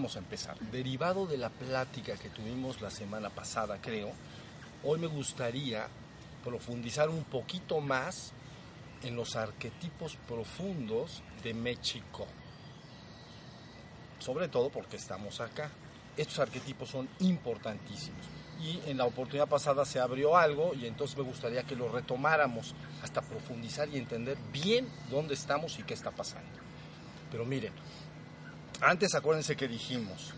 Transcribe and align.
vamos 0.00 0.16
a 0.16 0.20
empezar. 0.20 0.58
Derivado 0.72 1.26
de 1.26 1.36
la 1.36 1.50
plática 1.50 2.16
que 2.16 2.30
tuvimos 2.30 2.80
la 2.80 2.88
semana 2.88 3.28
pasada, 3.28 3.78
creo, 3.82 4.10
hoy 4.82 4.98
me 4.98 5.06
gustaría 5.06 5.86
profundizar 6.42 7.10
un 7.10 7.22
poquito 7.24 7.82
más 7.82 8.32
en 9.02 9.14
los 9.14 9.36
arquetipos 9.36 10.16
profundos 10.26 11.22
de 11.44 11.52
México. 11.52 12.26
Sobre 14.20 14.48
todo 14.48 14.70
porque 14.70 14.96
estamos 14.96 15.38
acá. 15.42 15.70
Estos 16.16 16.38
arquetipos 16.38 16.88
son 16.88 17.06
importantísimos. 17.18 18.24
Y 18.58 18.80
en 18.86 18.96
la 18.96 19.04
oportunidad 19.04 19.48
pasada 19.48 19.84
se 19.84 20.00
abrió 20.00 20.34
algo 20.38 20.72
y 20.74 20.86
entonces 20.86 21.14
me 21.18 21.24
gustaría 21.24 21.64
que 21.64 21.76
lo 21.76 21.92
retomáramos 21.92 22.74
hasta 23.02 23.20
profundizar 23.20 23.86
y 23.90 23.98
entender 23.98 24.38
bien 24.50 24.88
dónde 25.10 25.34
estamos 25.34 25.78
y 25.78 25.82
qué 25.82 25.92
está 25.92 26.10
pasando. 26.10 26.48
Pero 27.30 27.44
miren, 27.44 27.74
antes 28.80 29.14
acuérdense 29.14 29.56
que 29.56 29.68
dijimos, 29.68 30.32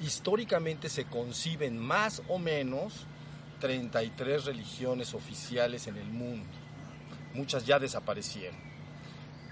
históricamente 0.00 0.88
se 0.88 1.04
conciben 1.04 1.78
más 1.78 2.22
o 2.28 2.38
menos 2.38 3.06
33 3.60 4.44
religiones 4.44 5.14
oficiales 5.14 5.86
en 5.86 5.96
el 5.96 6.08
mundo. 6.08 6.48
Muchas 7.34 7.64
ya 7.64 7.78
desaparecieron. 7.78 8.56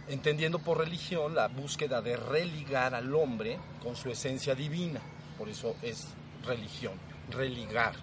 Entendiendo 0.08 0.58
por 0.58 0.78
religión 0.78 1.34
la 1.34 1.46
búsqueda 1.48 2.02
de 2.02 2.16
religar 2.16 2.94
al 2.94 3.14
hombre 3.14 3.58
con 3.82 3.94
su 3.94 4.10
esencia 4.10 4.54
divina. 4.54 5.00
Por 5.38 5.48
eso 5.48 5.76
es 5.82 6.08
religión, 6.44 6.94
religar. 7.30 7.94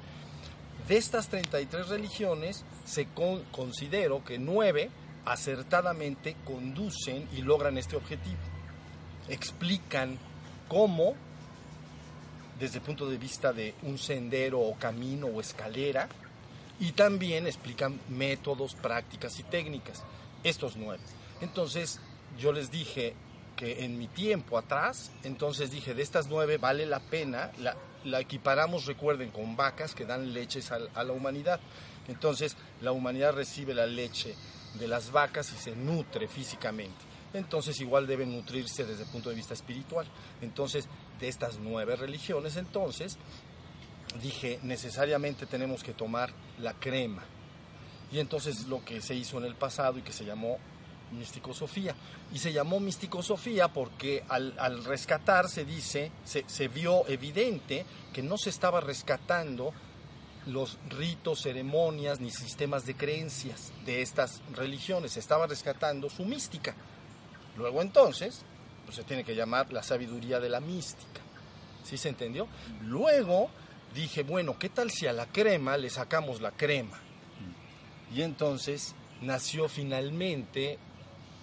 De 0.88 0.95
estas 0.95 1.27
33 1.27 1.89
religiones, 1.89 2.63
se 2.85 3.08
considero 3.52 4.23
que 4.23 4.39
nueve 4.39 4.89
acertadamente 5.28 6.38
conducen 6.45 7.28
y 7.36 7.42
logran 7.42 7.78
este 7.78 7.97
objetivo. 7.97 8.38
Explican 9.28 10.17
cómo, 10.70 11.16
desde 12.58 12.78
el 12.78 12.83
punto 12.83 13.09
de 13.09 13.17
vista 13.17 13.52
de 13.52 13.75
un 13.83 13.98
sendero 13.98 14.61
o 14.61 14.75
camino 14.75 15.28
o 15.28 15.42
escalera, 15.42 16.08
y 16.80 16.94
también 16.94 17.45
explican 17.45 18.00
métodos, 18.08 18.75
prácticas 18.75 19.38
y 19.39 19.44
técnicas. 19.44 20.03
Estos 20.44 20.78
nueve. 20.78 21.03
Entonces, 21.42 22.00
yo 22.39 22.53
les 22.53 22.72
dije 22.72 23.14
que 23.58 23.83
en 23.83 23.98
mi 23.98 24.08
tiempo 24.08 24.58
atrás, 24.58 25.11
entonces 25.23 25.72
dije, 25.72 25.94
de 25.94 26.03
estas 26.03 26.28
nueve 26.28 26.58
vale 26.58 26.86
la 26.86 27.00
pena, 27.00 27.52
la, 27.58 27.75
equiparamos, 28.22 28.86
recuerden, 28.86 29.31
con 29.31 29.58
vacas 29.58 29.94
que 29.94 30.05
dan 30.05 30.31
leches 30.33 30.72
a, 30.72 30.80
a 30.94 31.03
la 31.03 31.11
humanidad. 31.11 31.59
Entonces, 32.08 32.55
la 32.81 32.94
humanidad 32.94 33.33
recibe 33.33 33.73
la 33.73 33.88
leche 33.88 34.36
de 34.78 34.88
las 34.88 35.11
vacas 35.11 35.52
y 35.53 35.58
se 35.58 35.75
nutre 35.75 36.28
físicamente. 36.28 37.06
Entonces 37.33 37.80
igual 37.81 38.08
deben 38.08 38.31
nutrirse 38.31 38.86
desde 38.86 39.03
el 39.03 39.09
punto 39.09 39.30
de 39.30 39.36
vista 39.36 39.53
espiritual. 39.53 40.08
Entonces, 40.42 40.88
de 41.20 41.28
estas 41.28 41.59
nueve 41.59 41.95
religiones, 41.95 42.56
entonces, 42.56 43.17
dije, 44.22 44.59
necesariamente 44.64 45.45
tenemos 45.45 45.83
que 45.83 45.94
tomar 45.94 46.31
la 46.59 46.73
crema. 46.73 47.23
Y 48.11 48.20
entonces 48.20 48.67
lo 48.67 48.83
que 48.83 49.02
se 49.02 49.16
hizo 49.16 49.38
en 49.38 49.45
el 49.45 49.55
pasado 49.55 50.00
y 50.00 50.02
que 50.02 50.14
se 50.14 50.25
llamó 50.25 50.58
Místico-Sofía. 51.11 51.95
Y 52.33 52.39
se 52.39 52.53
llamó 52.53 52.80
Místico-Sofía 52.80 53.67
porque 53.67 54.23
al, 54.30 54.83
rescatar 54.86 55.50
se 55.50 55.66
dice, 55.66 56.11
se, 56.23 56.45
se 56.48 56.67
vio 56.67 57.08
evidente 57.08 57.86
que 58.14 58.23
no 58.23 58.38
se 58.38 58.50
estaba 58.50 58.80
rescatando 58.80 59.73
los 60.47 60.77
ritos, 60.89 61.41
ceremonias 61.41 62.19
ni 62.19 62.31
sistemas 62.31 62.85
de 62.85 62.95
creencias 62.95 63.71
de 63.85 64.02
estas 64.02 64.41
religiones, 64.53 65.17
estaba 65.17 65.47
rescatando 65.47 66.09
su 66.09 66.25
mística. 66.25 66.75
Luego 67.58 67.81
entonces, 67.81 68.41
pues 68.86 68.95
se 68.95 69.03
tiene 69.03 69.23
que 69.23 69.36
llamar 69.36 69.71
la 69.73 69.83
sabiduría 69.83 70.39
de 70.39 70.49
la 70.49 70.59
mística. 70.59 71.21
¿Sí 71.83 71.97
se 71.97 72.09
entendió? 72.09 72.47
Luego 72.83 73.49
dije, 73.93 74.23
bueno, 74.23 74.57
¿qué 74.57 74.69
tal 74.69 74.91
si 74.91 75.07
a 75.07 75.13
la 75.13 75.25
crema 75.27 75.77
le 75.77 75.89
sacamos 75.89 76.41
la 76.41 76.52
crema? 76.52 76.99
Y 78.13 78.21
entonces 78.21 78.95
nació 79.21 79.67
finalmente 79.67 80.80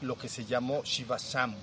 lo 0.00 0.16
que 0.16 0.28
se 0.28 0.44
llamó 0.44 0.82
Shivashamu. 0.82 1.58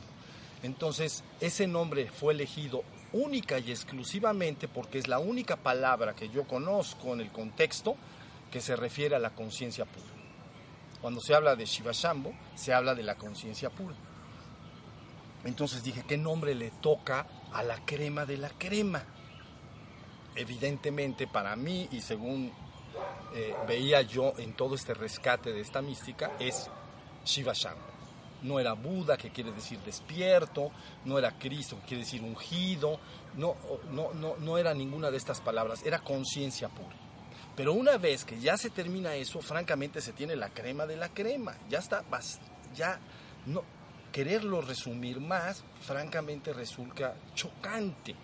Entonces, 0.64 1.24
ese 1.40 1.68
nombre 1.68 2.10
fue 2.12 2.34
elegido 2.34 2.84
única 3.14 3.60
y 3.60 3.72
exclusivamente 3.72 4.68
porque 4.68 5.00
es 5.00 5.08
la 5.08 5.20
única 5.20 5.56
palabra 5.56 6.16
que 6.16 6.30
yo 6.30 6.44
conozco 6.46 7.14
en 7.14 7.22
el 7.22 7.32
contexto 7.32 7.96
que 8.52 8.62
se 8.62 8.76
refiere 8.76 9.16
a 9.16 9.20
la 9.20 9.32
conciencia 9.32 9.86
pura. 9.86 10.06
Cuando 11.02 11.20
se 11.20 11.34
habla 11.34 11.56
de 11.56 11.66
Shiva 11.66 11.92
Shambho, 11.94 12.34
se 12.56 12.74
habla 12.74 12.94
de 12.96 13.04
la 13.04 13.16
conciencia 13.16 13.70
pura. 13.70 13.96
Entonces 15.44 15.84
dije, 15.84 16.04
¿qué 16.08 16.18
nombre 16.18 16.54
le 16.54 16.70
toca 16.70 17.26
a 17.52 17.64
la 17.64 17.84
crema 17.86 18.26
de 18.26 18.38
la 18.38 18.50
crema? 18.50 19.04
Evidentemente 20.36 21.28
para 21.28 21.56
mí 21.56 21.88
y 21.92 22.02
según 22.02 22.52
eh, 23.34 23.56
veía 23.68 24.02
yo 24.02 24.34
en 24.38 24.54
todo 24.54 24.76
este 24.76 24.94
rescate 24.94 25.52
de 25.52 25.62
esta 25.62 25.82
mística, 25.82 26.32
es 26.40 26.70
Shiva 27.26 27.54
Shambho 27.54 27.91
no 28.44 28.60
era 28.60 28.74
Buda, 28.74 29.18
que 29.18 29.30
quiere 29.30 29.52
decir 29.52 29.80
despierto, 29.80 30.72
no 31.06 31.18
era 31.18 31.38
Cristo, 31.38 31.78
que 31.82 31.88
quiere 31.88 32.04
decir 32.04 32.22
ungido, 32.22 33.00
no, 33.36 33.56
no, 33.92 34.14
no, 34.14 34.36
no 34.38 34.58
era 34.58 34.74
ninguna 34.74 35.12
de 35.12 35.18
estas 35.18 35.42
palabras, 35.42 35.84
era 35.86 36.00
conciencia 36.00 36.70
pura. 36.70 36.96
Pero 37.56 37.74
una 37.74 37.98
vez 37.98 38.26
que 38.26 38.40
ya 38.40 38.58
se 38.58 38.70
termina 38.70 39.16
eso, 39.16 39.42
francamente 39.42 40.02
se 40.02 40.14
tiene 40.14 40.36
la 40.36 40.50
crema 40.50 40.86
de 40.86 40.98
la 40.98 41.10
crema, 41.10 41.56
ya 41.70 41.80
está, 41.80 42.04
ya 42.76 43.00
no, 43.46 43.64
quererlo 44.12 44.62
resumir 44.62 45.20
más, 45.20 45.64
francamente 45.82 46.54
resulta 46.54 47.16
chocante. 47.34 48.16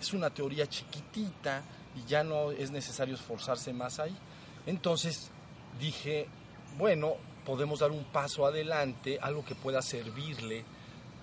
Es 0.00 0.12
una 0.12 0.30
teoría 0.30 0.66
chiquitita 0.66 1.62
y 1.96 2.08
ya 2.08 2.24
no 2.24 2.52
es 2.52 2.70
necesario 2.70 3.14
esforzarse 3.14 3.72
más 3.72 3.98
ahí. 4.00 4.16
Entonces 4.66 5.30
dije, 5.78 6.26
bueno, 6.78 7.16
podemos 7.44 7.80
dar 7.80 7.90
un 7.90 8.04
paso 8.04 8.46
adelante, 8.46 9.18
algo 9.20 9.44
que 9.44 9.54
pueda 9.54 9.82
servirle 9.82 10.64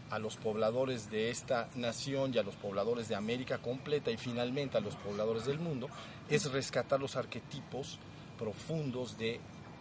a 0.09 0.19
los 0.19 0.37
pobladores 0.37 1.09
de 1.09 1.29
esta 1.29 1.67
nación 1.75 2.33
y 2.33 2.37
a 2.37 2.43
los 2.43 2.55
pobladores 2.55 3.09
de 3.09 3.15
América 3.15 3.57
completa 3.57 4.09
y 4.09 4.17
finalmente 4.17 4.77
a 4.77 4.81
los 4.81 4.95
pobladores 4.95 5.45
del 5.45 5.59
mundo, 5.59 5.89
es 6.29 6.49
rescatar 6.51 6.99
los 6.99 7.15
arquetipos 7.15 7.99
profundos 8.37 9.17
de 9.17 9.39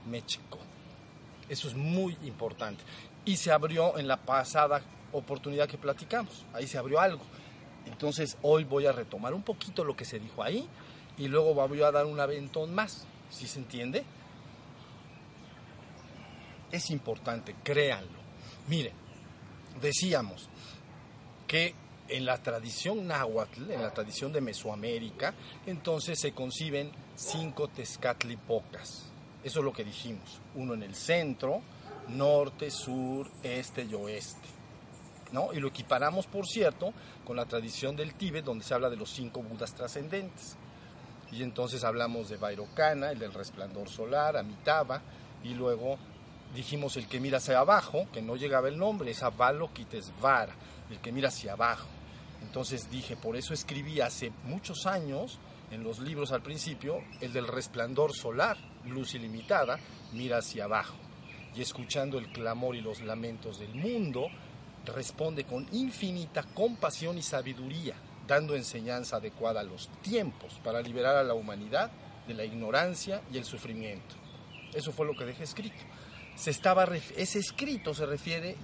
México. 0.08 0.58
Eso 1.48 1.68
es 1.68 1.74
muy 1.74 2.16
importante. 2.24 2.82
Y 3.24 3.36
se 3.36 3.52
abrió 3.52 3.98
en 3.98 4.08
la 4.08 4.16
pasada 4.16 4.82
oportunidad 5.12 5.68
que 5.68 5.78
platicamos, 5.78 6.44
ahí 6.52 6.66
se 6.66 6.78
abrió 6.78 7.00
algo. 7.00 7.22
Entonces 7.86 8.36
hoy 8.42 8.64
voy 8.64 8.86
a 8.86 8.92
retomar 8.92 9.32
un 9.32 9.42
poquito 9.42 9.84
lo 9.84 9.96
que 9.96 10.04
se 10.04 10.18
dijo 10.18 10.42
ahí 10.42 10.68
y 11.16 11.28
luego 11.28 11.54
voy 11.54 11.82
a 11.82 11.92
dar 11.92 12.04
un 12.06 12.18
aventón 12.18 12.74
más, 12.74 13.06
¿sí 13.30 13.46
se 13.46 13.60
entiende? 13.60 14.04
Es 16.70 16.90
importante, 16.90 17.54
créanlo. 17.62 18.18
Miren, 18.68 18.92
decíamos 19.80 20.48
que 21.46 21.74
en 22.08 22.24
la 22.24 22.42
tradición 22.42 23.06
náhuatl, 23.06 23.70
en 23.70 23.82
la 23.82 23.92
tradición 23.92 24.32
de 24.32 24.40
Mesoamérica, 24.40 25.34
entonces 25.66 26.18
se 26.20 26.32
conciben 26.32 26.90
cinco 27.14 27.68
tezcatlipocas. 27.68 29.10
Eso 29.42 29.58
es 29.60 29.64
lo 29.64 29.72
que 29.72 29.84
dijimos. 29.84 30.40
Uno 30.54 30.74
en 30.74 30.82
el 30.82 30.94
centro, 30.94 31.62
norte, 32.08 32.70
sur, 32.70 33.30
este 33.42 33.84
y 33.84 33.94
oeste. 33.94 34.48
¿no? 35.32 35.52
Y 35.52 35.60
lo 35.60 35.68
equiparamos, 35.68 36.26
por 36.26 36.46
cierto, 36.46 36.92
con 37.24 37.36
la 37.36 37.46
tradición 37.46 37.96
del 37.96 38.14
Tíbet, 38.14 38.44
donde 38.44 38.64
se 38.64 38.74
habla 38.74 38.90
de 38.90 38.96
los 38.96 39.10
cinco 39.10 39.42
Budas 39.42 39.74
trascendentes. 39.74 40.56
Y 41.32 41.42
entonces 41.42 41.82
hablamos 41.82 42.28
de 42.28 42.36
Vairocana, 42.36 43.10
el 43.10 43.18
del 43.18 43.34
resplandor 43.34 43.88
solar, 43.88 44.36
Amitabha, 44.36 45.02
y 45.42 45.54
luego 45.54 45.98
dijimos 46.54 46.96
el 46.96 47.06
que 47.06 47.20
mira 47.20 47.38
hacia 47.38 47.58
abajo, 47.58 48.06
que 48.12 48.22
no 48.22 48.36
llegaba 48.36 48.68
el 48.68 48.78
nombre, 48.78 49.10
es 49.10 49.22
Avalokitesvara, 49.22 50.54
el 50.90 50.98
que 50.98 51.12
mira 51.12 51.28
hacia 51.28 51.52
abajo. 51.52 51.88
Entonces 52.42 52.90
dije, 52.90 53.16
por 53.16 53.36
eso 53.36 53.54
escribí 53.54 54.00
hace 54.00 54.32
muchos 54.44 54.86
años, 54.86 55.38
en 55.70 55.82
los 55.82 55.98
libros 55.98 56.32
al 56.32 56.42
principio, 56.42 57.02
el 57.20 57.32
del 57.32 57.48
resplandor 57.48 58.14
solar, 58.14 58.56
luz 58.86 59.14
ilimitada, 59.14 59.78
mira 60.12 60.38
hacia 60.38 60.64
abajo. 60.64 60.96
Y 61.54 61.62
escuchando 61.62 62.18
el 62.18 62.30
clamor 62.30 62.76
y 62.76 62.82
los 62.82 63.00
lamentos 63.00 63.58
del 63.58 63.74
mundo, 63.74 64.28
responde 64.84 65.44
con 65.44 65.66
infinita 65.72 66.44
compasión 66.54 67.18
y 67.18 67.22
sabiduría, 67.22 67.94
dando 68.26 68.54
enseñanza 68.54 69.16
adecuada 69.16 69.60
a 69.60 69.64
los 69.64 69.88
tiempos 70.02 70.60
para 70.62 70.80
liberar 70.80 71.16
a 71.16 71.24
la 71.24 71.34
humanidad 71.34 71.90
de 72.28 72.34
la 72.34 72.44
ignorancia 72.44 73.22
y 73.32 73.38
el 73.38 73.44
sufrimiento. 73.44 74.14
Eso 74.72 74.92
fue 74.92 75.06
lo 75.06 75.16
que 75.16 75.24
dejé 75.24 75.44
escrito 75.44 75.76
se 76.36 76.50
estaba, 76.50 76.84
ese 77.16 77.38
escrito 77.38 77.94
se 77.94 78.06
refiere 78.06 78.56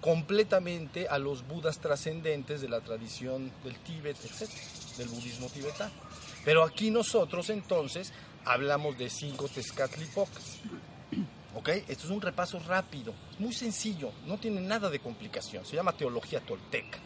completamente 0.00 1.08
a 1.08 1.18
los 1.18 1.46
budas 1.46 1.78
trascendentes 1.78 2.60
de 2.60 2.68
la 2.68 2.80
tradición 2.80 3.52
del 3.62 3.76
Tíbet, 3.80 4.16
etc., 4.24 4.48
del 4.96 5.08
budismo 5.08 5.48
tibetano. 5.48 5.92
Pero 6.44 6.64
aquí 6.64 6.90
nosotros 6.90 7.50
entonces 7.50 8.12
hablamos 8.44 8.96
de 8.96 9.10
cinco 9.10 9.48
Tezcatlipocas. 9.48 10.58
¿Ok? 11.54 11.68
Esto 11.68 12.04
es 12.04 12.10
un 12.10 12.20
repaso 12.20 12.60
rápido, 12.60 13.12
muy 13.40 13.52
sencillo, 13.52 14.12
no 14.26 14.38
tiene 14.38 14.60
nada 14.60 14.88
de 14.88 15.00
complicación, 15.00 15.66
se 15.66 15.74
llama 15.74 15.96
teología 15.96 16.40
tolteca. 16.40 16.98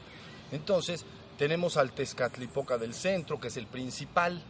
Entonces, 0.52 1.06
tenemos 1.38 1.78
al 1.78 1.92
Tezcatlipoca 1.92 2.76
del 2.76 2.92
centro, 2.92 3.40
que 3.40 3.48
es 3.48 3.56
el 3.56 3.66
principal, 3.66 4.42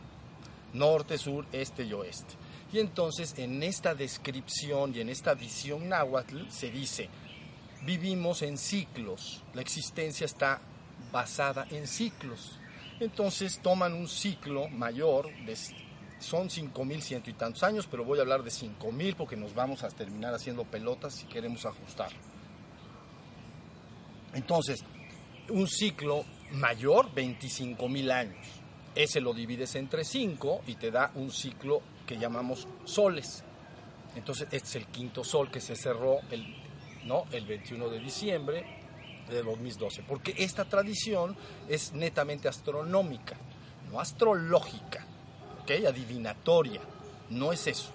norte, 0.72 1.16
sur, 1.16 1.46
este 1.52 1.84
y 1.84 1.92
oeste. 1.92 2.34
Y 2.74 2.80
entonces, 2.80 3.34
en 3.38 3.62
esta 3.62 3.94
descripción 3.94 4.96
y 4.96 5.00
en 5.00 5.08
esta 5.08 5.34
visión 5.34 5.88
náhuatl, 5.88 6.48
se 6.48 6.72
dice, 6.72 7.08
vivimos 7.82 8.42
en 8.42 8.58
ciclos, 8.58 9.44
la 9.54 9.60
existencia 9.60 10.24
está 10.24 10.60
basada 11.12 11.68
en 11.70 11.86
ciclos. 11.86 12.58
Entonces 12.98 13.60
toman 13.62 13.94
un 13.94 14.08
ciclo 14.08 14.66
mayor, 14.70 15.30
son 16.18 16.48
5.100 16.48 17.28
y 17.28 17.32
tantos 17.34 17.62
años, 17.62 17.86
pero 17.88 18.04
voy 18.04 18.18
a 18.18 18.22
hablar 18.22 18.42
de 18.42 18.50
5.000 18.50 19.14
porque 19.14 19.36
nos 19.36 19.54
vamos 19.54 19.84
a 19.84 19.88
terminar 19.90 20.34
haciendo 20.34 20.64
pelotas 20.64 21.14
si 21.14 21.26
queremos 21.26 21.64
ajustar. 21.66 22.10
Entonces, 24.32 24.82
un 25.48 25.68
ciclo 25.68 26.24
mayor, 26.50 27.14
25.000 27.14 28.10
años. 28.10 28.46
Ese 28.96 29.20
lo 29.20 29.32
divides 29.32 29.76
entre 29.76 30.02
5 30.02 30.62
y 30.66 30.74
te 30.74 30.90
da 30.90 31.12
un 31.14 31.30
ciclo 31.30 31.93
que 32.06 32.18
llamamos 32.18 32.66
soles. 32.84 33.44
Entonces, 34.16 34.48
este 34.52 34.68
es 34.68 34.76
el 34.76 34.86
quinto 34.86 35.24
sol 35.24 35.50
que 35.50 35.60
se 35.60 35.76
cerró 35.76 36.18
el, 36.30 36.46
¿no? 37.04 37.24
el 37.32 37.46
21 37.46 37.88
de 37.88 37.98
diciembre 37.98 38.64
de 39.28 39.42
2012. 39.42 40.02
Porque 40.02 40.34
esta 40.38 40.64
tradición 40.64 41.36
es 41.68 41.92
netamente 41.92 42.48
astronómica, 42.48 43.36
no 43.90 44.00
astrológica, 44.00 45.06
¿ok? 45.62 45.86
Adivinatoria. 45.88 46.80
No 47.30 47.52
es 47.52 47.66
eso. 47.66 47.90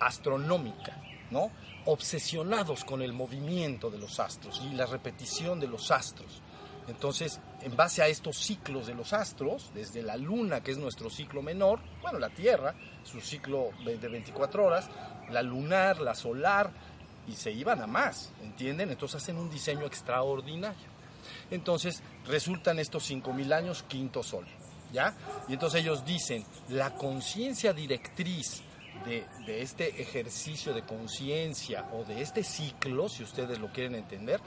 Astronómica, 0.00 1.02
¿no? 1.30 1.50
Obsesionados 1.84 2.84
con 2.84 3.02
el 3.02 3.12
movimiento 3.12 3.90
de 3.90 3.98
los 3.98 4.20
astros 4.20 4.62
y 4.64 4.74
la 4.74 4.86
repetición 4.86 5.58
de 5.58 5.66
los 5.66 5.90
astros. 5.90 6.42
Entonces, 6.88 7.38
en 7.62 7.76
base 7.76 8.02
a 8.02 8.08
estos 8.08 8.38
ciclos 8.38 8.86
de 8.86 8.94
los 8.94 9.12
astros, 9.12 9.70
desde 9.74 10.02
la 10.02 10.16
luna, 10.16 10.62
que 10.62 10.70
es 10.70 10.78
nuestro 10.78 11.10
ciclo 11.10 11.42
menor, 11.42 11.80
bueno, 12.00 12.18
la 12.18 12.30
Tierra, 12.30 12.74
su 13.04 13.20
ciclo 13.20 13.70
de 13.84 13.96
24 13.96 14.64
horas, 14.64 14.88
la 15.30 15.42
lunar, 15.42 16.00
la 16.00 16.14
solar, 16.14 16.70
y 17.28 17.32
se 17.32 17.52
iban 17.52 17.82
a 17.82 17.86
más, 17.86 18.32
¿entienden? 18.42 18.90
Entonces 18.90 19.22
hacen 19.22 19.36
un 19.36 19.50
diseño 19.50 19.84
extraordinario. 19.84 20.88
Entonces 21.50 22.02
resultan 22.26 22.78
estos 22.78 23.10
5.000 23.10 23.52
años 23.52 23.84
quinto 23.86 24.22
sol, 24.22 24.46
¿ya? 24.92 25.14
Y 25.46 25.52
entonces 25.52 25.82
ellos 25.82 26.04
dicen, 26.06 26.44
la 26.70 26.94
conciencia 26.94 27.74
directriz 27.74 28.62
de, 29.04 29.26
de, 29.46 29.62
este 29.62 30.00
ejercicio 30.00 30.72
de 30.72 30.82
conciencia 30.82 31.86
o 31.92 32.04
de 32.04 32.22
este 32.22 32.42
ciclo, 32.42 33.08
si 33.10 33.22
ustedes 33.22 33.58
lo 33.58 33.70
quieren 33.70 33.94
entender, 33.94 34.40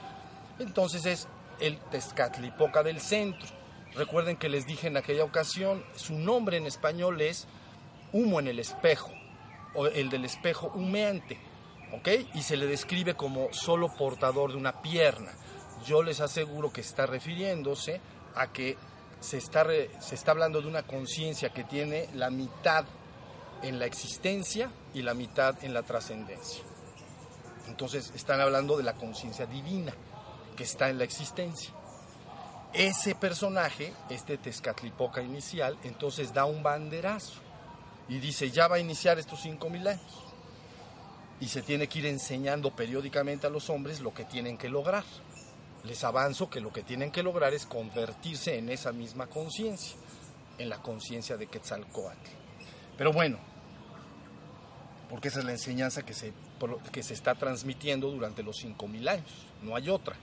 entonces 0.58 1.06
es 1.06 1.28
el 1.62 1.78
Tezcatlipoca 1.78 2.82
del 2.82 3.00
centro. 3.00 3.48
Recuerden 3.94 4.36
que 4.36 4.48
les 4.48 4.66
dije 4.66 4.88
en 4.88 4.96
aquella 4.96 5.24
ocasión, 5.24 5.84
su 5.94 6.14
nombre 6.14 6.56
en 6.56 6.66
español 6.66 7.20
es 7.20 7.46
humo 8.12 8.40
en 8.40 8.48
el 8.48 8.58
espejo, 8.58 9.12
o 9.74 9.86
el 9.86 10.10
del 10.10 10.24
espejo 10.24 10.72
humeante, 10.74 11.38
¿ok? 11.92 12.08
Y 12.34 12.42
se 12.42 12.56
le 12.56 12.66
describe 12.66 13.14
como 13.14 13.52
solo 13.52 13.94
portador 13.94 14.50
de 14.50 14.58
una 14.58 14.82
pierna. 14.82 15.32
Yo 15.86 16.02
les 16.02 16.20
aseguro 16.20 16.72
que 16.72 16.80
está 16.80 17.06
refiriéndose 17.06 18.00
a 18.34 18.52
que 18.52 18.76
se 19.20 19.38
está, 19.38 19.64
se 20.00 20.14
está 20.14 20.32
hablando 20.32 20.60
de 20.60 20.68
una 20.68 20.82
conciencia 20.82 21.50
que 21.50 21.64
tiene 21.64 22.08
la 22.14 22.30
mitad 22.30 22.84
en 23.62 23.78
la 23.78 23.86
existencia 23.86 24.70
y 24.94 25.02
la 25.02 25.14
mitad 25.14 25.62
en 25.62 25.74
la 25.74 25.82
trascendencia. 25.82 26.64
Entonces 27.68 28.12
están 28.16 28.40
hablando 28.40 28.76
de 28.76 28.82
la 28.82 28.94
conciencia 28.94 29.46
divina 29.46 29.94
que 30.52 30.64
está 30.64 30.88
en 30.88 30.98
la 30.98 31.04
existencia. 31.04 31.72
Ese 32.72 33.14
personaje, 33.14 33.92
este 34.08 34.38
Tezcatlipoca 34.38 35.20
inicial, 35.20 35.76
entonces 35.84 36.32
da 36.32 36.46
un 36.46 36.62
banderazo 36.62 37.34
y 38.08 38.18
dice, 38.18 38.50
ya 38.50 38.68
va 38.68 38.76
a 38.76 38.80
iniciar 38.80 39.18
estos 39.18 39.40
cinco 39.40 39.68
mil 39.68 39.86
años. 39.86 40.24
Y 41.40 41.48
se 41.48 41.60
tiene 41.62 41.88
que 41.88 41.98
ir 41.98 42.06
enseñando 42.06 42.74
periódicamente 42.74 43.46
a 43.46 43.50
los 43.50 43.68
hombres 43.68 44.00
lo 44.00 44.14
que 44.14 44.24
tienen 44.24 44.56
que 44.56 44.68
lograr. 44.68 45.04
Les 45.84 46.04
avanzo 46.04 46.48
que 46.48 46.60
lo 46.60 46.72
que 46.72 46.82
tienen 46.82 47.10
que 47.10 47.22
lograr 47.22 47.52
es 47.52 47.66
convertirse 47.66 48.56
en 48.56 48.68
esa 48.68 48.92
misma 48.92 49.26
conciencia, 49.26 49.96
en 50.58 50.68
la 50.68 50.80
conciencia 50.80 51.36
de 51.36 51.48
Quetzalcoatl. 51.48 52.30
Pero 52.96 53.12
bueno, 53.12 53.38
porque 55.10 55.28
esa 55.28 55.40
es 55.40 55.44
la 55.44 55.52
enseñanza 55.52 56.06
que 56.06 56.14
se, 56.14 56.32
que 56.92 57.02
se 57.02 57.12
está 57.12 57.34
transmitiendo 57.34 58.10
durante 58.10 58.42
los 58.42 58.56
cinco 58.56 58.86
mil 58.88 59.08
años, 59.08 59.30
no 59.62 59.74
hay 59.76 59.90
otra. 59.90 60.16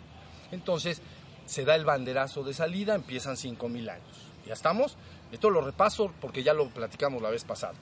Entonces 0.52 1.02
se 1.46 1.66
da 1.66 1.76
el 1.76 1.86
banderazo 1.86 2.44
de 2.44 2.54
salida, 2.54 2.96
empiezan 2.96 3.36
5.000 3.36 3.90
años. 3.90 4.26
¿Ya 4.46 4.54
estamos? 4.54 4.98
Esto 5.32 5.50
lo 5.50 5.62
repaso 5.62 6.12
porque 6.22 6.44
ya 6.44 6.54
lo 6.54 6.70
platicamos 6.70 7.22
la 7.22 7.30
vez 7.30 7.44
pasada. 7.44 7.76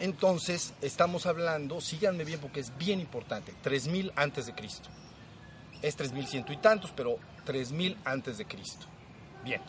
Entonces 0.00 0.74
estamos 0.82 1.26
hablando, 1.26 1.80
síganme 1.80 2.24
bien 2.24 2.40
porque 2.40 2.60
es 2.60 2.76
bien 2.76 3.00
importante, 3.00 3.54
3.000 3.62 4.12
antes 4.16 4.46
de 4.46 4.54
Cristo. 4.54 4.88
Es 5.82 5.98
3.100 5.98 6.52
y 6.52 6.56
tantos, 6.56 6.92
pero 6.96 7.18
3.000 7.46 7.96
antes 8.04 8.38
de 8.38 8.46
Cristo. 8.46 8.86
Bien, 9.44 9.60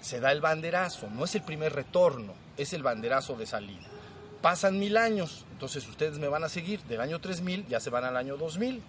se 0.00 0.20
da 0.20 0.32
el 0.32 0.40
banderazo, 0.40 1.08
no 1.08 1.24
es 1.24 1.34
el 1.34 1.42
primer 1.42 1.72
retorno, 1.72 2.34
es 2.56 2.72
el 2.72 2.82
banderazo 2.82 3.36
de 3.36 3.46
salida. 3.46 3.86
Pasan 4.42 4.78
mil 4.78 4.96
años, 4.96 5.46
entonces 5.52 5.86
ustedes 5.88 6.18
me 6.18 6.26
van 6.26 6.42
a 6.42 6.48
seguir, 6.48 6.82
del 6.82 7.00
año 7.00 7.20
3000 7.20 7.68
ya 7.68 7.78
se 7.78 7.90
van 7.90 8.04
al 8.04 8.16
año 8.16 8.36
2000 8.36 8.82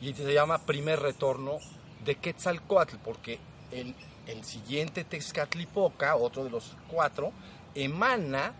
y 0.00 0.12
se 0.12 0.32
llama 0.32 0.58
primer 0.58 1.00
retorno 1.00 1.58
de 2.04 2.16
Quetzalcoatl, 2.16 2.96
porque 3.02 3.38
el, 3.70 3.94
el 4.26 4.44
siguiente 4.44 5.04
Texcatlipoca, 5.04 6.16
otro 6.16 6.44
de 6.44 6.50
los 6.50 6.76
cuatro, 6.88 7.32
emana 7.74 8.54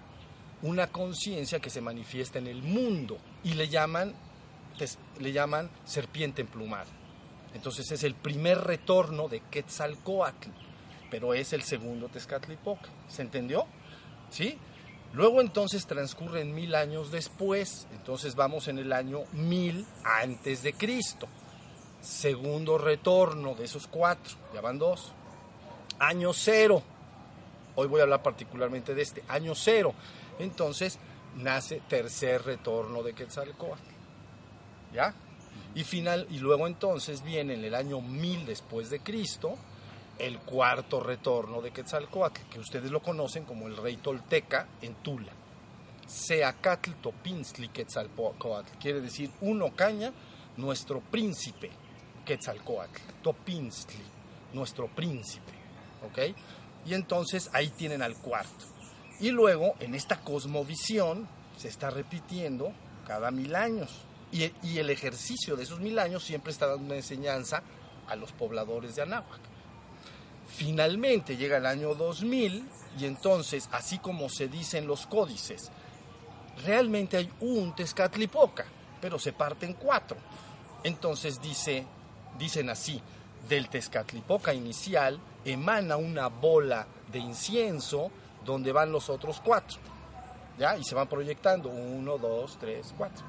una 0.62 0.86
conciencia 0.86 1.60
que 1.60 1.70
se 1.70 1.81
manifiesta 1.81 2.38
en 2.38 2.46
el 2.46 2.62
mundo 2.62 3.19
y 3.42 3.54
le 3.54 3.69
llaman, 3.69 4.14
le 5.20 5.32
llaman 5.32 5.70
serpiente 5.84 6.42
emplumada. 6.42 6.86
Entonces 7.54 7.90
es 7.92 8.02
el 8.02 8.14
primer 8.14 8.58
retorno 8.58 9.28
de 9.28 9.40
Quetzalcoatl, 9.50 10.48
pero 11.10 11.34
es 11.34 11.52
el 11.52 11.62
segundo 11.62 12.09
Tezcatlipoca. 12.09 12.88
¿Se 13.09 13.23
entendió? 13.23 13.66
¿Sí? 14.30 14.59
Luego 15.14 15.40
entonces 15.40 15.87
transcurren 15.87 16.54
mil 16.54 16.75
años 16.75 17.12
después, 17.12 17.87
entonces 17.92 18.35
vamos 18.35 18.66
en 18.66 18.78
el 18.78 18.92
año 18.92 19.21
mil 19.33 19.87
antes 20.02 20.64
de 20.64 20.73
Cristo. 20.73 21.28
Segundo 22.00 22.78
retorno 22.78 23.54
de 23.54 23.64
esos 23.64 23.87
cuatro, 23.87 24.35
ya 24.52 24.61
van 24.61 24.78
dos. 24.78 25.12
Año 26.00 26.33
cero, 26.33 26.83
hoy 27.76 27.87
voy 27.87 28.00
a 28.00 28.02
hablar 28.02 28.25
particularmente 28.25 28.92
de 28.94 29.02
este, 29.02 29.23
año 29.28 29.54
cero. 29.54 29.94
Entonces 30.40 30.99
nace 31.37 31.80
tercer 31.88 32.44
retorno 32.44 33.04
de 33.04 33.14
Quetzalcoatl. 33.14 33.94
¿Ya? 34.92 35.14
Y, 35.76 35.85
final, 35.85 36.26
y 36.28 36.38
luego 36.38 36.66
entonces 36.66 37.23
viene 37.23 37.54
en 37.54 37.64
el 37.64 37.76
año 37.76 38.00
mil 38.00 38.47
después 38.47 38.90
de 38.90 38.99
Cristo, 38.99 39.56
el 40.18 40.38
cuarto 40.40 41.00
retorno 41.00 41.61
de 41.61 41.73
Quetzalcoatl, 41.73 42.42
que 42.50 42.61
ustedes 42.61 42.90
lo 42.90 43.02
conocen 43.02 43.44
como 43.44 43.66
el 43.66 43.76
rey 43.76 43.97
tolteca 43.97 44.68
en 44.80 44.94
Tula. 44.97 45.33
Seacatl 46.06 46.92
Topinzli 47.02 47.68
Quetzalcoatl, 47.68 48.78
quiere 48.78 49.00
decir 49.00 49.30
uno 49.40 49.75
caña, 49.75 50.12
nuestro 50.56 51.00
príncipe, 51.00 51.71
Quetzalcoatl, 52.25 53.00
Topinzli, 53.23 54.04
nuestro 54.52 54.88
príncipe, 54.88 55.52
¿ok? 56.06 56.37
Y 56.87 56.94
entonces 56.94 57.50
ahí 57.52 57.68
tienen 57.71 58.02
al 58.02 58.16
cuarto. 58.16 58.66
Y 59.21 59.30
luego, 59.30 59.75
en 59.80 59.94
esta 59.94 60.21
cosmovisión, 60.21 61.26
se 61.56 61.68
está 61.68 61.90
repitiendo 61.90 62.73
cada 63.06 63.30
mil 63.30 63.54
años. 63.54 64.02
Y, 64.33 64.52
y 64.62 64.78
el 64.78 64.90
ejercicio 64.90 65.56
de 65.56 65.62
esos 65.62 65.80
mil 65.80 65.99
años 65.99 66.25
siempre 66.25 66.52
está 66.52 66.66
dando 66.66 66.85
una 66.85 66.97
enseñanza 66.97 67.62
a 68.09 68.16
los 68.16 68.33
pobladores 68.33 68.97
de 68.97 69.02
Anáhuac. 69.02 69.53
Finalmente 70.56 71.37
llega 71.37 71.56
el 71.56 71.66
año 71.66 71.96
2000 71.96 72.64
y 73.00 73.06
entonces, 73.06 73.68
así 73.73 73.99
como 73.99 74.28
se 74.28 74.46
dice 74.46 74.78
en 74.78 74.87
los 74.87 75.04
códices, 75.06 75.73
realmente 76.64 77.16
hay 77.16 77.28
un 77.40 77.75
Tezcatlipoca, 77.75 78.64
pero 79.00 79.18
se 79.18 79.32
parte 79.32 79.66
en 79.66 79.73
cuatro. 79.73 80.16
Entonces 80.84 81.40
dice, 81.40 81.84
dicen 82.38 82.70
así, 82.70 83.02
del 83.49 83.68
Tezcatlipoca 83.68 84.54
inicial 84.54 85.18
emana 85.44 85.96
una 85.96 86.28
bola 86.28 86.87
de 87.11 87.18
incienso 87.18 88.12
donde 88.44 88.70
van 88.70 88.92
los 88.92 89.11
otros 89.11 89.40
cuatro. 89.44 89.78
¿Ya? 90.56 90.78
Y 90.78 90.84
se 90.84 90.94
van 90.94 91.08
proyectando, 91.08 91.68
uno, 91.68 92.16
dos, 92.16 92.58
tres, 92.61 92.94
cuatro. 92.96 93.25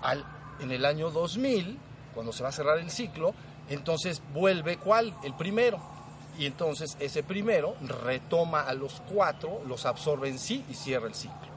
Al, 0.00 0.24
en 0.60 0.70
el 0.72 0.86
año 0.86 1.10
2000, 1.10 1.78
cuando 2.14 2.32
se 2.32 2.42
va 2.42 2.48
a 2.48 2.52
cerrar 2.52 2.78
el 2.78 2.90
ciclo, 2.90 3.34
entonces 3.68 4.22
vuelve 4.32 4.78
cuál? 4.78 5.14
El 5.22 5.34
primero 5.34 5.97
y 6.38 6.46
entonces 6.46 6.96
ese 7.00 7.22
primero 7.22 7.74
retoma 7.82 8.62
a 8.62 8.72
los 8.74 9.02
cuatro, 9.12 9.60
los 9.66 9.84
absorbe 9.86 10.28
en 10.28 10.38
sí 10.38 10.64
y 10.70 10.74
cierra 10.74 11.08
el 11.08 11.14
ciclo. 11.14 11.48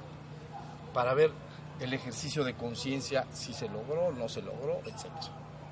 Para 0.93 1.13
ver 1.13 1.31
el 1.79 1.93
ejercicio 1.93 2.43
de 2.43 2.55
conciencia, 2.55 3.27
si 3.31 3.53
se 3.53 3.69
logró, 3.69 4.11
no 4.11 4.27
se 4.27 4.41
logró, 4.41 4.81
etc. 4.85 5.05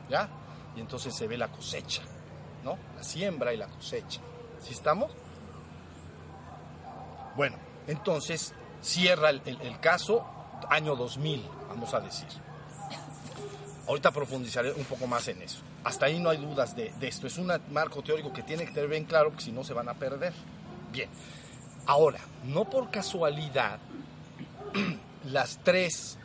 ¿Ya? 0.10 0.30
Y 0.76 0.80
entonces 0.80 1.16
se 1.16 1.28
ve 1.28 1.38
la 1.38 1.50
cosecha. 1.50 2.04
¿no? 2.64 2.78
La 2.96 3.04
siembra 3.04 3.54
y 3.54 3.58
la 3.58 3.68
cosecha. 3.68 4.22
¿Sí 4.62 4.74
estamos? 4.74 5.12
Bueno, 7.36 7.58
entonces 7.88 8.54
cierra 8.82 9.30
el, 9.30 9.80
caso 9.80 10.26
año 10.70 10.96
2000, 10.96 11.48
vamos 11.70 11.94
a 11.94 12.00
decir. 12.00 12.28
Ahorita 13.88 14.12
profundizaré 14.12 14.72
un 14.74 14.86
poco 14.86 15.08
más 15.08 15.28
en 15.30 15.42
eso. 15.42 15.62
Hasta 15.84 16.08
ahí 16.08 16.20
no 16.20 16.30
hay 16.30 16.38
dudas 16.38 16.76
de, 16.76 16.94
esto. 17.02 17.28
Es 17.28 17.38
un 17.38 17.52
marco 17.72 18.02
teórico 18.02 18.34
que 18.34 18.44
tiene 18.44 18.66
que 18.66 18.72
tener 18.72 18.90
bien 18.90 19.06
claro, 19.06 19.30
porque 19.30 19.46
si 19.46 19.52
no 19.52 19.64
se 19.64 19.74
van 19.74 19.90
a 19.90 19.94
perder. 19.94 20.34
Bien. 20.92 21.10
Ahora, 21.86 22.20
no 22.44 22.70
por 22.70 22.92
casualidad, 22.92 23.80
las 25.26 25.60
tres, 25.64 26.18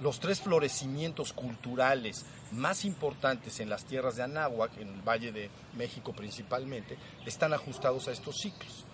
los 0.00 0.20
tres 0.20 0.40
florecimientos 0.40 1.32
culturales 1.32 2.24
más 2.52 2.84
importantes 2.84 3.60
en 3.60 3.68
las 3.68 3.84
tierras 3.84 4.16
de 4.16 4.22
Anáhuac, 4.22 4.78
en 4.78 4.88
el 4.88 5.02
Valle 5.02 5.32
de 5.32 5.50
México 5.76 6.12
principalmente, 6.12 6.96
están 7.26 7.52
ajustados 7.52 8.08
a 8.08 8.12
estos 8.12 8.36
ciclos. 8.36 8.84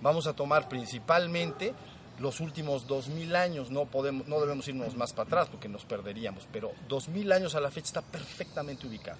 Vamos 0.00 0.26
a 0.26 0.32
tomar 0.34 0.68
principalmente 0.68 1.74
los 2.18 2.40
últimos 2.40 2.86
2000 2.86 3.34
años, 3.36 3.70
no, 3.70 3.86
podemos, 3.86 4.26
no 4.28 4.40
debemos 4.40 4.68
irnos 4.68 4.96
más 4.96 5.12
para 5.12 5.26
atrás 5.26 5.48
porque 5.50 5.68
nos 5.68 5.84
perderíamos, 5.84 6.46
pero 6.52 6.72
2000 6.88 7.32
años 7.32 7.54
a 7.54 7.60
la 7.60 7.70
fecha 7.70 7.86
está 7.86 8.02
perfectamente 8.02 8.86
ubicado. 8.86 9.18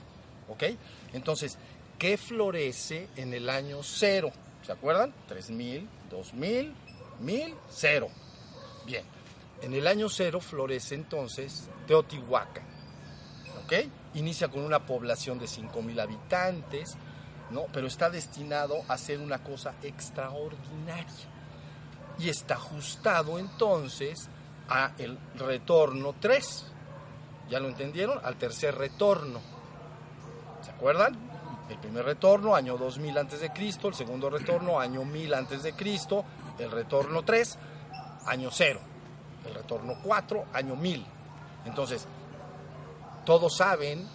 ¿Ok? 0.48 0.64
Entonces, 1.12 1.58
¿qué 1.98 2.16
florece 2.16 3.08
en 3.16 3.34
el 3.34 3.48
año 3.48 3.82
cero? 3.82 4.30
¿Se 4.64 4.72
acuerdan? 4.72 5.12
3000, 5.26 5.88
2000, 6.10 6.74
1000, 7.20 7.54
cero. 7.70 8.08
Bien, 8.86 9.04
en 9.62 9.74
el 9.74 9.86
año 9.86 10.08
cero 10.08 10.40
florece 10.40 10.94
entonces 10.94 11.68
Teotihuacán. 11.86 12.64
¿Ok? 13.64 13.72
Inicia 14.14 14.48
con 14.48 14.62
una 14.62 14.86
población 14.86 15.38
de 15.38 15.48
5000 15.48 15.98
habitantes, 15.98 16.96
¿no? 17.50 17.66
Pero 17.72 17.86
está 17.86 18.10
destinado 18.10 18.82
a 18.88 18.98
ser 18.98 19.20
una 19.20 19.42
cosa 19.42 19.74
extraordinaria 19.82 21.33
y 22.18 22.28
está 22.28 22.54
ajustado 22.54 23.38
entonces 23.38 24.28
a 24.68 24.92
el 24.98 25.18
retorno 25.36 26.14
3. 26.20 26.66
¿Ya 27.50 27.60
lo 27.60 27.68
entendieron? 27.68 28.18
Al 28.24 28.36
tercer 28.36 28.76
retorno. 28.76 29.40
¿Se 30.62 30.70
acuerdan? 30.70 31.16
El 31.68 31.78
primer 31.78 32.04
retorno, 32.04 32.54
año 32.54 32.76
2000 32.76 33.18
antes 33.18 33.40
de 33.40 33.50
Cristo, 33.50 33.88
el 33.88 33.94
segundo 33.94 34.28
retorno, 34.28 34.78
año 34.78 35.04
1000 35.04 35.34
antes 35.34 35.62
de 35.62 35.72
Cristo, 35.72 36.24
el 36.58 36.70
retorno 36.70 37.22
3, 37.22 37.58
año 38.26 38.50
0, 38.52 38.80
el 39.46 39.54
retorno 39.54 39.94
4, 40.02 40.44
año 40.52 40.76
1000. 40.76 41.06
Entonces, 41.64 42.06
todos 43.24 43.56
saben 43.56 44.06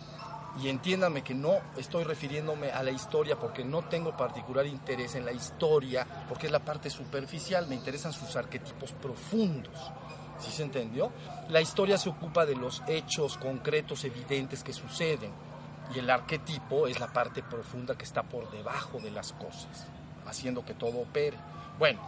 y 0.61 0.67
entiéndame 0.67 1.23
que 1.23 1.33
no 1.33 1.59
estoy 1.77 2.03
refiriéndome 2.03 2.71
a 2.71 2.83
la 2.83 2.91
historia 2.91 3.39
porque 3.39 3.63
no 3.63 3.83
tengo 3.83 4.15
particular 4.17 4.65
interés 4.65 5.15
en 5.15 5.25
la 5.25 5.31
historia, 5.31 6.05
porque 6.27 6.47
es 6.47 6.51
la 6.51 6.59
parte 6.59 6.89
superficial, 6.89 7.67
me 7.67 7.75
interesan 7.75 8.11
sus 8.11 8.35
arquetipos 8.35 8.91
profundos. 8.93 9.77
¿Sí 10.39 10.51
se 10.51 10.63
entendió? 10.63 11.11
La 11.49 11.61
historia 11.61 11.97
se 11.97 12.09
ocupa 12.09 12.45
de 12.45 12.55
los 12.55 12.81
hechos 12.87 13.37
concretos, 13.37 14.03
evidentes 14.03 14.63
que 14.63 14.73
suceden, 14.73 15.31
y 15.93 15.99
el 15.99 16.09
arquetipo 16.09 16.87
es 16.87 16.99
la 16.99 17.11
parte 17.11 17.41
profunda 17.41 17.97
que 17.97 18.05
está 18.05 18.23
por 18.23 18.49
debajo 18.51 18.99
de 18.99 19.11
las 19.11 19.33
cosas, 19.33 19.87
haciendo 20.25 20.65
que 20.65 20.73
todo 20.73 20.99
opere. 20.99 21.37
Bueno, 21.77 21.99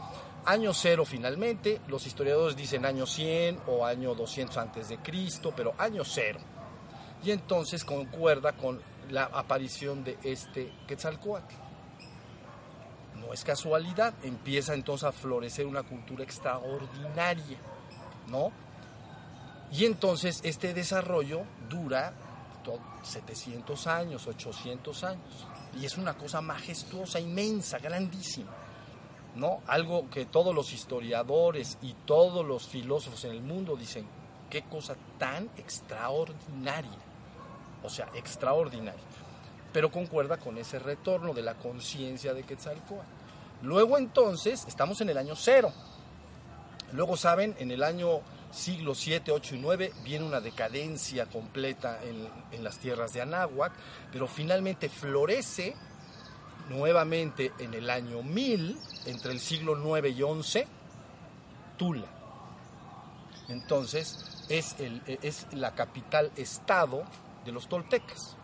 año 0.46 0.74
cero 0.74 1.05
finalmente, 1.05 1.81
los 1.88 2.05
historiadores 2.05 2.55
dicen 2.55 2.86
año 2.86 3.05
100 3.05 3.62
o 3.67 3.86
año 3.86 4.13
200 4.13 4.58
antes 4.58 4.89
de 4.89 4.98
Cristo, 4.98 5.53
pero 5.55 5.74
año 5.77 6.03
cero 6.03 6.39
y 7.24 7.32
entonces 7.32 7.86
concuerda 7.86 8.54
con 8.54 8.82
la 9.10 9.25
aparición 9.25 10.04
de 10.04 10.18
este 10.24 10.72
Quetzalcoatl. 10.88 11.54
No 13.20 13.34
es 13.34 13.44
casualidad, 13.44 14.13
empieza 14.24 14.74
entonces 14.74 15.08
a 15.08 15.12
florecer 15.12 15.66
una 15.66 15.84
cultura 15.84 16.24
extraordinaria, 16.24 17.58
¿no? 18.28 18.51
Y 19.72 19.86
entonces 19.86 20.42
este 20.44 20.74
desarrollo 20.74 21.44
dura 21.70 22.13
700 23.04 23.88
años, 23.88 24.28
800 24.28 25.04
años, 25.04 25.48
y 25.80 25.86
es 25.86 25.98
una 25.98 26.13
cosa 26.16 26.42
majestuosa, 26.42 27.20
inmensa, 27.20 27.78
grandísima. 27.80 28.51
¿No? 29.34 29.62
Algo 29.68 30.10
que 30.10 30.25
todos 30.25 30.54
los 30.54 30.74
historiadores 30.74 31.78
y 31.82 31.94
todos 32.06 32.46
los 32.46 32.68
filósofos 32.68 33.24
en 33.24 33.32
el 33.32 33.42
mundo 33.42 33.78
dicen, 33.78 34.06
qué 34.50 34.63
cosa 34.63 34.94
tan 35.18 35.50
extraordinaria 35.56 37.11
o 37.84 37.90
sea, 37.90 38.10
extraordinario. 38.16 39.02
Pero 39.74 39.92
concuerda 39.92 40.38
con 40.38 40.58
ese 40.58 40.80
retorno 40.80 41.34
de 41.34 41.42
la 41.42 41.56
conciencia 41.56 42.34
de 42.34 42.44
Quetzalcóatl. 42.44 43.08
Luego 43.62 43.98
entonces, 43.98 44.66
estamos 44.68 45.02
en 45.02 45.10
el 45.10 45.18
año 45.18 45.36
cero. 45.36 45.72
Luego 46.94 47.16
saben, 47.16 47.56
en 47.60 47.72
el 47.72 47.84
año 47.84 48.22
siglo 48.52 48.96
7, 48.96 49.32
8 49.32 49.56
y 49.56 49.60
9 49.60 49.94
viene 50.04 50.26
una 50.26 50.42
decadencia 50.42 51.26
completa 51.28 52.00
en, 52.04 52.64
las 52.64 52.78
tierras 52.80 53.14
de 53.14 53.22
Anáhuac, 53.22 53.72
pero 54.12 54.28
finalmente 54.28 54.90
florece 54.90 55.76
nuevamente 56.70 57.54
en 57.60 57.74
el 57.74 57.90
año 57.90 58.24
1000, 58.24 58.78
entre 59.06 59.32
el 59.32 59.40
siglo 59.40 59.76
9 59.76 60.10
y 60.10 60.22
11, 60.22 60.68
Tula. 61.78 62.08
Entonces, 63.48 64.46
es, 64.50 64.76
el, 64.80 65.02
es 65.06 65.48
la 65.54 65.74
capital 65.76 66.32
estado 66.36 67.04
de 67.45 67.51
los 67.51 67.67
toltecas. 67.67 68.36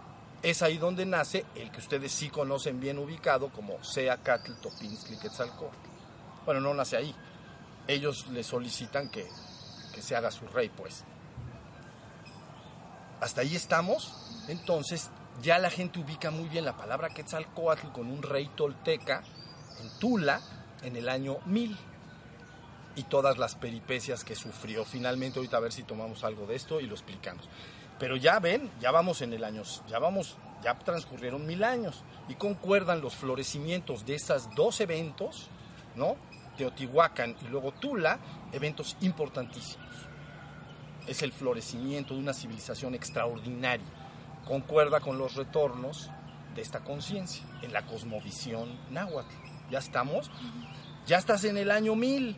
Es 0.41 0.61
ahí 0.61 0.77
donde 0.77 1.05
nace 1.05 1.45
el 1.55 1.71
que 1.71 1.79
ustedes 1.79 2.11
sí 2.11 2.29
conocen 2.29 2.79
bien 2.79 2.99
ubicado 2.99 3.49
como 3.49 3.83
Seacatl, 3.83 4.53
Topinzli, 4.61 5.17
Quetzalcóatl. 5.17 5.75
Bueno, 6.45 6.61
no 6.61 6.73
nace 6.73 6.97
ahí. 6.97 7.15
Ellos 7.87 8.27
le 8.27 8.43
solicitan 8.43 9.09
que, 9.09 9.27
que 9.93 10.01
se 10.01 10.15
haga 10.15 10.31
su 10.31 10.47
rey, 10.47 10.69
pues. 10.69 11.03
Hasta 13.19 13.41
ahí 13.41 13.55
estamos. 13.55 14.13
Entonces, 14.47 15.09
ya 15.41 15.57
la 15.59 15.69
gente 15.69 15.99
ubica 15.99 16.31
muy 16.31 16.47
bien 16.49 16.65
la 16.65 16.77
palabra 16.77 17.09
Quetzalcóatl 17.09 17.87
con 17.91 18.11
un 18.11 18.21
rey 18.21 18.49
tolteca 18.55 19.23
en 19.81 19.99
Tula 19.99 20.41
en 20.83 20.95
el 20.95 21.09
año 21.09 21.37
1000 21.45 21.77
y 22.95 23.03
todas 23.03 23.37
las 23.37 23.55
peripecias 23.55 24.23
que 24.23 24.35
sufrió. 24.35 24.83
Finalmente, 24.83 25.39
ahorita 25.39 25.57
a 25.57 25.61
ver 25.61 25.71
si 25.71 25.83
tomamos 25.83 26.23
algo 26.23 26.47
de 26.47 26.55
esto 26.55 26.79
y 26.79 26.87
lo 26.87 26.93
explicamos. 26.95 27.47
Pero 27.99 28.15
ya 28.15 28.39
ven, 28.39 28.69
ya 28.79 28.91
vamos 28.91 29.21
en 29.21 29.33
el 29.33 29.43
año, 29.43 29.63
ya 29.87 29.99
vamos, 29.99 30.37
ya 30.63 30.77
transcurrieron 30.77 31.45
mil 31.45 31.63
años 31.63 32.03
y 32.29 32.35
concuerdan 32.35 33.01
los 33.01 33.15
florecimientos 33.15 34.05
de 34.05 34.15
esos 34.15 34.53
dos 34.55 34.79
eventos, 34.81 35.49
¿no? 35.95 36.15
Teotihuacán 36.57 37.35
y 37.41 37.47
luego 37.47 37.71
Tula, 37.71 38.19
eventos 38.51 38.97
importantísimos. 39.01 39.87
Es 41.07 41.21
el 41.21 41.31
florecimiento 41.31 42.13
de 42.13 42.19
una 42.19 42.33
civilización 42.33 42.93
extraordinaria. 42.93 43.85
Concuerda 44.45 44.99
con 44.99 45.17
los 45.17 45.35
retornos 45.35 46.09
de 46.55 46.61
esta 46.61 46.81
conciencia 46.81 47.45
en 47.61 47.73
la 47.73 47.85
cosmovisión 47.85 48.77
náhuatl. 48.91 49.33
¿Ya 49.69 49.79
estamos? 49.79 50.29
Ya 51.05 51.17
estás 51.17 51.43
en 51.45 51.57
el 51.57 51.71
año 51.71 51.95
mil. 51.95 52.35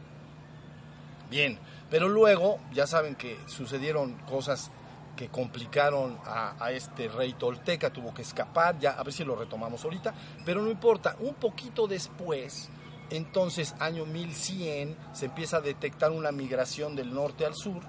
Bien, 1.30 1.60
pero 1.90 2.10
luego 2.10 2.60
ya 2.74 2.88
saben 2.88 3.16
que 3.16 3.38
sucedieron 3.48 4.14
cosas 4.28 4.72
que 5.20 5.28
complicaron 5.28 6.18
a, 6.26 6.72
este 6.72 7.10
rey 7.10 7.34
tolteca, 7.34 7.92
tuvo 7.92 8.14
que 8.14 8.22
escapar, 8.22 8.80
ya 8.80 8.92
a 8.92 9.04
ver 9.04 9.12
si 9.12 9.26
lo 9.26 9.36
retomamos 9.36 9.84
ahorita, 9.84 10.14
pero 10.46 10.62
no 10.62 10.72
importa, 10.72 11.18
un 11.20 11.34
poquito 11.34 11.88
después, 11.88 12.70
entonces 13.10 13.76
año 13.82 14.06
1100, 14.06 14.96
se 15.12 15.26
empieza 15.26 15.58
a 15.58 15.60
detectar 15.60 16.12
una 16.12 16.32
migración 16.32 16.96
del 16.96 17.14
norte 17.14 17.46
al 17.46 17.54
sur, 17.54 17.82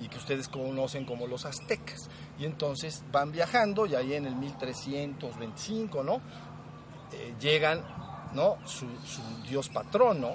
y 0.00 0.08
que 0.08 0.18
ustedes 0.18 0.48
conocen 0.48 1.06
como 1.06 1.26
los 1.26 1.46
aztecas, 1.46 2.10
y 2.38 2.44
entonces 2.44 3.02
van 3.10 3.32
viajando, 3.32 3.86
y 3.86 3.94
ahí 3.94 4.12
en 4.12 4.26
el 4.26 4.36
1325, 4.36 6.02
¿no? 6.02 6.20
Eh, 7.10 7.34
llegan, 7.40 7.82
¿no? 8.34 8.58
Su, 8.66 8.86
su 9.06 9.22
dios 9.48 9.70
patrono, 9.70 10.34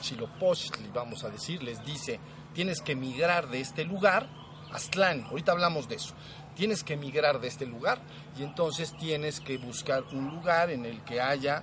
Chilopochtli, 0.00 0.88
vamos 0.92 1.22
a 1.22 1.30
decir, 1.30 1.62
les 1.62 1.84
dice, 1.84 2.18
tienes 2.54 2.80
que 2.80 2.96
migrar 2.96 3.48
de 3.50 3.60
este 3.60 3.84
lugar, 3.84 4.28
Aztlán, 4.76 5.24
ahorita 5.30 5.52
hablamos 5.52 5.88
de 5.88 5.96
eso. 5.96 6.14
Tienes 6.54 6.84
que 6.84 6.94
emigrar 6.94 7.40
de 7.40 7.48
este 7.48 7.66
lugar 7.66 7.98
y 8.38 8.42
entonces 8.42 8.96
tienes 8.96 9.40
que 9.40 9.58
buscar 9.58 10.04
un 10.12 10.30
lugar 10.30 10.70
en 10.70 10.84
el 10.84 11.02
que 11.02 11.20
haya, 11.20 11.62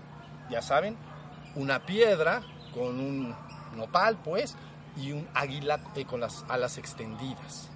ya 0.49 0.61
saben, 0.61 0.97
una 1.55 1.85
piedra 1.85 2.41
con 2.73 2.99
un 2.99 3.35
nopal, 3.75 4.17
pues, 4.23 4.55
y 4.97 5.11
un 5.11 5.27
águila 5.33 5.79
eh, 5.95 6.05
con 6.05 6.19
las 6.19 6.45
alas 6.49 6.77
extendidas. 6.77 7.69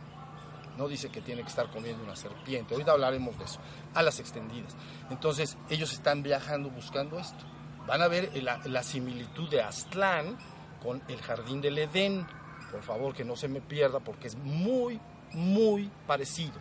No 0.78 0.88
dice 0.88 1.10
que 1.10 1.22
tiene 1.22 1.42
que 1.42 1.50
estar 1.50 1.72
comiendo 1.72 2.04
una 2.04 2.16
serpiente. 2.16 2.76
Ahorita 2.76 2.92
hablaremos 2.92 3.38
de 3.40 3.46
eso. 3.46 3.60
Alas 3.96 4.20
extendidas. 4.20 4.76
Entonces, 5.10 5.58
ellos 5.70 5.92
están 5.92 6.22
viajando 6.22 6.70
buscando 6.70 7.18
esto. 7.18 7.46
Van 7.88 8.02
a 8.02 8.08
ver 8.08 8.32
la, 8.44 8.60
la 8.66 8.84
similitud 8.84 9.50
de 9.50 9.64
Aztlán 9.64 10.38
con 10.84 11.02
el 11.08 11.20
jardín 11.22 11.62
del 11.62 11.80
Edén. 11.80 12.28
Por 12.72 12.84
favor, 12.84 13.16
que 13.16 13.26
no 13.26 13.36
se 13.36 13.48
me 13.48 13.62
pierda 13.62 14.00
porque 14.02 14.28
es 14.28 14.36
muy, 14.36 15.00
muy 15.34 15.90
parecido. 16.06 16.60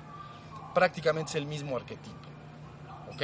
Prácticamente 0.74 1.30
es 1.30 1.36
el 1.36 1.46
mismo 1.46 1.76
arquetipo. 1.76 2.16
¿Ok? 3.12 3.22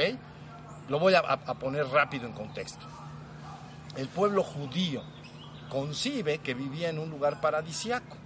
lo 0.89 0.99
voy 0.99 1.13
a, 1.13 1.19
a 1.19 1.53
poner 1.55 1.87
rápido 1.87 2.25
en 2.25 2.33
contexto. 2.33 2.85
El 3.95 4.07
pueblo 4.07 4.43
judío 4.43 5.03
concibe 5.69 6.39
que 6.39 6.53
vivía 6.53 6.89
en 6.89 6.99
un 6.99 7.09
lugar 7.09 7.41
paradisiaco, 7.41 8.17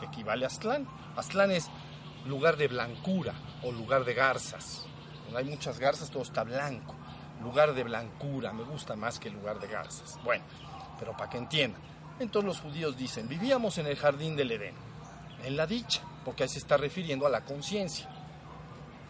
que 0.00 0.06
equivale 0.06 0.44
a 0.44 0.48
Aztlán. 0.48 0.86
Aztlán 1.16 1.50
es 1.50 1.68
lugar 2.26 2.56
de 2.56 2.68
blancura 2.68 3.34
o 3.62 3.72
lugar 3.72 4.04
de 4.04 4.14
garzas. 4.14 4.86
Cuando 5.22 5.38
hay 5.38 5.44
muchas 5.44 5.78
garzas 5.78 6.10
todo 6.10 6.22
está 6.22 6.44
blanco. 6.44 6.94
Lugar 7.42 7.74
de 7.74 7.82
blancura, 7.82 8.52
me 8.52 8.62
gusta 8.62 8.94
más 8.94 9.18
que 9.18 9.28
lugar 9.28 9.58
de 9.58 9.66
garzas. 9.66 10.18
Bueno, 10.24 10.44
pero 10.98 11.16
para 11.16 11.28
que 11.28 11.38
entiendan. 11.38 11.82
Entonces 12.20 12.46
los 12.46 12.60
judíos 12.60 12.96
dicen, 12.96 13.28
vivíamos 13.28 13.78
en 13.78 13.86
el 13.86 13.96
jardín 13.96 14.36
del 14.36 14.52
Edén, 14.52 14.74
en 15.42 15.56
la 15.56 15.66
dicha, 15.66 16.02
porque 16.24 16.44
ahí 16.44 16.48
se 16.48 16.58
está 16.58 16.76
refiriendo 16.76 17.26
a 17.26 17.30
la 17.30 17.44
conciencia. 17.44 18.08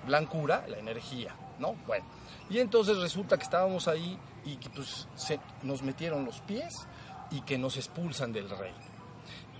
Blancura, 0.06 0.64
la 0.68 0.78
energía, 0.78 1.34
¿no? 1.58 1.74
Bueno, 1.86 2.04
y 2.50 2.58
entonces 2.58 2.98
resulta 2.98 3.36
que 3.36 3.44
estábamos 3.44 3.88
ahí 3.88 4.18
y 4.44 4.56
que 4.56 4.68
pues, 4.70 5.06
se, 5.14 5.38
nos 5.62 5.82
metieron 5.82 6.24
los 6.24 6.40
pies 6.40 6.86
y 7.30 7.40
que 7.42 7.58
nos 7.58 7.76
expulsan 7.76 8.32
del 8.32 8.50
rey. 8.50 8.74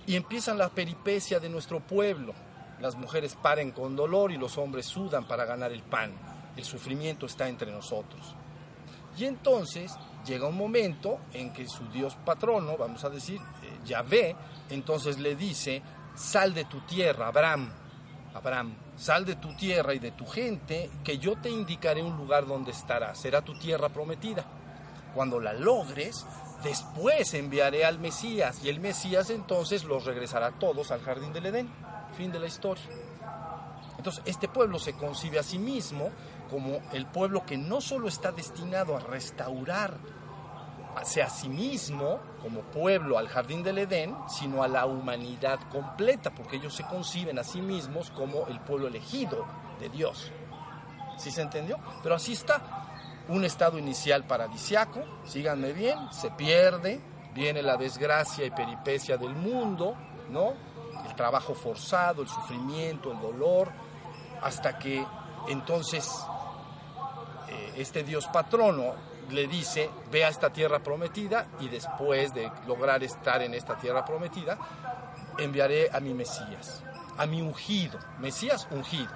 Y 0.05 0.15
empiezan 0.15 0.57
la 0.57 0.69
peripecia 0.69 1.39
de 1.39 1.49
nuestro 1.49 1.79
pueblo. 1.79 2.33
Las 2.81 2.95
mujeres 2.95 3.37
paren 3.41 3.71
con 3.71 3.95
dolor 3.95 4.31
y 4.31 4.37
los 4.37 4.57
hombres 4.57 4.85
sudan 4.85 5.25
para 5.25 5.45
ganar 5.45 5.71
el 5.71 5.81
pan. 5.81 6.11
El 6.57 6.65
sufrimiento 6.65 7.25
está 7.25 7.47
entre 7.47 7.71
nosotros. 7.71 8.35
Y 9.17 9.25
entonces 9.25 9.93
llega 10.25 10.47
un 10.47 10.57
momento 10.57 11.19
en 11.33 11.53
que 11.53 11.67
su 11.67 11.87
Dios 11.89 12.15
patrono, 12.25 12.77
vamos 12.77 13.03
a 13.03 13.09
decir, 13.09 13.39
eh, 13.63 13.79
Yahvé, 13.85 14.35
entonces 14.69 15.19
le 15.19 15.35
dice, 15.35 15.81
sal 16.15 16.53
de 16.53 16.65
tu 16.65 16.81
tierra, 16.81 17.27
Abraham, 17.27 17.71
Abraham, 18.33 18.75
sal 18.95 19.25
de 19.25 19.35
tu 19.35 19.55
tierra 19.55 19.93
y 19.93 19.99
de 19.99 20.11
tu 20.11 20.25
gente, 20.25 20.89
que 21.03 21.17
yo 21.17 21.35
te 21.37 21.49
indicaré 21.49 22.01
un 22.01 22.17
lugar 22.17 22.45
donde 22.45 22.71
estarás, 22.71 23.19
será 23.19 23.41
tu 23.41 23.57
tierra 23.57 23.89
prometida. 23.89 24.45
Cuando 25.13 25.39
la 25.39 25.53
logres, 25.53 26.25
después 26.63 27.33
enviaré 27.33 27.85
al 27.85 27.99
Mesías, 27.99 28.63
y 28.63 28.69
el 28.69 28.79
Mesías 28.79 29.29
entonces 29.29 29.83
los 29.83 30.05
regresará 30.05 30.51
todos 30.51 30.91
al 30.91 31.01
jardín 31.01 31.33
del 31.33 31.47
Edén. 31.47 31.69
Fin 32.17 32.31
de 32.31 32.39
la 32.39 32.47
historia. 32.47 32.83
Entonces, 33.97 34.23
este 34.25 34.47
pueblo 34.47 34.79
se 34.79 34.93
concibe 34.93 35.39
a 35.39 35.43
sí 35.43 35.57
mismo 35.57 36.11
como 36.49 36.81
el 36.91 37.05
pueblo 37.05 37.45
que 37.45 37.57
no 37.57 37.81
solo 37.81 38.07
está 38.07 38.31
destinado 38.31 38.95
a 38.95 38.99
restaurar 38.99 39.97
hacia 40.95 41.29
sí 41.29 41.49
mismo 41.49 42.19
como 42.41 42.61
pueblo 42.61 43.17
al 43.17 43.27
jardín 43.27 43.63
del 43.63 43.79
Edén, 43.79 44.15
sino 44.27 44.63
a 44.63 44.67
la 44.67 44.85
humanidad 44.85 45.59
completa, 45.71 46.31
porque 46.31 46.57
ellos 46.57 46.75
se 46.75 46.83
conciben 46.83 47.39
a 47.39 47.43
sí 47.43 47.61
mismos 47.61 48.11
como 48.11 48.47
el 48.47 48.59
pueblo 48.59 48.87
elegido 48.87 49.45
de 49.79 49.89
Dios. 49.89 50.31
¿Sí 51.17 51.31
se 51.31 51.41
entendió? 51.41 51.77
Pero 52.01 52.15
así 52.15 52.33
está. 52.33 52.61
Un 53.29 53.45
estado 53.45 53.79
inicial 53.79 54.25
paradisiaco, 54.25 55.01
síganme 55.25 55.71
bien, 55.71 55.97
se 56.11 56.31
pierde, 56.31 57.01
viene 57.33 57.61
la 57.61 57.77
desgracia 57.77 58.45
y 58.45 58.51
peripecia 58.51 59.17
del 59.17 59.33
mundo, 59.33 59.95
¿no? 60.29 60.53
El 61.07 61.15
trabajo 61.15 61.55
forzado, 61.55 62.21
el 62.21 62.27
sufrimiento, 62.27 63.11
el 63.11 63.21
dolor, 63.21 63.71
hasta 64.41 64.77
que 64.77 65.05
entonces 65.47 66.09
eh, 67.47 67.73
este 67.77 68.03
Dios 68.03 68.27
patrono 68.27 69.12
le 69.29 69.47
dice, 69.47 69.89
ve 70.11 70.25
a 70.25 70.29
esta 70.29 70.51
tierra 70.51 70.79
prometida 70.79 71.47
y 71.59 71.69
después 71.69 72.33
de 72.33 72.51
lograr 72.67 73.03
estar 73.03 73.41
en 73.41 73.53
esta 73.53 73.77
tierra 73.77 74.05
prometida, 74.05 74.57
enviaré 75.37 75.89
a 75.91 75.99
mi 75.99 76.13
Mesías, 76.13 76.83
a 77.17 77.25
mi 77.25 77.41
ungido, 77.41 77.99
Mesías 78.19 78.67
ungido. 78.71 79.11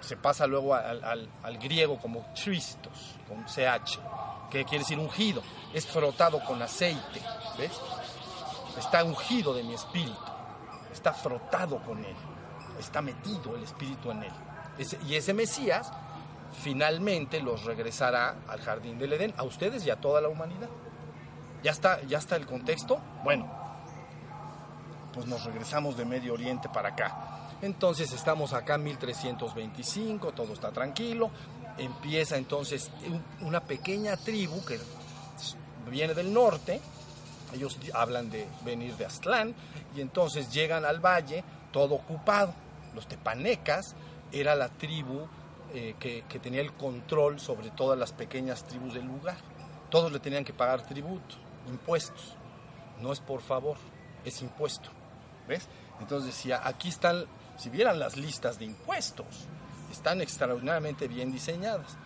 Se 0.00 0.16
pasa 0.16 0.46
luego 0.46 0.74
al, 0.74 1.28
al, 1.42 1.58
griego 1.58 1.98
como 1.98 2.26
Christos, 2.34 3.16
con 3.26 3.44
CH, 3.44 3.98
que 4.50 4.64
quiere 4.64 4.84
decir 4.84 4.98
ungido, 4.98 5.42
es 5.72 5.86
frotado 5.86 6.44
con 6.44 6.60
aceite, 6.62 7.22
¿ves? 7.58 7.72
Está 8.78 9.02
ungido 9.02 9.54
de 9.54 9.64
mi 9.64 9.74
espíritu, 9.74 10.16
está 10.92 11.12
frotado 11.12 11.82
con 11.82 12.04
él, 12.04 12.16
está 12.78 13.00
metido 13.00 13.56
el 13.56 13.64
espíritu 13.64 14.10
en 14.10 14.24
él. 14.24 14.32
Y 15.08 15.14
ese 15.14 15.32
Mesías 15.32 15.90
finalmente 16.52 17.40
los 17.40 17.64
regresará 17.64 18.36
al 18.48 18.60
jardín 18.60 18.98
del 18.98 19.12
Edén, 19.12 19.34
a 19.36 19.42
ustedes 19.44 19.84
y 19.86 19.90
a 19.90 19.96
toda 19.96 20.20
la 20.20 20.28
humanidad. 20.28 20.68
¿Ya 21.62 21.70
está, 21.70 22.02
ya 22.02 22.18
está 22.18 22.36
el 22.36 22.46
contexto? 22.46 23.00
Bueno, 23.24 23.46
pues 25.12 25.26
nos 25.26 25.44
regresamos 25.44 25.96
de 25.96 26.04
Medio 26.04 26.34
Oriente 26.34 26.68
para 26.68 26.90
acá. 26.90 27.48
Entonces 27.62 28.12
estamos 28.12 28.52
acá 28.52 28.74
en 28.74 28.84
1325, 28.84 30.32
todo 30.32 30.52
está 30.52 30.70
tranquilo. 30.72 31.30
Empieza 31.78 32.36
entonces 32.36 32.90
una 33.40 33.60
pequeña 33.60 34.16
tribu 34.16 34.64
que 34.64 34.78
viene 35.90 36.14
del 36.14 36.32
norte. 36.32 36.80
Ellos 37.54 37.78
hablan 37.94 38.30
de 38.30 38.46
venir 38.64 38.96
de 38.96 39.06
Aztlán 39.06 39.54
y 39.96 40.00
entonces 40.00 40.52
llegan 40.52 40.84
al 40.84 41.00
valle 41.00 41.44
todo 41.72 41.94
ocupado. 41.94 42.54
Los 42.94 43.06
tepanecas 43.06 43.94
era 44.32 44.54
la 44.54 44.68
tribu 44.68 45.26
eh, 45.78 45.94
que, 46.00 46.24
que, 46.26 46.38
tenía 46.38 46.62
el 46.62 46.72
control 46.72 47.38
sobre 47.38 47.70
todas 47.70 47.98
las 47.98 48.10
pequeñas 48.10 48.64
tribus 48.64 48.94
del 48.94 49.04
lugar. 49.04 49.36
Todos 49.90 50.10
le 50.10 50.20
tenían 50.20 50.42
que 50.42 50.54
pagar 50.54 50.80
tributo, 50.86 51.34
impuestos. 51.68 52.34
No 53.02 53.12
es 53.12 53.20
por 53.20 53.42
favor, 53.42 53.76
es 54.24 54.40
impuesto. 54.40 54.88
¿Ves? 55.46 55.68
Entonces 56.00 56.34
decía, 56.34 56.62
aquí 56.64 56.88
están, 56.88 57.26
si 57.58 57.68
vieran 57.68 57.98
las 57.98 58.16
listas 58.16 58.58
de 58.58 58.64
impuestos, 58.64 59.26
están 59.92 60.22
extraordinariamente 60.22 61.08
bien 61.08 61.30
diseñadas. 61.30 61.98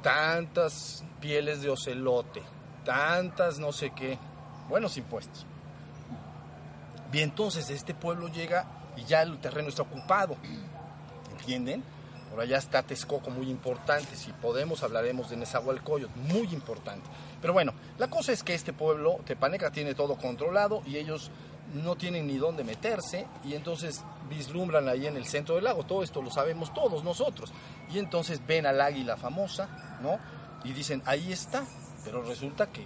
Tantas 0.00 1.02
pieles 1.20 1.62
de 1.62 1.70
ocelote, 1.70 2.44
tantas 2.84 3.58
no 3.58 3.72
sé 3.72 3.90
qué, 3.90 4.16
buenos 4.68 4.96
impuestos. 4.96 5.44
Bien, 7.10 7.30
entonces 7.30 7.70
este 7.70 7.92
pueblo 7.92 8.28
llega 8.28 8.66
y 8.96 9.02
ya 9.02 9.22
el 9.22 9.40
terreno 9.40 9.68
está 9.68 9.82
ocupado. 9.82 10.36
¿Entienden? 11.32 11.82
Por 12.34 12.42
allá 12.42 12.58
está 12.58 12.82
Texcoco, 12.82 13.30
muy 13.30 13.48
importante. 13.48 14.16
Si 14.16 14.32
podemos, 14.32 14.82
hablaremos 14.82 15.30
de 15.30 15.36
Nezahualcóyotl, 15.36 16.18
muy 16.18 16.52
importante. 16.52 17.08
Pero 17.40 17.52
bueno, 17.52 17.72
la 17.96 18.10
cosa 18.10 18.32
es 18.32 18.42
que 18.42 18.54
este 18.54 18.72
pueblo, 18.72 19.20
Tepaneca, 19.24 19.70
tiene 19.70 19.94
todo 19.94 20.16
controlado 20.16 20.82
y 20.84 20.96
ellos 20.96 21.30
no 21.74 21.94
tienen 21.94 22.26
ni 22.26 22.36
dónde 22.36 22.64
meterse 22.64 23.28
y 23.44 23.54
entonces 23.54 24.02
vislumbran 24.28 24.88
ahí 24.88 25.06
en 25.06 25.16
el 25.16 25.26
centro 25.26 25.54
del 25.54 25.62
lago. 25.62 25.84
Todo 25.84 26.02
esto 26.02 26.20
lo 26.22 26.30
sabemos 26.32 26.74
todos 26.74 27.04
nosotros. 27.04 27.52
Y 27.88 28.00
entonces 28.00 28.44
ven 28.44 28.66
al 28.66 28.80
águila 28.80 29.16
famosa, 29.16 29.98
¿no? 30.02 30.18
Y 30.64 30.72
dicen, 30.72 31.04
ahí 31.06 31.32
está. 31.32 31.64
Pero 32.04 32.20
resulta 32.22 32.66
que, 32.66 32.84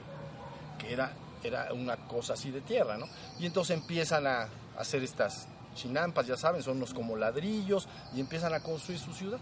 que 0.79 0.93
era, 0.93 1.11
era 1.43 1.73
una 1.73 1.97
cosa 1.97 2.35
así 2.35 2.51
de 2.51 2.61
tierra, 2.61 2.99
¿no? 2.99 3.07
Y 3.41 3.47
entonces 3.47 3.79
empiezan 3.79 4.27
a 4.27 4.47
hacer 4.77 5.03
estas 5.03 5.49
chinampas, 5.79 6.27
ya 6.27 6.37
saben, 6.37 6.63
son 6.63 6.77
unos 6.77 6.93
como 6.93 7.17
ladrillos 7.17 7.89
y 8.15 8.21
empiezan 8.21 8.53
a 8.53 8.61
construir 8.61 8.99
su 8.99 9.13
ciudad. 9.13 9.39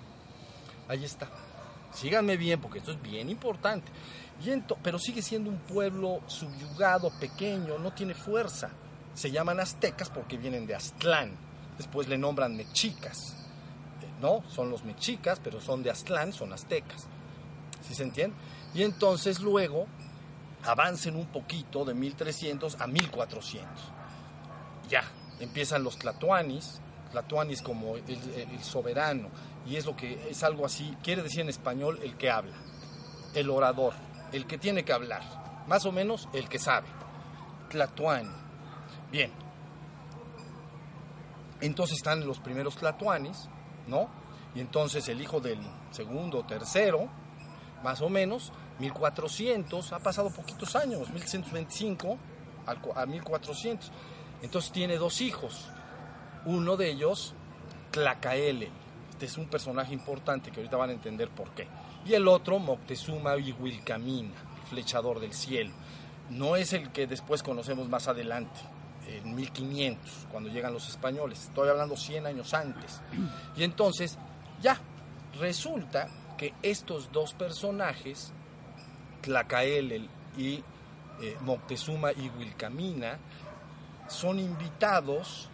Ahí 0.88 1.05
está. 1.05 1.29
Síganme 1.92 2.37
bien 2.37 2.61
porque 2.61 2.79
esto 2.79 2.92
es 2.92 3.03
bien 3.03 3.29
importante. 3.31 3.90
Y 4.44 4.51
pero 4.83 4.99
sigue 4.99 5.22
siendo 5.22 5.49
un 5.49 5.59
pueblo 5.59 6.20
subyugado, 6.27 7.11
pequeño, 7.18 7.79
no 7.79 7.92
tiene 7.92 8.14
fuerza. 8.14 8.70
Se 9.14 9.31
llaman 9.31 9.61
aztecas 9.61 10.11
porque 10.11 10.37
vienen 10.37 10.66
de 10.66 10.75
Aztlán. 10.75 11.33
Después 11.79 12.07
le 12.09 12.18
nombran 12.18 12.55
mexicas. 12.55 13.35
No, 14.20 14.42
son 14.49 14.70
los 14.70 14.85
mexicas, 14.85 15.40
pero 15.42 15.61
son 15.61 15.83
de 15.83 15.90
Aztlán, 15.90 16.33
son 16.33 16.53
aztecas. 16.53 17.07
¿Sí 17.87 17.94
se 17.94 18.03
entiende? 18.03 18.37
Y 18.75 18.83
entonces 18.83 19.40
luego 19.40 19.87
avancen 20.64 21.16
un 21.16 21.27
poquito 21.27 21.85
de 21.85 21.94
1300 21.94 22.81
a 22.81 22.87
1400. 22.87 23.68
Ya, 24.88 25.03
empiezan 25.40 25.83
los 25.83 25.99
tlatoanis, 25.99 26.81
tlatoanis 27.11 27.62
como 27.62 27.96
el, 27.96 28.62
soberano, 28.62 29.29
y 29.66 29.77
es 29.77 29.87
lo 29.87 29.96
que 29.96 30.29
es 30.31 30.42
algo 30.42 30.66
así, 30.66 30.96
quiere 31.03 31.22
decir 31.22 31.40
en 31.40 31.49
español 31.49 31.99
el 32.03 32.16
que 32.16 32.31
habla, 32.31 32.57
el 33.35 33.51
orador, 33.51 33.94
el 34.33 34.46
que 34.46 34.59
tiene 34.59 34.85
que 34.85 34.92
hablar, 34.92 35.22
más 35.66 35.85
o 35.87 35.92
menos 35.92 36.29
el 36.33 36.49
que 36.49 36.59
sabe, 36.59 36.88
tlatoani. 37.70 38.31
Bien, 39.11 39.31
entonces 41.61 41.99
están 41.99 42.27
los 42.27 42.40
primeros 42.40 42.77
tlatoanis, 42.77 43.49
¿no? 43.87 44.09
Y 44.55 44.61
entonces 44.61 45.09
el 45.09 45.20
hijo 45.20 45.40
del 45.40 45.59
segundo, 45.90 46.44
tercero, 46.44 47.09
más 47.83 48.01
o 48.01 48.09
menos, 48.09 48.53
1400, 48.79 49.92
ha 49.92 49.99
pasado 49.99 50.31
poquitos 50.31 50.75
años, 50.77 51.11
1125 51.11 52.18
a 52.94 53.07
1400 53.07 53.92
entonces 54.46 54.70
tiene 54.70 54.96
dos 54.96 55.20
hijos. 55.22 55.66
Uno 56.44 56.76
de 56.76 56.88
ellos, 56.88 57.35
Tlacaele. 57.90 58.70
Este 59.11 59.26
es 59.26 59.37
un 59.38 59.48
personaje 59.48 59.92
importante 59.92 60.52
que 60.52 60.61
ahorita 60.61 60.76
van 60.76 60.90
a 60.90 60.92
entender 60.92 61.30
por 61.30 61.50
qué. 61.50 61.66
Y 62.04 62.14
el 62.14 62.28
otro, 62.28 62.61
Moctezuma 62.61 63.37
Ihuilcamina, 63.37 64.37
flechador 64.70 65.18
del 65.18 65.32
cielo. 65.32 65.72
No 66.30 66.54
es 66.54 66.72
el 66.72 66.92
que 66.92 67.09
después 67.09 67.42
conocemos 67.42 67.88
más 67.88 68.06
adelante, 68.06 68.61
en 69.09 69.35
1500, 69.35 70.28
cuando 70.30 70.48
llegan 70.48 70.72
los 70.72 70.88
españoles. 70.88 71.46
Estoy 71.46 71.68
hablando 71.68 71.96
100 71.96 72.26
años 72.26 72.54
antes. 72.54 73.00
Y 73.56 73.64
entonces, 73.64 74.16
ya, 74.62 74.78
resulta 75.40 76.09
que 76.38 76.54
estos 76.62 77.11
dos 77.11 77.35
personajes, 77.35 78.32
Tlacaelel 79.22 80.09
y 80.38 80.62
eh, 81.20 81.37
Moctezuma 81.40 82.12
y 82.12 82.28
Wilcamina, 82.38 83.18
son 84.09 84.38
invitados 84.38 85.49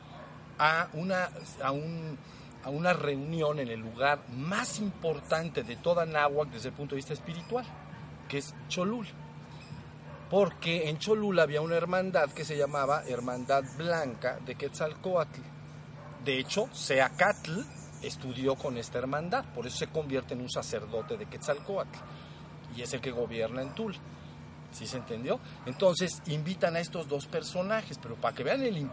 a 0.59 0.89
una, 0.93 1.31
a, 1.63 1.71
un, 1.73 2.19
a 2.65 2.71
una 2.71 2.93
reunión 2.93 3.59
en 3.59 3.69
el 3.69 3.81
lugar 3.81 4.21
más 4.31 4.79
importante 4.79 5.63
de 5.63 5.77
toda 5.77 6.07
Náhuac 6.07 6.51
desde 6.51 6.69
el 6.69 6.75
punto 6.75 6.95
de 6.95 6.97
vista 6.97 7.13
espiritual, 7.13 7.65
que 8.29 8.39
es 8.39 8.55
Cholula. 8.69 9.11
Porque 10.31 10.89
en 10.89 10.99
Cholula 10.99 11.43
había 11.43 11.61
una 11.61 11.77
hermandad 11.77 12.31
que 12.31 12.45
se 12.45 12.57
llamaba 12.57 13.03
Hermandad 13.07 13.65
Blanca 13.77 14.39
de 14.47 14.55
Quetzalcoatl. 14.55 15.41
De 16.25 16.39
hecho, 16.39 16.69
Seacatl 16.73 17.61
estudió 18.03 18.55
con 18.55 18.79
esta 18.79 18.99
hermandad, 18.99 19.45
por 19.55 19.67
eso 19.67 19.79
se 19.79 19.89
convierte 19.89 20.35
en 20.35 20.41
un 20.41 20.51
sacerdote 20.51 21.17
de 21.17 21.27
Quetzalcoatl 21.27 21.99
y 22.77 22.83
es 22.83 22.93
el 22.95 23.01
que 23.01 23.11
gobierna 23.11 23.63
en 23.63 23.75
Tula. 23.75 23.99
¿Sí 24.73 24.87
se 24.87 24.97
entendió? 24.97 25.39
Entonces 25.67 26.23
invitan 26.27 26.77
a 26.77 26.81
estos 26.81 27.09
dos 27.09 27.27
personajes, 27.27 27.99
pero 28.01 28.17
para 28.17 28.35
que 28.35 28.43
vean 28.43 28.91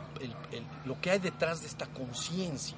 lo 0.85 0.99
que 0.99 1.11
hay 1.11 1.19
detrás 1.19 1.61
de 1.61 1.67
esta 1.67 1.87
conciencia. 1.87 2.77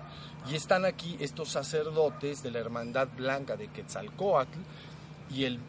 Y 0.50 0.56
están 0.56 0.86
aquí 0.86 1.18
estos 1.20 1.50
sacerdotes 1.50 2.44
de 2.44 2.52
la 2.52 2.60
Hermandad 2.60 3.08
Blanca 3.16 3.56
de 3.56 3.68
Quetzalcoatl, 3.70 4.60
y 5.34 5.46
el, 5.46 5.60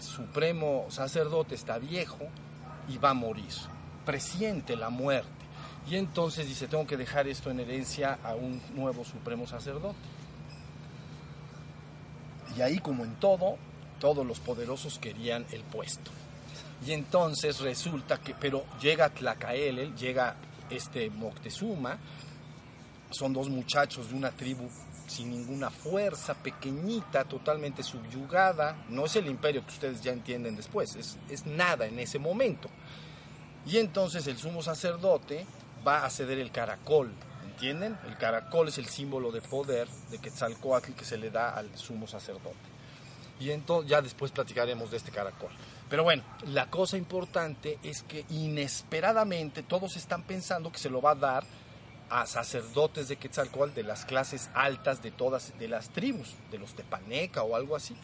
supremo 0.00 0.86
sacerdote 0.90 1.54
está 1.54 1.78
viejo 1.78 2.28
y 2.88 2.98
va 2.98 3.10
a 3.10 3.14
morir, 3.14 3.52
presiente 4.04 4.76
la 4.76 4.90
muerte. 4.90 5.30
Y 5.88 5.96
entonces 5.96 6.46
dice, 6.46 6.66
tengo 6.66 6.86
que 6.86 6.96
dejar 6.96 7.28
esto 7.28 7.50
en 7.50 7.60
herencia 7.60 8.18
a 8.22 8.34
un 8.34 8.60
nuevo 8.74 9.04
supremo 9.04 9.46
sacerdote. 9.46 9.96
Y 12.56 12.60
ahí, 12.62 12.78
como 12.78 13.04
en 13.04 13.14
todo, 13.16 13.56
todos 14.00 14.26
los 14.26 14.40
poderosos 14.40 14.98
querían 14.98 15.46
el 15.50 15.62
puesto. 15.62 16.10
Y 16.84 16.92
entonces 16.92 17.60
resulta 17.60 18.18
que, 18.18 18.34
pero 18.34 18.64
llega 18.80 19.08
Tlacaelel, 19.08 19.94
llega 19.96 20.36
este 20.68 21.08
Moctezuma, 21.10 21.98
son 23.10 23.32
dos 23.32 23.48
muchachos 23.48 24.10
de 24.10 24.16
una 24.16 24.30
tribu 24.30 24.68
sin 25.06 25.30
ninguna 25.30 25.70
fuerza, 25.70 26.34
pequeñita, 26.34 27.24
totalmente 27.24 27.82
subyugada. 27.82 28.84
No 28.88 29.06
es 29.06 29.16
el 29.16 29.26
imperio 29.26 29.64
que 29.64 29.72
ustedes 29.72 30.02
ya 30.02 30.12
entienden 30.12 30.56
después, 30.56 30.96
es, 30.96 31.16
es 31.30 31.46
nada 31.46 31.86
en 31.86 31.98
ese 31.98 32.18
momento. 32.18 32.68
Y 33.64 33.78
entonces 33.78 34.26
el 34.26 34.36
sumo 34.36 34.62
sacerdote 34.62 35.46
va 35.86 36.04
a 36.04 36.10
ceder 36.10 36.38
el 36.38 36.50
caracol, 36.50 37.12
¿entienden? 37.44 37.98
El 38.06 38.16
caracol 38.16 38.68
es 38.68 38.78
el 38.78 38.86
símbolo 38.86 39.32
de 39.32 39.40
poder 39.40 39.88
de 40.10 40.18
Quetzalcoatl 40.18 40.92
que 40.92 41.04
se 41.04 41.16
le 41.16 41.30
da 41.30 41.50
al 41.50 41.76
sumo 41.76 42.06
sacerdote. 42.06 42.76
Y 43.38 43.50
entonces 43.50 43.90
ya 43.90 44.00
después 44.00 44.30
platicaremos 44.32 44.90
de 44.90 44.96
este 44.96 45.10
caracol. 45.10 45.50
Pero 45.88 46.02
bueno, 46.02 46.24
la 46.46 46.68
cosa 46.68 46.96
importante 46.96 47.78
es 47.82 48.02
que 48.02 48.24
inesperadamente 48.30 49.62
todos 49.62 49.96
están 49.96 50.24
pensando 50.24 50.72
que 50.72 50.78
se 50.78 50.90
lo 50.90 51.00
va 51.00 51.12
a 51.12 51.16
dar 51.16 51.44
a 52.10 52.26
sacerdotes 52.26 53.08
de 53.08 53.16
Quetzalcoatl 53.16 53.74
de 53.74 53.82
las 53.82 54.04
clases 54.04 54.50
altas 54.54 55.02
de 55.02 55.10
todas 55.10 55.56
de 55.58 55.68
las 55.68 55.90
tribus, 55.90 56.34
de 56.50 56.58
los 56.58 56.74
Tepaneca 56.74 57.42
o 57.42 57.54
algo 57.56 57.76
así. 57.76 57.96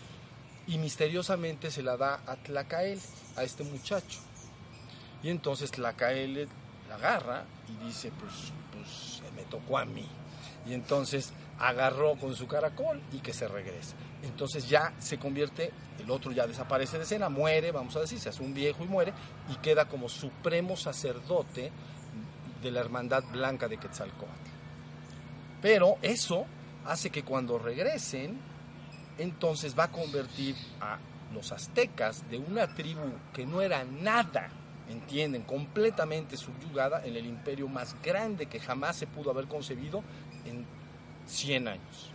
Y 0.66 0.78
misteriosamente 0.78 1.70
se 1.70 1.82
la 1.82 1.96
da 1.96 2.20
a 2.26 2.36
Tlacael, 2.36 3.00
a 3.36 3.42
este 3.42 3.64
muchacho. 3.64 4.20
Y 5.22 5.30
entonces 5.30 5.72
Tlacael 5.72 6.48
la 6.88 6.94
agarra 6.94 7.44
y 7.68 7.84
dice, 7.84 8.12
pues, 8.18 8.52
pues 8.72 9.22
me 9.34 9.42
tocó 9.42 9.78
a 9.78 9.84
mí. 9.84 10.06
Y 10.66 10.74
entonces 10.74 11.32
agarró 11.58 12.14
con 12.16 12.36
su 12.36 12.46
caracol 12.46 13.02
y 13.12 13.18
que 13.18 13.32
se 13.32 13.48
regrese. 13.48 13.94
Entonces 14.22 14.68
ya 14.68 14.92
se 14.98 15.18
convierte, 15.18 15.72
el 15.98 16.10
otro 16.10 16.30
ya 16.30 16.46
desaparece 16.46 16.96
de 16.96 17.04
escena, 17.04 17.28
muere, 17.28 17.72
vamos 17.72 17.96
a 17.96 18.00
decir, 18.00 18.20
se 18.20 18.28
hace 18.28 18.42
un 18.42 18.54
viejo 18.54 18.84
y 18.84 18.86
muere, 18.86 19.12
y 19.50 19.56
queda 19.56 19.86
como 19.86 20.08
supremo 20.08 20.76
sacerdote 20.76 21.72
de 22.62 22.70
la 22.70 22.80
Hermandad 22.80 23.24
Blanca 23.32 23.66
de 23.66 23.78
Quetzalcoatl. 23.78 24.50
Pero 25.60 25.96
eso 26.02 26.46
hace 26.84 27.10
que 27.10 27.24
cuando 27.24 27.58
regresen, 27.58 28.38
entonces 29.18 29.76
va 29.78 29.84
a 29.84 29.92
convertir 29.92 30.56
a 30.80 30.98
los 31.34 31.50
aztecas 31.52 32.28
de 32.30 32.38
una 32.38 32.74
tribu 32.74 33.00
que 33.32 33.46
no 33.46 33.60
era 33.60 33.84
nada, 33.84 34.50
entienden, 34.88 35.42
completamente 35.42 36.36
subyugada 36.36 37.04
en 37.04 37.16
el 37.16 37.26
imperio 37.26 37.68
más 37.68 37.96
grande 38.02 38.46
que 38.46 38.60
jamás 38.60 38.96
se 38.96 39.06
pudo 39.06 39.30
haber 39.30 39.46
concebido 39.46 40.02
en 40.44 40.64
100 41.26 41.68
años. 41.68 42.12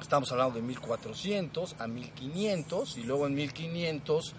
Estamos 0.00 0.30
hablando 0.32 0.54
de 0.54 0.62
1400 0.62 1.76
a 1.78 1.86
1500 1.86 2.98
y 2.98 3.02
luego 3.02 3.26
en 3.26 3.34
1500 3.34 4.34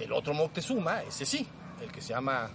el 0.00 0.12
otro 0.12 0.34
Moctezuma, 0.34 1.02
ese 1.02 1.24
sí, 1.26 1.46
el 1.80 1.90
que 1.90 2.00
se 2.00 2.10
llama, 2.10 2.50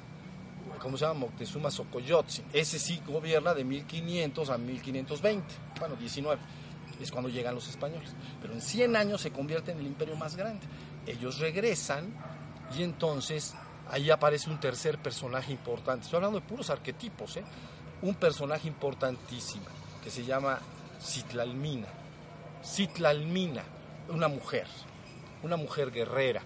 ¿cómo 0.79 0.97
se 0.97 1.05
llama? 1.05 1.21
Moctezuma 1.21 1.71
Xocoyotzin. 1.71 2.45
Ese 2.53 2.79
sí 2.79 3.01
gobierna 3.05 3.53
de 3.53 3.63
1500 3.63 4.49
a 4.49 4.57
1520, 4.57 5.45
bueno, 5.79 5.95
19, 5.95 6.41
es 7.01 7.11
cuando 7.11 7.29
llegan 7.29 7.55
los 7.55 7.67
españoles. 7.67 8.13
Pero 8.41 8.53
en 8.53 8.61
100 8.61 8.95
años 8.95 9.21
se 9.21 9.31
convierte 9.31 9.71
en 9.71 9.79
el 9.79 9.87
imperio 9.87 10.15
más 10.15 10.35
grande. 10.35 10.65
Ellos 11.05 11.39
regresan 11.39 12.13
y 12.77 12.83
entonces 12.83 13.55
ahí 13.89 14.09
aparece 14.09 14.49
un 14.49 14.59
tercer 14.59 15.01
personaje 15.01 15.51
importante. 15.51 16.05
Estoy 16.05 16.17
hablando 16.17 16.39
de 16.39 16.45
puros 16.45 16.69
arquetipos, 16.69 17.37
¿eh? 17.37 17.43
Un 18.01 18.15
personaje 18.15 18.67
importantísimo 18.67 19.65
que 20.03 20.09
se 20.09 20.25
llama 20.25 20.59
Citlalmina. 21.03 21.87
Citlalmina, 22.63 23.63
una 24.09 24.27
mujer, 24.27 24.67
una 25.43 25.57
mujer 25.57 25.91
guerrera. 25.91 26.41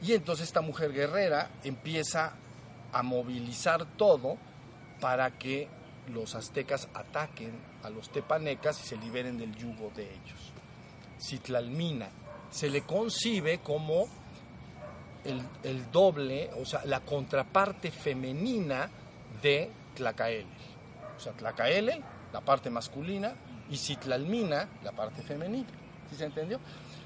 Y 0.00 0.12
entonces 0.12 0.46
esta 0.46 0.60
mujer 0.60 0.92
guerrera 0.92 1.50
empieza 1.64 2.34
a 2.92 3.02
movilizar 3.02 3.84
todo 3.96 4.38
para 5.00 5.32
que 5.32 5.68
los 6.12 6.34
aztecas 6.34 6.88
ataquen 6.94 7.52
a 7.82 7.90
los 7.90 8.10
tepanecas 8.10 8.80
y 8.82 8.86
se 8.86 8.96
liberen 8.96 9.36
del 9.36 9.54
yugo 9.56 9.90
de 9.94 10.04
ellos. 10.04 10.52
Citlalmina 11.20 12.08
se 12.50 12.70
le 12.70 12.82
concibe 12.82 13.58
como 13.58 14.06
el, 15.24 15.90
doble, 15.90 16.50
o 16.58 16.64
sea, 16.64 16.84
la 16.84 17.00
contraparte 17.00 17.90
femenina 17.90 18.88
de 19.42 19.70
Tlacaelel. 19.94 20.46
O 21.16 21.20
sea, 21.20 21.32
Tlacaelel 21.32 22.02
la 22.32 22.40
parte 22.40 22.70
masculina, 22.70 23.34
y 23.70 23.76
Citlalmina, 23.76 24.68
la 24.82 24.92
parte 24.92 25.22
femenina. 25.22 25.68
¿Sí 26.10 26.16
se 26.16 26.24
entendió? 26.24 26.58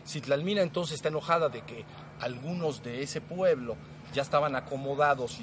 Citlalmina 0.07 0.63
entonces 0.63 0.97
está 0.97 1.09
enojada 1.09 1.49
de 1.49 1.63
que 1.63 1.85
algunos 2.21 2.83
de 2.83 3.03
ese 3.03 3.21
pueblo 3.21 3.77
ya 4.13 4.23
estaban 4.23 4.55
acomodados 4.55 5.39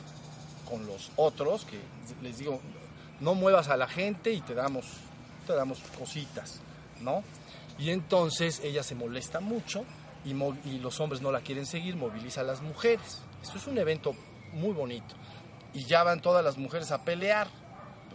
con 0.69 0.85
los 0.85 1.11
otros, 1.15 1.65
que 1.65 1.79
les 2.21 2.37
digo, 2.37 2.61
no 3.19 3.33
muevas 3.33 3.69
a 3.69 3.77
la 3.77 3.87
gente 3.87 4.31
y 4.31 4.41
te 4.41 4.53
damos, 4.53 4.85
te 5.47 5.53
damos 5.53 5.79
cositas, 5.97 6.61
¿no? 7.01 7.23
Y 7.77 7.91
entonces 7.91 8.61
ella 8.63 8.83
se 8.83 8.95
molesta 8.95 9.39
mucho 9.39 9.83
y, 10.25 10.31
y 10.67 10.79
los 10.79 10.99
hombres 10.99 11.21
no 11.21 11.31
la 11.31 11.41
quieren 11.41 11.65
seguir, 11.65 11.95
moviliza 11.95 12.41
a 12.41 12.43
las 12.43 12.61
mujeres. 12.61 13.21
Esto 13.41 13.57
es 13.57 13.67
un 13.67 13.77
evento 13.77 14.13
muy 14.53 14.73
bonito. 14.73 15.15
Y 15.73 15.85
ya 15.85 16.03
van 16.03 16.21
todas 16.21 16.43
las 16.43 16.57
mujeres 16.57 16.91
a 16.91 17.03
pelear. 17.03 17.47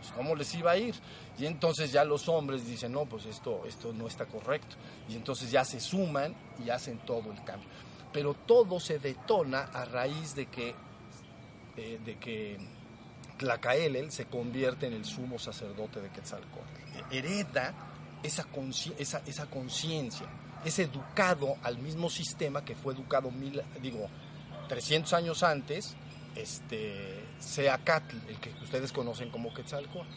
Pues, 0.05 0.13
¿cómo 0.13 0.35
les 0.35 0.55
iba 0.55 0.73
a 0.73 0.77
ir? 0.77 0.95
Y 1.39 1.47
entonces 1.47 1.91
ya 1.91 2.05
los 2.05 2.29
hombres 2.29 2.67
dicen, 2.67 2.93
no, 2.93 3.07
pues 3.07 3.25
esto, 3.25 3.63
esto 3.67 3.93
no 3.93 4.07
está 4.07 4.27
correcto. 4.27 4.77
Y 5.09 5.17
entonces 5.17 5.51
ya 5.51 5.65
se 5.65 5.81
suman 5.81 6.35
y 6.65 6.69
hacen 6.71 6.99
todo 6.99 7.33
el 7.33 7.43
cambio. 7.43 7.69
Pero 8.13 8.35
todo 8.35 8.79
se 8.81 8.99
detona 8.99 9.63
a 9.63 9.85
raíz 9.85 10.35
de 10.35 10.47
que, 10.47 10.75
eh, 11.77 11.99
de 12.05 12.19
que 12.19 12.59
Tlacaelel 13.39 14.13
se 14.13 14.27
convierte 14.27 14.87
en 14.87 14.93
el 14.93 15.05
sumo 15.05 15.39
sacerdote 15.39 16.01
de 16.01 16.11
Quetzalcóatl. 16.11 16.71
Hereda 17.11 17.75
esa 18.23 18.45
conciencia, 18.45 19.23
esa, 19.27 19.47
conciencia, 19.47 20.27
es 20.65 20.79
educado 20.79 21.57
al 21.63 21.79
mismo 21.79 22.09
sistema 22.09 22.65
que 22.65 22.77
fue 22.77 22.95
educado, 22.95 23.31
mil, 23.31 23.61
digo, 23.83 24.09
300 24.69 25.13
años 25.15 25.43
antes, 25.43 25.97
este, 26.37 27.25
Seacatl, 27.39 28.17
el 28.29 28.39
que 28.39 28.51
ustedes 28.63 28.93
conocen 28.93 29.31
como 29.31 29.53
Quetzalcóatl. 29.53 30.09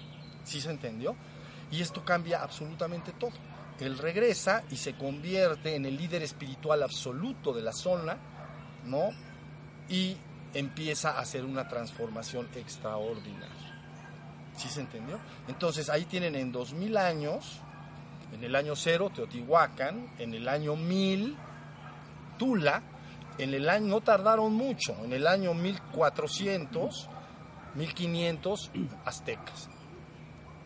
¿Sí 0.44 0.62
se 0.62 0.72
entendió? 0.72 1.16
Y 1.72 1.82
esto 1.82 2.04
cambia 2.06 2.42
absolutamente 2.42 3.12
todo. 3.14 3.34
Él 3.80 3.98
regresa 3.98 4.64
y 4.72 4.78
se 4.78 4.96
convierte 4.96 5.76
en 5.76 5.86
el 5.86 5.98
líder 5.98 6.24
espiritual 6.24 6.82
absoluto 6.84 7.54
de 7.54 7.62
la 7.62 7.74
zona, 7.74 8.18
¿no? 8.86 9.10
Y 9.90 10.18
empieza 10.54 11.12
a 11.12 11.20
hacer 11.20 11.46
una 11.46 11.68
transformación 11.68 12.48
extraordinaria. 12.56 13.68
¿Sí 14.56 14.70
se 14.70 14.82
entendió? 14.82 15.20
Entonces 15.48 15.90
ahí 15.90 16.06
tienen 16.06 16.36
en 16.36 16.52
2000 16.52 16.98
años, 16.98 17.60
en 18.34 18.44
el 18.44 18.56
año 18.56 18.76
cero 18.76 19.12
Teotihuacán, 19.14 20.14
en 20.18 20.34
el 20.34 20.48
año 20.48 20.76
1000 20.76 21.38
Tula, 22.38 22.82
en 23.38 23.54
el 23.54 23.70
año, 23.70 23.88
no 23.88 24.02
tardaron 24.02 24.54
mucho, 24.54 24.96
en 25.04 25.14
el 25.14 25.28
año 25.28 25.54
1400, 25.54 27.10
1500 27.76 28.72
aztecas. 29.06 29.70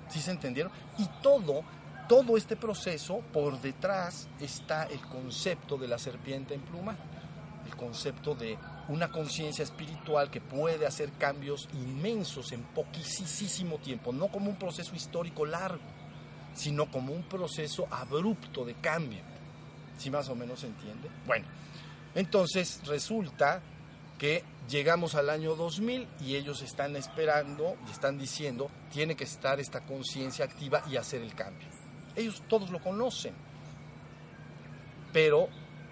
¿Sí 0.10 0.20
se 0.20 0.32
entendieron? 0.32 0.72
Y 0.98 1.08
todo 1.22 1.64
todo 2.12 2.36
este 2.36 2.58
proceso, 2.58 3.22
por 3.32 3.62
detrás 3.62 4.28
está 4.38 4.84
el 4.84 5.00
concepto 5.00 5.78
de 5.78 5.88
la 5.88 5.98
serpiente 5.98 6.54
en 6.54 6.60
pluma, 6.60 6.98
el 7.66 7.74
concepto 7.78 8.36
de 8.36 8.58
una 8.90 9.10
conciencia 9.10 9.64
espiritual 9.64 10.30
que 10.30 10.42
puede 10.42 10.86
hacer 10.86 11.14
cambios 11.14 11.70
inmensos 11.72 12.52
en 12.52 12.64
poquísimo 12.64 13.78
tiempo, 13.78 14.12
no 14.12 14.28
como 14.28 14.50
un 14.50 14.58
proceso 14.58 14.94
histórico 14.94 15.46
largo, 15.46 15.80
sino 16.54 16.92
como 16.92 17.14
un 17.14 17.24
proceso 17.24 17.88
abrupto 17.90 18.66
de 18.66 18.74
cambio. 18.74 19.22
¿Sí 19.98 20.10
más 20.10 20.28
o 20.28 20.36
menos 20.36 20.60
se 20.60 20.68
entiende? 20.68 21.10
Bueno, 21.26 21.46
entonces 22.16 22.82
resulta 22.86 23.62
que 24.18 24.44
llegamos 24.70 25.16
al 25.16 25.30
año 25.30 25.56
2000 25.56 26.08
y 26.22 26.36
ellos 26.36 26.62
están 26.62 26.96
esperando 26.96 27.76
y 27.88 27.92
están 27.92 28.18
diciendo, 28.18 28.70
tiene 28.92 29.16
que 29.16 29.24
estar 29.24 29.60
esta 29.60 29.82
conciencia 29.82 30.46
activa 30.46 30.84
y 30.90 30.98
hacer 30.98 31.22
el 31.22 31.34
cambio. 31.34 31.68
Ellos 32.16 32.44
todos 32.48 32.70
lo 32.70 32.82
conocen, 32.82 33.34
pero 35.12 35.50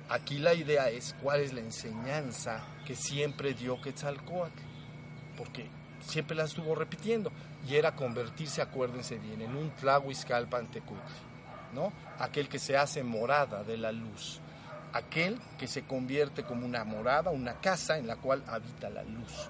aquí 0.10 0.38
la 0.38 0.54
idea 0.54 0.90
es 0.90 1.16
cuál 1.22 1.42
es 1.42 1.54
la 1.54 1.62
enseñanza 1.62 2.64
que 2.86 2.96
siempre 2.96 3.54
dio 3.54 3.82
Quetzalcoatl, 3.82 4.62
porque 5.38 5.68
siempre 6.02 6.36
la 6.36 6.44
estuvo 6.44 6.76
repitiendo, 6.76 7.32
y 7.68 7.76
era 7.76 7.96
convertirse, 7.96 8.62
acuérdense 8.62 9.18
bien, 9.18 9.42
en 9.42 9.56
un 9.56 9.72
Tlahuizcalpantecutli, 9.72 11.02
¿no? 11.74 11.92
Aquel 12.20 12.48
que 12.48 12.60
se 12.60 12.78
hace 12.78 13.04
morada 13.04 13.64
de 13.64 13.78
la 13.78 13.92
luz 13.92 14.40
aquel 14.94 15.40
que 15.58 15.68
se 15.68 15.84
convierte 15.84 16.44
como 16.44 16.66
una 16.66 16.84
morada, 16.84 17.32
una 17.32 17.60
casa 17.60 17.98
en 17.98 18.08
la 18.08 18.16
cual 18.16 18.44
habita 18.48 18.90
la 18.90 19.04
luz. 19.04 19.50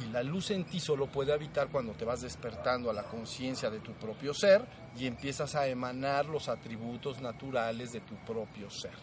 Y 0.00 0.10
la 0.10 0.22
luz 0.22 0.50
en 0.50 0.64
ti 0.64 0.80
solo 0.80 1.06
puede 1.06 1.32
habitar 1.32 1.68
cuando 1.68 1.92
te 1.92 2.04
vas 2.04 2.22
despertando 2.22 2.90
a 2.90 2.94
la 2.94 3.04
conciencia 3.04 3.70
de 3.70 3.80
tu 3.80 3.92
propio 3.92 4.32
ser 4.32 4.64
y 4.98 5.06
empiezas 5.06 5.54
a 5.54 5.66
emanar 5.66 6.26
los 6.26 6.48
atributos 6.48 7.20
naturales 7.20 7.92
de 7.92 8.00
tu 8.00 8.14
propio 8.24 8.70
ser. 8.70 8.94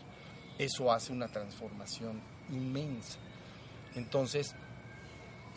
Eso 0.58 0.92
hace 0.92 1.14
una 1.14 1.28
transformación 1.28 2.20
inmensa. 2.50 3.20
Entonces, 3.96 4.56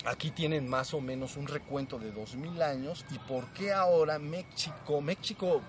aquí 0.04 0.30
tienen 0.30 0.68
más 0.68 0.94
o 0.94 1.00
menos 1.00 1.36
un 1.36 1.46
recuento 1.46 1.98
de 1.98 2.12
dos 2.12 2.34
mil 2.34 2.60
años 2.62 3.04
y 3.10 3.18
por 3.18 3.52
qué 3.52 3.72
ahora 3.72 4.18
México, 4.18 5.00
México, 5.00 5.62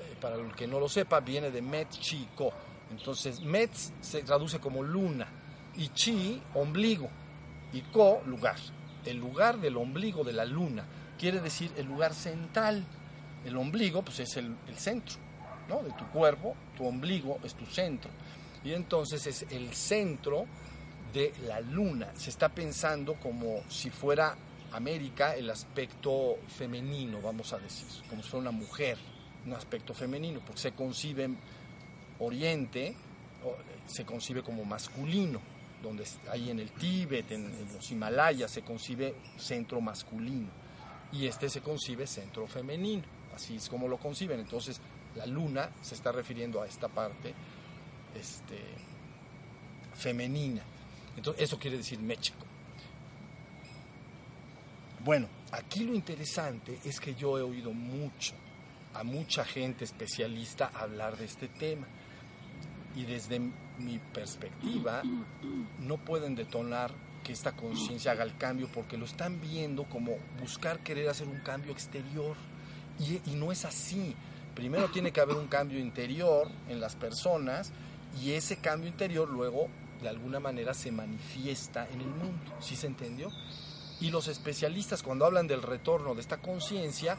eh, 0.00 0.16
para 0.20 0.36
el 0.36 0.54
que 0.54 0.66
no 0.66 0.80
lo 0.80 0.88
sepa, 0.88 1.20
viene 1.20 1.50
de 1.50 1.62
México, 1.62 2.52
entonces, 2.90 3.40
Metz 3.40 3.92
se 4.00 4.22
traduce 4.22 4.58
como 4.58 4.82
luna 4.82 5.28
y 5.76 5.88
Chi, 5.88 6.42
ombligo, 6.54 7.08
y 7.72 7.82
Ko, 7.82 8.22
lugar. 8.26 8.56
El 9.04 9.18
lugar 9.18 9.58
del 9.60 9.76
ombligo 9.76 10.24
de 10.24 10.32
la 10.32 10.44
luna 10.44 10.84
quiere 11.18 11.40
decir 11.40 11.70
el 11.76 11.86
lugar 11.86 12.14
central. 12.14 12.84
El 13.44 13.56
ombligo, 13.56 14.02
pues 14.02 14.20
es 14.20 14.36
el, 14.36 14.56
centro 14.76 15.16
¿no? 15.68 15.82
de 15.82 15.92
tu 15.92 16.06
cuerpo, 16.08 16.54
tu 16.76 16.86
ombligo 16.86 17.38
es 17.44 17.54
tu 17.54 17.64
centro. 17.66 18.10
Y 18.62 18.74
entonces 18.74 19.26
es 19.26 19.46
el 19.50 19.72
centro 19.72 20.44
de 21.14 21.32
la 21.46 21.60
luna. 21.60 22.08
Se 22.14 22.28
está 22.28 22.50
pensando 22.50 23.14
como 23.14 23.62
si 23.68 23.88
fuera 23.88 24.36
América 24.72 25.34
el 25.34 25.48
aspecto 25.48 26.38
femenino, 26.48 27.20
vamos 27.22 27.52
a 27.52 27.58
decir, 27.58 27.86
como 28.08 28.22
si 28.22 28.28
fuera 28.28 28.50
una 28.50 28.58
mujer, 28.58 28.98
un 29.46 29.54
aspecto 29.54 29.94
femenino, 29.94 30.40
porque 30.40 30.60
se 30.60 30.72
conciben 30.72 31.38
Oriente 32.20 32.94
se 33.86 34.04
concibe 34.04 34.42
como 34.42 34.64
masculino, 34.64 35.40
donde 35.82 36.04
hay 36.30 36.50
en 36.50 36.60
el 36.60 36.70
Tíbet, 36.72 37.32
en, 37.32 37.72
los 37.74 37.90
Himalayas, 37.90 38.50
se 38.50 38.62
concibe 38.62 39.14
centro 39.38 39.80
masculino 39.80 40.48
y 41.12 41.26
este 41.26 41.48
se 41.48 41.60
concibe 41.60 42.06
centro 42.06 42.46
femenino, 42.46 43.02
así 43.34 43.56
es 43.56 43.68
como 43.68 43.88
lo 43.88 43.98
conciben. 43.98 44.38
Entonces, 44.38 44.80
la 45.16 45.26
luna 45.26 45.70
se 45.80 45.94
está 45.94 46.12
refiriendo 46.12 46.62
a 46.62 46.66
esta 46.66 46.88
parte 46.88 47.34
este, 48.14 48.58
femenina. 49.94 50.62
Entonces, 51.16 51.42
eso 51.42 51.58
quiere 51.58 51.78
decir 51.78 51.98
México. 51.98 52.46
Bueno, 55.02 55.26
aquí 55.50 55.84
lo 55.84 55.94
interesante 55.94 56.78
es 56.84 57.00
que 57.00 57.14
yo 57.14 57.38
he 57.38 57.42
oído 57.42 57.72
mucho 57.72 58.34
a 58.92 59.02
mucha 59.02 59.44
gente 59.44 59.84
especialista 59.84 60.70
hablar 60.74 61.16
de 61.16 61.24
este 61.24 61.48
tema 61.48 61.86
y 62.94 63.04
desde 63.04 63.40
mi 63.78 63.98
perspectiva 64.12 65.02
no 65.78 65.96
pueden 65.98 66.34
detonar 66.34 66.92
que 67.22 67.32
esta 67.32 67.52
conciencia 67.52 68.12
haga 68.12 68.24
el 68.24 68.36
cambio 68.36 68.68
porque 68.72 68.96
lo 68.96 69.04
están 69.04 69.40
viendo 69.40 69.84
como 69.84 70.16
buscar 70.40 70.80
querer 70.80 71.08
hacer 71.08 71.28
un 71.28 71.40
cambio 71.40 71.72
exterior 71.72 72.36
y, 72.98 73.30
no 73.34 73.50
es 73.50 73.64
así. 73.64 74.14
Primero 74.54 74.90
tiene 74.90 75.12
que 75.12 75.20
haber 75.20 75.36
un 75.36 75.48
cambio 75.48 75.78
interior 75.78 76.48
en 76.68 76.80
las 76.80 76.96
personas 76.96 77.72
y 78.20 78.32
ese 78.32 78.56
cambio 78.56 78.88
interior 78.88 79.28
luego 79.28 79.68
de 80.02 80.08
alguna 80.08 80.40
manera 80.40 80.74
se 80.74 80.90
manifiesta 80.90 81.88
en 81.88 82.00
el 82.00 82.08
mundo. 82.08 82.56
¿Sí 82.60 82.76
se 82.76 82.86
entendió? 82.86 83.30
Y 84.00 84.10
los 84.10 84.28
especialistas 84.28 85.02
cuando 85.02 85.26
hablan 85.26 85.46
del 85.46 85.62
retorno 85.62 86.14
de 86.14 86.20
esta 86.20 86.38
conciencia 86.38 87.16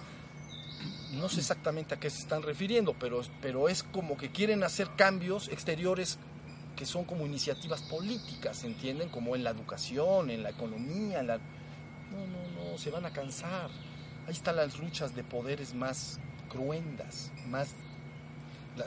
no 1.11 1.29
sé 1.29 1.39
exactamente 1.39 1.95
a 1.95 1.99
qué 1.99 2.09
se 2.09 2.19
están 2.19 2.41
refiriendo, 2.41 2.93
pero, 2.93 3.21
pero 3.41 3.69
es 3.69 3.83
como 3.83 4.17
que 4.17 4.31
quieren 4.31 4.63
hacer 4.63 4.89
cambios 4.95 5.49
exteriores 5.49 6.17
que 6.75 6.85
son 6.85 7.03
como 7.03 7.25
iniciativas 7.25 7.81
políticas, 7.83 8.63
¿entienden? 8.63 9.09
Como 9.09 9.35
en 9.35 9.43
la 9.43 9.51
educación, 9.51 10.29
en 10.29 10.43
la 10.43 10.49
economía, 10.49 11.19
en 11.19 11.27
la... 11.27 11.37
No, 11.37 12.27
no, 12.27 12.71
no, 12.71 12.77
se 12.77 12.89
van 12.89 13.05
a 13.05 13.11
cansar. 13.11 13.69
Ahí 14.25 14.33
están 14.33 14.55
las 14.55 14.79
luchas 14.79 15.15
de 15.15 15.23
poderes 15.23 15.73
más 15.73 16.19
cruendas, 16.49 17.31
más 17.47 17.75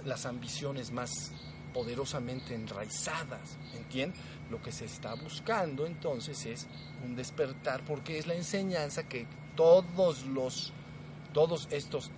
las 0.04 0.26
ambiciones 0.26 0.90
más 0.92 1.32
poderosamente 1.72 2.54
enraizadas, 2.54 3.58
¿entienden? 3.74 4.18
Lo 4.50 4.62
que 4.62 4.72
se 4.72 4.84
está 4.84 5.14
buscando 5.14 5.86
entonces 5.86 6.46
es 6.46 6.66
un 7.04 7.16
despertar, 7.16 7.84
porque 7.84 8.18
es 8.18 8.26
la 8.26 8.34
enseñanza 8.34 9.08
que 9.08 9.26
todos 9.56 10.24
los 10.26 10.72
todos 11.34 11.68
estos, 11.70 12.10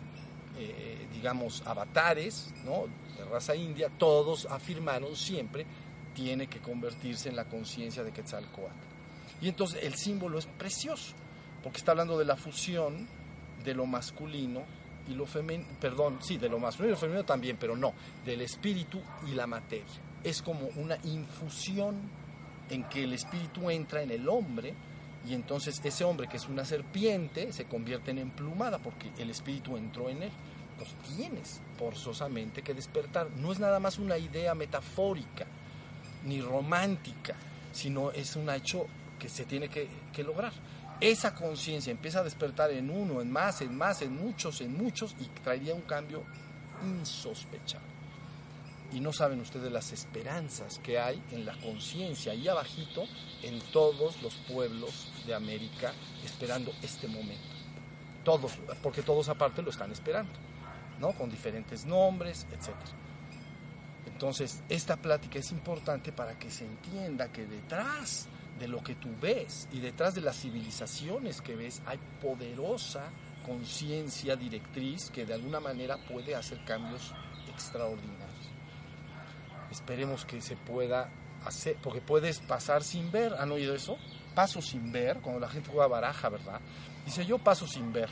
eh, 0.59 1.09
digamos, 1.13 1.67
avatares 1.67 2.55
¿no? 2.65 2.85
de 3.19 3.25
raza 3.25 3.57
india, 3.57 3.91
todos 3.99 4.47
afirmaron 4.49 5.17
siempre, 5.17 5.67
tiene 6.15 6.47
que 6.47 6.61
convertirse 6.61 7.29
en 7.29 7.35
la 7.35 7.47
conciencia 7.47 8.05
de 8.05 8.13
Quetzalcoatl. 8.13 8.73
Y 9.41 9.49
entonces 9.49 9.83
el 9.83 9.95
símbolo 9.97 10.39
es 10.39 10.47
precioso, 10.47 11.15
porque 11.65 11.79
está 11.79 11.91
hablando 11.91 12.17
de 12.17 12.25
la 12.25 12.37
fusión 12.37 13.09
de 13.65 13.75
lo 13.75 13.87
masculino 13.87 14.63
y 15.09 15.15
lo 15.15 15.27
femenino, 15.27 15.69
perdón, 15.81 16.19
sí, 16.23 16.37
de 16.37 16.49
lo 16.49 16.59
masculino 16.59 16.91
y 16.91 16.95
lo 16.95 17.01
femenino 17.01 17.25
también, 17.25 17.57
pero 17.59 17.77
no, 17.77 17.93
del 18.25 18.43
espíritu 18.43 19.01
y 19.27 19.35
la 19.35 19.47
materia. 19.47 19.85
Es 20.23 20.43
como 20.43 20.69
una 20.77 20.97
infusión 21.05 21.97
en 22.71 22.85
que 22.85 23.05
el 23.05 23.13
espíritu 23.13 23.71
entra 23.71 24.03
en 24.03 24.11
el 24.11 24.29
hombre 24.29 24.75
y 25.27 25.35
entonces 25.35 25.81
ese 25.83 26.05
hombre 26.05 26.29
que 26.29 26.37
es 26.37 26.49
una 26.49 26.65
serpiente 26.65 27.53
se 27.53 27.65
convierte 27.65 28.13
en 28.13 28.19
emplumada 28.19 28.79
porque 28.79 29.11
el 29.19 29.31
espíritu 29.31 29.77
entró 29.77 30.09
en 30.09 30.23
él. 30.23 30.31
Pues 30.79 30.95
tienes 31.17 31.61
forzosamente 31.79 32.63
que 32.63 32.75
despertar. 32.75 33.31
No 33.31 33.51
es 33.51 33.59
nada 33.59 33.81
más 33.81 33.99
una 33.99 34.19
idea 34.19 34.55
metafórica 34.55 35.47
ni 36.25 36.41
romántica, 36.41 37.35
sino 37.73 38.11
es 38.13 38.37
un 38.37 38.51
hecho 38.51 38.87
que 39.19 39.29
se 39.29 39.47
tiene 39.47 39.69
que, 39.69 39.89
lograr. 40.23 40.53
Esa 41.01 41.35
conciencia 41.35 41.91
empieza 41.91 42.21
a 42.21 42.25
despertar 42.25 42.71
en 42.71 42.91
uno, 42.91 43.21
en 43.21 43.31
más, 43.31 43.61
en 43.63 43.77
más, 43.77 44.03
en 44.03 44.15
muchos, 44.15 44.61
en 44.61 44.77
muchos 44.77 45.15
y 45.19 45.25
traería 45.43 45.75
un 45.75 45.83
cambio 45.83 46.23
insospechable 46.85 47.97
y 48.93 49.01
no 49.01 49.13
saben 49.13 49.41
ustedes 49.41 49.73
las 49.73 49.93
esperanzas 49.93 50.79
que 50.79 50.99
hay 50.99 51.21
en 51.33 51.45
la 51.45 51.55
conciencia 51.59 52.33
ahí 52.33 52.47
abajito 52.47 53.05
en 53.43 53.61
todos 53.73 54.23
los 54.23 54.37
pueblos 54.37 55.11
de 55.27 55.35
América 55.35 55.93
esperando 56.25 56.73
este 56.83 57.09
momento. 57.09 57.45
Todos, 58.25 58.53
porque 58.83 59.03
todos 59.03 59.29
aparte 59.29 59.63
lo 59.63 59.71
están 59.71 59.93
esperando, 59.93 60.33
¿no? 60.99 61.13
Con 61.13 61.31
diferentes 61.31 61.85
nombres, 61.85 62.47
etc. 62.51 62.75
Entonces, 64.07 64.63
esta 64.69 64.97
plática 64.97 65.39
es 65.39 65.51
importante 65.53 66.13
para 66.13 66.39
que 66.39 66.51
se 66.51 66.65
entienda 66.65 67.31
que 67.31 67.47
detrás 67.47 68.29
de 68.59 68.69
lo 68.69 68.83
que 68.83 68.95
tú 68.95 69.11
ves 69.21 69.69
y 69.73 69.81
detrás 69.81 70.15
de 70.15 70.23
las 70.23 70.37
civilizaciones 70.41 71.43
que 71.43 71.55
ves 71.55 71.83
hay 71.87 71.99
poderosa 72.23 73.11
conciencia 73.45 74.35
directriz 74.35 75.11
que 75.11 75.27
de 75.27 75.35
alguna 75.35 75.61
manera 75.61 75.99
puede 75.99 76.35
hacer 76.35 76.65
cambios 76.65 77.13
extraordinarios. 77.53 78.27
Esperemos 79.71 80.25
que 80.25 80.41
se 80.41 80.57
pueda 80.57 81.11
hacer, 81.45 81.77
porque 81.83 82.01
puedes 82.01 82.41
pasar 82.41 82.83
sin 82.83 83.11
ver. 83.11 83.35
¿Han 83.35 83.53
oído 83.53 83.75
eso? 83.75 83.99
Paso 84.37 84.63
sin 84.63 84.93
ver, 84.93 85.19
cuando 85.21 85.41
la 85.41 85.49
gente 85.49 85.71
juega 85.71 85.89
baraja, 85.89 86.29
¿verdad? 86.29 86.61
Dice, 87.05 87.27
yo 87.27 87.39
paso 87.39 87.67
sin 87.67 87.93
ver. 87.93 88.11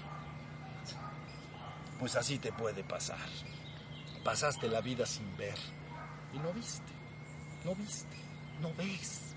Pues 2.01 2.17
así 2.17 2.39
te 2.39 2.51
puede 2.51 2.83
pasar. 2.83 3.29
Pasaste 4.25 4.69
la 4.69 4.81
vida 4.81 5.05
sin 5.05 5.37
ver 5.37 5.55
y 6.35 6.39
no 6.39 6.53
viste, 6.53 6.93
no 7.65 7.75
viste, 7.75 8.17
no 8.61 8.73
ves. 8.75 9.35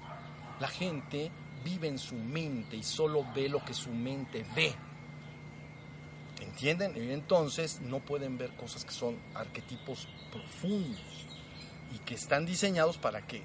La 0.59 0.67
gente 0.67 1.29
vive 1.63 1.87
en 1.87 1.99
su 1.99 2.15
mente 2.15 2.77
y 2.77 2.83
solo 2.83 3.25
ve 3.35 3.49
lo 3.49 3.63
que 3.63 3.73
su 3.73 3.91
mente 3.91 4.45
ve. 4.55 4.73
¿Entienden? 6.41 6.93
Y 6.95 7.11
entonces 7.11 7.81
no 7.81 7.99
pueden 7.99 8.37
ver 8.37 8.55
cosas 8.55 8.85
que 8.85 8.91
son 8.91 9.17
arquetipos 9.35 10.07
profundos 10.31 11.27
y 11.93 11.99
que 11.99 12.15
están 12.15 12.45
diseñados 12.45 12.97
para 12.97 13.27
que 13.27 13.43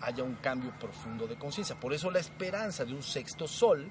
haya 0.00 0.22
un 0.22 0.36
cambio 0.36 0.72
profundo 0.78 1.26
de 1.26 1.36
conciencia. 1.36 1.78
Por 1.78 1.92
eso 1.92 2.10
la 2.10 2.20
esperanza 2.20 2.84
de 2.84 2.94
un 2.94 3.02
sexto 3.02 3.46
sol 3.48 3.90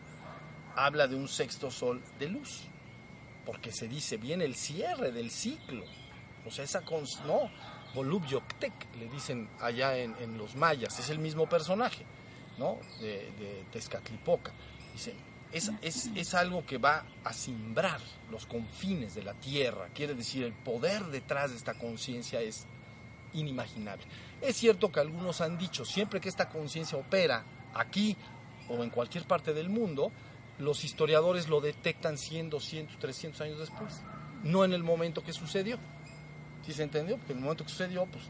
habla 0.75 1.07
de 1.07 1.15
un 1.15 1.27
sexto 1.27 1.69
sol 1.69 2.01
de 2.19 2.29
luz, 2.29 2.61
porque 3.45 3.71
se 3.71 3.87
dice, 3.87 4.17
viene 4.17 4.45
el 4.45 4.55
cierre 4.55 5.11
del 5.11 5.29
ciclo. 5.29 5.85
O 6.45 6.51
sea, 6.51 6.63
esa... 6.65 6.81
no, 7.25 7.49
Yoctec, 8.27 8.73
le 8.95 9.09
dicen 9.09 9.49
allá 9.59 9.97
en, 9.97 10.37
los 10.37 10.55
mayas, 10.55 10.97
es 10.99 11.09
el 11.09 11.19
mismo 11.19 11.47
personaje, 11.47 12.05
¿no? 12.57 12.79
De, 12.99 13.31
de 13.39 13.65
Tezcatlipoca. 13.71 14.51
Dicen, 14.93 15.15
es, 15.51 15.71
es, 15.81 16.09
es, 16.15 16.33
algo 16.33 16.65
que 16.65 16.79
va 16.79 17.05
a 17.23 17.31
simbrar 17.31 17.99
los 18.31 18.47
confines 18.47 19.13
de 19.13 19.21
la 19.21 19.35
tierra. 19.35 19.89
Quiere 19.93 20.15
decir, 20.15 20.43
el 20.43 20.53
poder 20.53 21.05
detrás 21.05 21.51
de 21.51 21.57
esta 21.57 21.75
conciencia 21.75 22.41
es 22.41 22.65
inimaginable. 23.33 24.03
Es 24.41 24.57
cierto 24.57 24.91
que 24.91 24.99
algunos 24.99 25.41
han 25.41 25.57
dicho, 25.57 25.85
siempre 25.85 26.19
que 26.19 26.29
esta 26.29 26.49
conciencia 26.49 26.97
opera 26.97 27.43
aquí 27.73 28.15
o 28.69 28.83
en 28.83 28.89
cualquier 28.89 29.25
parte 29.25 29.53
del 29.53 29.69
mundo, 29.69 30.11
los 30.59 30.83
historiadores 30.83 31.49
lo 31.49 31.61
detectan 31.61 32.17
100, 32.17 32.49
200, 32.49 32.97
300 32.99 33.41
años 33.41 33.59
después, 33.59 34.01
no 34.43 34.63
en 34.63 34.73
el 34.73 34.83
momento 34.83 35.23
que 35.23 35.33
sucedió. 35.33 35.77
¿Sí 36.65 36.73
se 36.73 36.83
entendió? 36.83 37.17
Porque 37.17 37.33
en 37.33 37.39
el 37.39 37.43
momento 37.43 37.65
que 37.65 37.71
sucedió, 37.71 38.05
pues, 38.05 38.23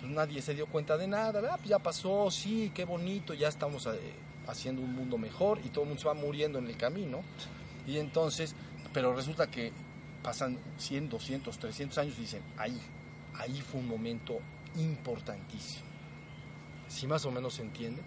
pues 0.00 0.12
nadie 0.12 0.40
se 0.42 0.54
dio 0.54 0.66
cuenta 0.66 0.96
de 0.96 1.08
nada, 1.08 1.56
Pues 1.56 1.68
ya 1.68 1.78
pasó, 1.78 2.30
sí, 2.30 2.70
qué 2.74 2.84
bonito, 2.84 3.34
ya 3.34 3.48
estamos 3.48 3.86
eh, 3.86 4.12
haciendo 4.46 4.82
un 4.82 4.94
mundo 4.94 5.18
mejor 5.18 5.60
y 5.64 5.70
todo 5.70 5.82
el 5.82 5.88
mundo 5.88 6.02
se 6.02 6.08
va 6.08 6.14
muriendo 6.14 6.58
en 6.58 6.66
el 6.66 6.76
camino. 6.76 7.22
Y 7.86 7.98
entonces, 7.98 8.54
pero 8.92 9.14
resulta 9.14 9.50
que 9.50 9.72
pasan 10.22 10.58
100, 10.78 11.08
200, 11.08 11.58
300 11.58 11.98
años 11.98 12.14
y 12.18 12.22
dicen, 12.22 12.42
ahí, 12.56 12.80
ahí 13.36 13.60
fue 13.60 13.80
un 13.80 13.88
momento 13.88 14.38
importantísimo. 14.76 15.84
Si 16.88 17.06
más 17.06 17.24
o 17.24 17.30
menos 17.30 17.54
se 17.54 17.62
entiende, 17.62 18.02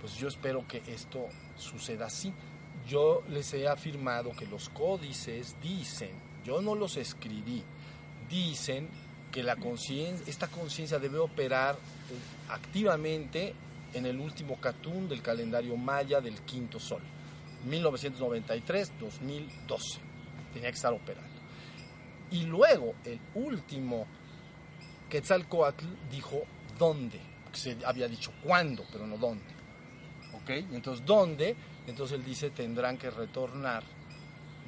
pues 0.00 0.16
yo 0.16 0.28
espero 0.28 0.66
que 0.66 0.82
esto 0.86 1.26
suceda 1.56 2.06
así. 2.06 2.32
Yo 2.86 3.22
les 3.28 3.52
he 3.54 3.68
afirmado 3.68 4.32
que 4.32 4.46
los 4.46 4.68
códices 4.68 5.56
dicen, 5.62 6.10
yo 6.44 6.60
no 6.60 6.74
los 6.74 6.96
escribí, 6.96 7.62
dicen 8.28 8.88
que 9.30 9.42
la 9.42 9.56
conciencia, 9.56 10.26
esta 10.28 10.48
conciencia 10.48 10.98
debe 10.98 11.18
operar 11.18 11.76
eh, 11.76 11.78
activamente 12.50 13.54
en 13.94 14.06
el 14.06 14.18
último 14.18 14.58
catún 14.60 15.08
del 15.08 15.22
calendario 15.22 15.76
maya 15.76 16.20
del 16.20 16.40
quinto 16.40 16.80
sol, 16.80 17.02
1993-2012. 17.68 19.98
Tenía 20.52 20.70
que 20.70 20.76
estar 20.76 20.92
operando. 20.92 21.30
Y 22.30 22.44
luego 22.44 22.94
el 23.04 23.20
último 23.34 24.06
Quetzalcoatl 25.12 25.84
dijo 26.10 26.42
dónde, 26.78 27.20
se 27.52 27.76
había 27.84 28.08
dicho 28.08 28.32
cuándo, 28.42 28.82
pero 28.90 29.06
no 29.06 29.18
dónde. 29.18 29.44
¿Ok? 30.32 30.48
Entonces, 30.72 31.04
¿dónde? 31.04 31.54
Entonces 31.86 32.18
él 32.18 32.24
dice, 32.24 32.48
tendrán 32.48 32.96
que 32.96 33.10
retornar, 33.10 33.82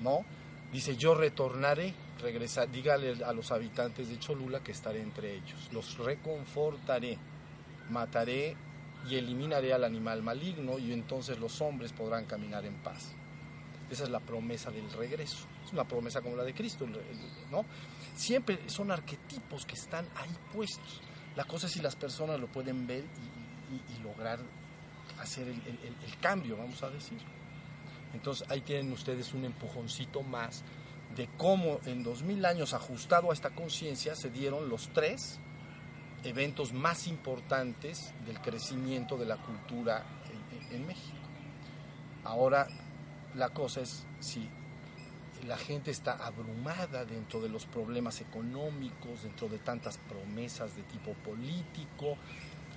¿no? 0.03 0.23
Dice, 0.71 0.99
yo 0.99 1.15
retornaré, 1.15 1.95
regresa, 2.21 2.67
dígale 2.67 3.25
a 3.25 3.33
los 3.33 3.53
habitantes 3.53 4.11
de 4.11 4.19
Cholula 4.19 4.61
que 4.61 4.73
estaré 4.73 5.01
entre 5.01 5.35
ellos, 5.35 5.71
los 5.73 5.97
reconfortaré, 5.97 7.17
mataré 7.89 8.55
y 9.09 9.17
eliminaré 9.17 9.73
al 9.73 9.85
animal 9.85 10.23
maligno 10.23 10.79
y 10.79 10.93
entonces 10.93 11.39
los 11.39 11.63
hombres 11.63 11.95
podrán 11.95 12.27
caminar 12.27 12.67
en 12.67 12.75
paz. 12.75 13.15
Esa 13.91 14.05
es 14.05 14.11
la 14.11 14.21
promesa 14.21 14.71
del 14.71 14.91
regreso. 14.93 15.47
Es 15.65 15.73
una 15.73 15.89
promesa 15.89 16.21
como 16.21 16.37
la 16.37 16.45
de 16.45 16.53
Cristo, 16.53 16.87
¿no? 17.51 17.65
Siempre 18.15 18.59
son 18.69 18.91
arquetipos 18.91 19.67
que 19.67 19.75
están 19.75 20.07
ahí 20.17 20.31
puestos. 20.53 21.01
La 21.37 21.45
cosa 21.45 21.67
es 21.67 21.73
si 21.73 21.81
las 21.81 21.97
personas 21.97 22.39
lo 22.39 22.47
pueden 22.47 22.87
ver 22.87 23.05
y, 23.05 24.03
lograr 24.03 24.39
hacer 25.21 25.49
el, 25.49 26.19
cambio, 26.21 26.57
vamos 26.57 26.83
a 26.83 26.91
decir. 26.91 27.19
Entonces 28.13 28.49
ahí 28.51 28.61
tienen 28.61 28.93
ustedes 28.93 29.35
un 29.35 29.45
empujoncito 29.45 30.23
más 30.23 30.63
de 31.17 31.29
cómo 31.37 31.81
en 31.87 32.03
2000 32.03 32.45
años 32.45 32.75
ajustado 32.75 33.31
a 33.31 33.35
esta 33.35 33.51
conciencia 33.51 34.15
se 34.15 34.31
dieron 34.31 34.69
los 34.69 34.89
tres 34.93 35.41
eventos 36.25 36.73
más 36.73 37.07
importantes 37.07 38.13
del 38.27 38.41
crecimiento 38.41 39.17
de 39.17 39.27
la 39.27 39.37
cultura 39.37 40.05
en, 40.71 40.87
México. 40.87 41.17
Ahora 42.25 42.67
la 43.37 43.51
cosa 43.51 43.81
es 43.81 44.05
si 44.19 44.49
la 45.47 45.57
gente 45.57 45.91
está 45.91 46.13
abrumada 46.13 47.05
dentro 47.05 47.41
de 47.41 47.49
los 47.49 47.67
problemas 47.67 48.21
económicos, 48.21 49.23
dentro 49.23 49.49
de 49.49 49.59
tantas 49.59 49.99
promesas 49.99 50.77
de 50.77 50.83
tipo 50.83 51.13
político. 51.15 52.17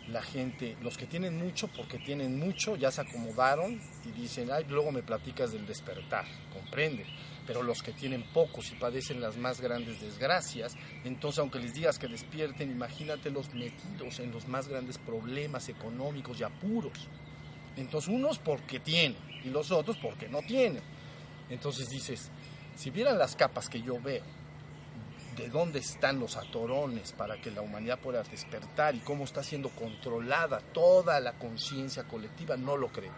La 0.10 0.21
gente, 0.21 0.77
los 0.82 0.97
que 0.97 1.06
tienen 1.06 1.38
mucho, 1.38 1.67
porque 1.67 1.99
tienen 1.99 2.39
mucho, 2.39 2.77
ya 2.77 2.91
se 2.91 3.01
acomodaron 3.01 3.82
y 4.06 4.12
dicen, 4.12 4.49
ay, 4.51 4.65
luego 4.69 4.91
me 4.91 5.03
platicas 5.03 5.51
del 5.51 5.65
despertar, 5.65 6.25
comprende 6.53 7.06
pero 7.47 7.63
los 7.63 7.82
que 7.82 7.93
tienen 7.93 8.23
pocos 8.23 8.71
y 8.71 8.75
padecen 8.75 9.21
las 9.21 9.38
más 9.38 9.62
grandes 9.62 10.01
desgracias, 10.01 10.75
entonces 11.06 11.39
aunque 11.39 11.60
les 11.60 11.73
digas 11.73 11.97
que 11.97 12.10
despierten, 12.10 12.69
imagínatelos 12.69 13.53
metidos 13.53 14.19
en 14.19 14.32
los 14.32 14.47
más 14.49 14.67
grandes 14.67 14.97
problemas 14.97 15.69
económicos 15.69 16.39
y 16.41 16.43
apuros. 16.43 17.08
Entonces 17.77 18.10
unos 18.10 18.38
porque 18.38 18.82
tienen 18.82 19.17
y 19.45 19.49
los 19.49 19.71
otros 19.71 19.97
porque 19.97 20.27
no 20.27 20.41
tienen. 20.41 20.84
Entonces 21.49 21.88
dices, 21.89 22.30
si 22.78 22.92
vieran 22.92 23.18
las 23.18 23.36
capas 23.36 23.70
que 23.70 23.82
yo 23.82 24.00
veo, 24.00 24.24
de 25.36 25.50
dónde 25.50 25.80
están 25.80 26.20
los 26.20 26.38
atorones 26.38 27.12
para 27.12 27.42
que 27.42 27.52
la 27.52 27.62
humanidad 27.62 28.00
pueda 28.00 28.24
despertar 28.24 28.96
y 28.96 29.00
cómo 29.00 29.24
está 29.24 29.44
siendo 29.44 29.70
controlada 29.70 30.62
toda 30.74 31.20
la 31.20 31.34
conciencia 31.34 32.04
colectiva, 32.04 32.56
no 32.56 32.78
lo 32.78 32.90
creo. 32.90 33.12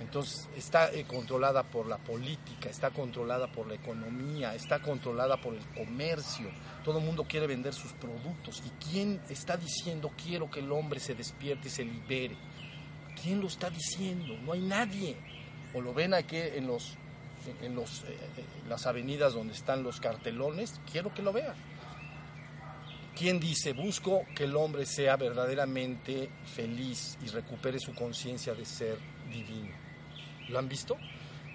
Entonces 0.00 0.48
está 0.56 0.92
eh, 0.92 1.04
controlada 1.06 1.64
por 1.64 1.86
la 1.86 1.98
política, 1.98 2.68
está 2.68 2.90
controlada 2.90 3.50
por 3.50 3.66
la 3.66 3.74
economía, 3.74 4.54
está 4.54 4.80
controlada 4.80 5.40
por 5.40 5.54
el 5.54 5.66
comercio. 5.74 6.48
Todo 6.84 6.98
el 6.98 7.04
mundo 7.04 7.24
quiere 7.24 7.46
vender 7.46 7.74
sus 7.74 7.92
productos. 7.94 8.62
¿Y 8.64 8.70
quién 8.90 9.20
está 9.28 9.56
diciendo 9.56 10.12
quiero 10.22 10.50
que 10.50 10.60
el 10.60 10.70
hombre 10.70 11.00
se 11.00 11.14
despierte 11.14 11.68
y 11.68 11.70
se 11.70 11.84
libere? 11.84 12.36
¿Quién 13.20 13.40
lo 13.40 13.46
está 13.46 13.70
diciendo? 13.70 14.36
No 14.44 14.52
hay 14.52 14.60
nadie. 14.60 15.16
O 15.74 15.80
lo 15.80 15.94
ven 15.94 16.14
aquí 16.14 16.36
en 16.36 16.66
los 16.66 16.96
en 17.62 17.74
los, 17.74 18.02
eh, 18.02 18.18
eh, 18.36 18.44
las 18.68 18.86
avenidas 18.86 19.34
donde 19.34 19.54
están 19.54 19.82
los 19.82 20.00
cartelones, 20.00 20.80
quiero 20.90 21.12
que 21.12 21.22
lo 21.22 21.32
vean. 21.32 21.54
¿Quién 23.16 23.40
dice, 23.40 23.72
busco 23.72 24.24
que 24.34 24.44
el 24.44 24.56
hombre 24.56 24.84
sea 24.84 25.16
verdaderamente 25.16 26.28
feliz 26.54 27.16
y 27.24 27.28
recupere 27.28 27.78
su 27.78 27.94
conciencia 27.94 28.54
de 28.54 28.64
ser 28.64 28.98
divino? 29.30 29.74
¿Lo 30.48 30.58
han 30.58 30.68
visto? 30.68 30.96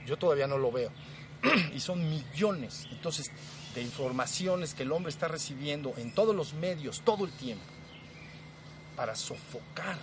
Yo 0.06 0.18
todavía 0.18 0.48
no 0.48 0.58
lo 0.58 0.72
veo. 0.72 0.92
y 1.76 1.80
son 1.80 2.10
millones, 2.10 2.88
entonces, 2.92 3.32
de 3.76 3.82
informaciones 3.82 4.74
que 4.74 4.84
el 4.84 4.92
hombre 4.92 5.12
está 5.12 5.28
recibiendo 5.28 5.94
en 5.98 6.14
todos 6.14 6.36
los 6.36 6.54
medios, 6.54 7.02
todo 7.02 7.26
el 7.26 7.32
tiempo, 7.32 7.64
para 8.96 9.16
sofocar 9.16 9.98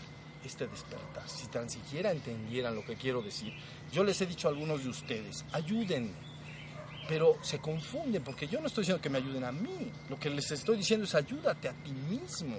este 0.48 0.66
despertar. 0.66 1.28
Si 1.28 1.46
tan 1.46 1.70
siquiera 1.70 2.10
entendieran 2.10 2.74
lo 2.74 2.84
que 2.84 2.96
quiero 2.96 3.22
decir, 3.22 3.52
yo 3.92 4.02
les 4.02 4.20
he 4.20 4.26
dicho 4.26 4.48
a 4.48 4.50
algunos 4.50 4.82
de 4.82 4.90
ustedes, 4.90 5.44
ayúdenme, 5.52 6.10
pero 7.08 7.36
se 7.42 7.58
confunden 7.58 8.22
porque 8.22 8.48
yo 8.48 8.60
no 8.60 8.66
estoy 8.66 8.82
diciendo 8.82 9.00
que 9.00 9.10
me 9.10 9.18
ayuden 9.18 9.44
a 9.44 9.52
mí, 9.52 9.92
lo 10.08 10.18
que 10.18 10.30
les 10.30 10.50
estoy 10.50 10.76
diciendo 10.76 11.04
es 11.04 11.14
ayúdate 11.14 11.68
a 11.68 11.72
ti 11.72 11.92
mismo. 11.92 12.56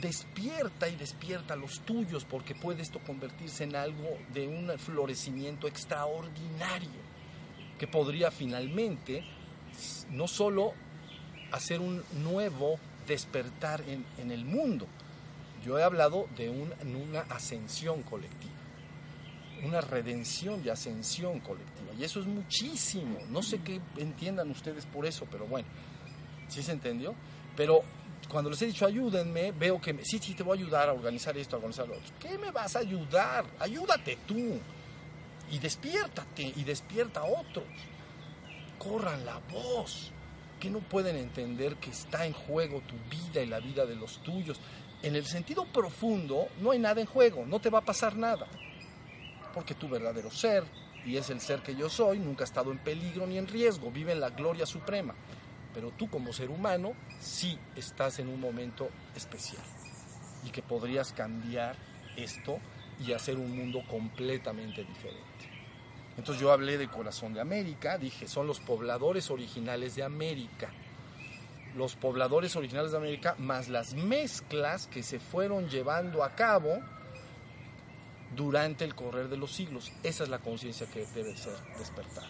Despierta 0.00 0.88
y 0.88 0.94
despierta 0.94 1.56
los 1.56 1.80
tuyos 1.80 2.24
porque 2.24 2.54
puede 2.54 2.82
esto 2.82 3.00
convertirse 3.00 3.64
en 3.64 3.74
algo 3.74 4.16
de 4.32 4.46
un 4.46 4.78
florecimiento 4.78 5.66
extraordinario 5.66 7.08
que 7.78 7.88
podría 7.88 8.30
finalmente 8.30 9.24
no 10.10 10.28
solo 10.28 10.72
hacer 11.52 11.80
un 11.80 12.02
nuevo 12.22 12.78
despertar 13.06 13.82
en, 13.86 14.30
el 14.30 14.44
mundo, 14.44 14.86
yo 15.68 15.78
he 15.78 15.82
hablado 15.82 16.26
de 16.36 16.48
una 16.48 17.20
ascensión 17.28 18.02
colectiva, 18.02 18.54
una 19.62 19.82
redención 19.82 20.62
y 20.64 20.70
ascensión 20.70 21.40
colectiva, 21.40 21.92
y 21.98 22.04
eso 22.04 22.20
es 22.20 22.26
muchísimo, 22.26 23.18
no 23.28 23.42
sé 23.42 23.60
qué 23.60 23.78
entiendan 23.98 24.50
ustedes 24.50 24.86
por 24.86 25.04
eso, 25.04 25.26
pero 25.30 25.46
bueno, 25.46 25.68
¿sí 26.48 26.62
se 26.62 26.72
entendió? 26.72 27.14
Pero 27.54 27.82
cuando 28.30 28.48
les 28.48 28.62
he 28.62 28.66
dicho 28.66 28.86
ayúdenme, 28.86 29.52
veo 29.52 29.78
que 29.78 30.02
sí, 30.04 30.18
sí, 30.18 30.34
te 30.34 30.42
voy 30.42 30.56
a 30.56 30.60
ayudar 30.62 30.88
a 30.88 30.94
organizar 30.94 31.36
esto, 31.36 31.56
a 31.56 31.58
organizar 31.58 31.86
lo 31.86 31.96
otro. 31.96 32.12
¿Qué 32.18 32.38
me 32.38 32.50
vas 32.50 32.74
a 32.74 32.78
ayudar? 32.78 33.44
Ayúdate 33.58 34.18
tú. 34.26 34.58
Y 35.50 35.58
despiértate 35.58 36.52
y 36.54 36.64
despierta 36.64 37.20
a 37.20 37.24
otros. 37.24 37.64
Corran 38.78 39.24
la 39.24 39.40
voz. 39.50 40.12
Que 40.60 40.68
no 40.68 40.80
pueden 40.80 41.16
entender 41.16 41.76
que 41.76 41.90
está 41.90 42.26
en 42.26 42.32
juego 42.32 42.82
tu 42.82 42.96
vida 43.08 43.40
y 43.42 43.46
la 43.46 43.60
vida 43.60 43.86
de 43.86 43.96
los 43.96 44.22
tuyos. 44.22 44.60
En 45.02 45.14
el 45.14 45.26
sentido 45.26 45.64
profundo, 45.66 46.48
no 46.60 46.72
hay 46.72 46.78
nada 46.78 47.00
en 47.00 47.06
juego, 47.06 47.46
no 47.46 47.60
te 47.60 47.70
va 47.70 47.78
a 47.78 47.84
pasar 47.84 48.16
nada. 48.16 48.46
Porque 49.54 49.74
tu 49.74 49.88
verdadero 49.88 50.30
ser, 50.30 50.64
y 51.04 51.16
es 51.16 51.30
el 51.30 51.40
ser 51.40 51.62
que 51.62 51.74
yo 51.74 51.88
soy, 51.88 52.18
nunca 52.18 52.44
ha 52.44 52.46
estado 52.46 52.72
en 52.72 52.78
peligro 52.78 53.26
ni 53.26 53.38
en 53.38 53.46
riesgo, 53.46 53.90
vive 53.90 54.12
en 54.12 54.20
la 54.20 54.30
gloria 54.30 54.66
suprema. 54.66 55.14
Pero 55.72 55.92
tú 55.92 56.10
como 56.10 56.32
ser 56.32 56.50
humano 56.50 56.94
sí 57.20 57.58
estás 57.76 58.18
en 58.18 58.28
un 58.28 58.40
momento 58.40 58.90
especial 59.14 59.62
y 60.44 60.50
que 60.50 60.62
podrías 60.62 61.12
cambiar 61.12 61.76
esto 62.16 62.58
y 62.98 63.12
hacer 63.12 63.36
un 63.36 63.56
mundo 63.56 63.82
completamente 63.88 64.84
diferente. 64.84 65.28
Entonces 66.16 66.42
yo 66.42 66.50
hablé 66.50 66.78
de 66.78 66.88
Corazón 66.88 67.32
de 67.32 67.40
América, 67.40 67.96
dije, 67.96 68.26
son 68.26 68.48
los 68.48 68.58
pobladores 68.58 69.30
originales 69.30 69.94
de 69.94 70.02
América. 70.02 70.72
Los 71.76 71.96
pobladores 71.96 72.56
originales 72.56 72.92
de 72.92 72.96
América 72.96 73.34
más 73.38 73.68
las 73.68 73.94
mezclas 73.94 74.86
que 74.86 75.02
se 75.02 75.20
fueron 75.20 75.68
llevando 75.68 76.24
a 76.24 76.34
cabo 76.34 76.80
durante 78.34 78.84
el 78.84 78.94
correr 78.94 79.28
de 79.28 79.36
los 79.36 79.52
siglos. 79.52 79.92
Esa 80.02 80.24
es 80.24 80.30
la 80.30 80.38
conciencia 80.38 80.86
que 80.86 81.06
debe 81.14 81.36
ser 81.36 81.54
despertada. 81.78 82.28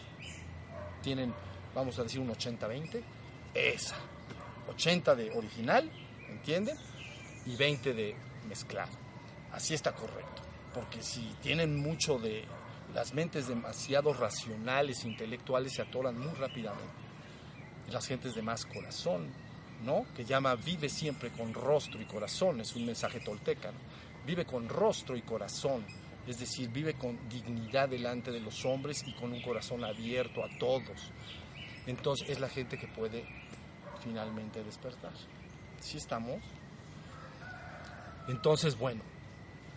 Tienen, 1.02 1.32
vamos 1.74 1.98
a 1.98 2.02
decir, 2.02 2.20
un 2.20 2.28
80-20. 2.28 3.02
Esa. 3.54 3.96
80 4.68 5.14
de 5.14 5.30
original, 5.30 5.90
¿entienden? 6.28 6.76
Y 7.46 7.56
20 7.56 7.94
de 7.94 8.16
mezclado. 8.48 8.92
Así 9.52 9.74
está 9.74 9.94
correcto. 9.94 10.42
Porque 10.74 11.02
si 11.02 11.34
tienen 11.42 11.76
mucho 11.76 12.18
de 12.18 12.44
las 12.94 13.14
mentes 13.14 13.48
demasiado 13.48 14.12
racionales, 14.12 15.04
intelectuales, 15.04 15.74
se 15.74 15.82
atoran 15.82 16.18
muy 16.18 16.32
rápidamente. 16.34 17.07
Las 17.90 18.06
gentes 18.06 18.34
de 18.34 18.42
más 18.42 18.66
corazón, 18.66 19.28
¿no? 19.84 20.06
Que 20.14 20.24
llama 20.24 20.54
vive 20.56 20.88
siempre 20.88 21.30
con 21.30 21.54
rostro 21.54 22.00
y 22.00 22.04
corazón, 22.04 22.60
es 22.60 22.74
un 22.74 22.86
mensaje 22.86 23.20
tolteca, 23.20 23.70
vive 24.26 24.44
con 24.44 24.68
rostro 24.68 25.16
y 25.16 25.22
corazón, 25.22 25.84
es 26.26 26.38
decir, 26.38 26.68
vive 26.68 26.94
con 26.94 27.18
dignidad 27.28 27.88
delante 27.88 28.30
de 28.30 28.40
los 28.40 28.64
hombres 28.64 29.04
y 29.06 29.12
con 29.14 29.32
un 29.32 29.40
corazón 29.40 29.84
abierto 29.84 30.44
a 30.44 30.58
todos. 30.58 31.10
Entonces 31.86 32.28
es 32.28 32.40
la 32.40 32.50
gente 32.50 32.76
que 32.76 32.86
puede 32.86 33.24
finalmente 34.02 34.62
despertar. 34.62 35.12
¿Sí 35.80 35.96
estamos? 35.96 36.38
Entonces, 38.28 38.76
bueno, 38.76 39.02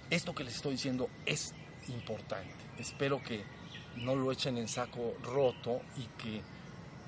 esto 0.09 0.35
que 0.35 0.43
les 0.43 0.55
estoy 0.57 0.73
diciendo 0.73 1.09
es 1.25 1.53
importante. 1.87 2.53
Espero 2.77 3.23
que 3.23 3.43
no 3.95 4.15
lo 4.15 4.31
echen 4.31 4.57
en 4.57 4.67
saco 4.67 5.15
roto 5.23 5.81
y 5.97 6.03
que 6.21 6.41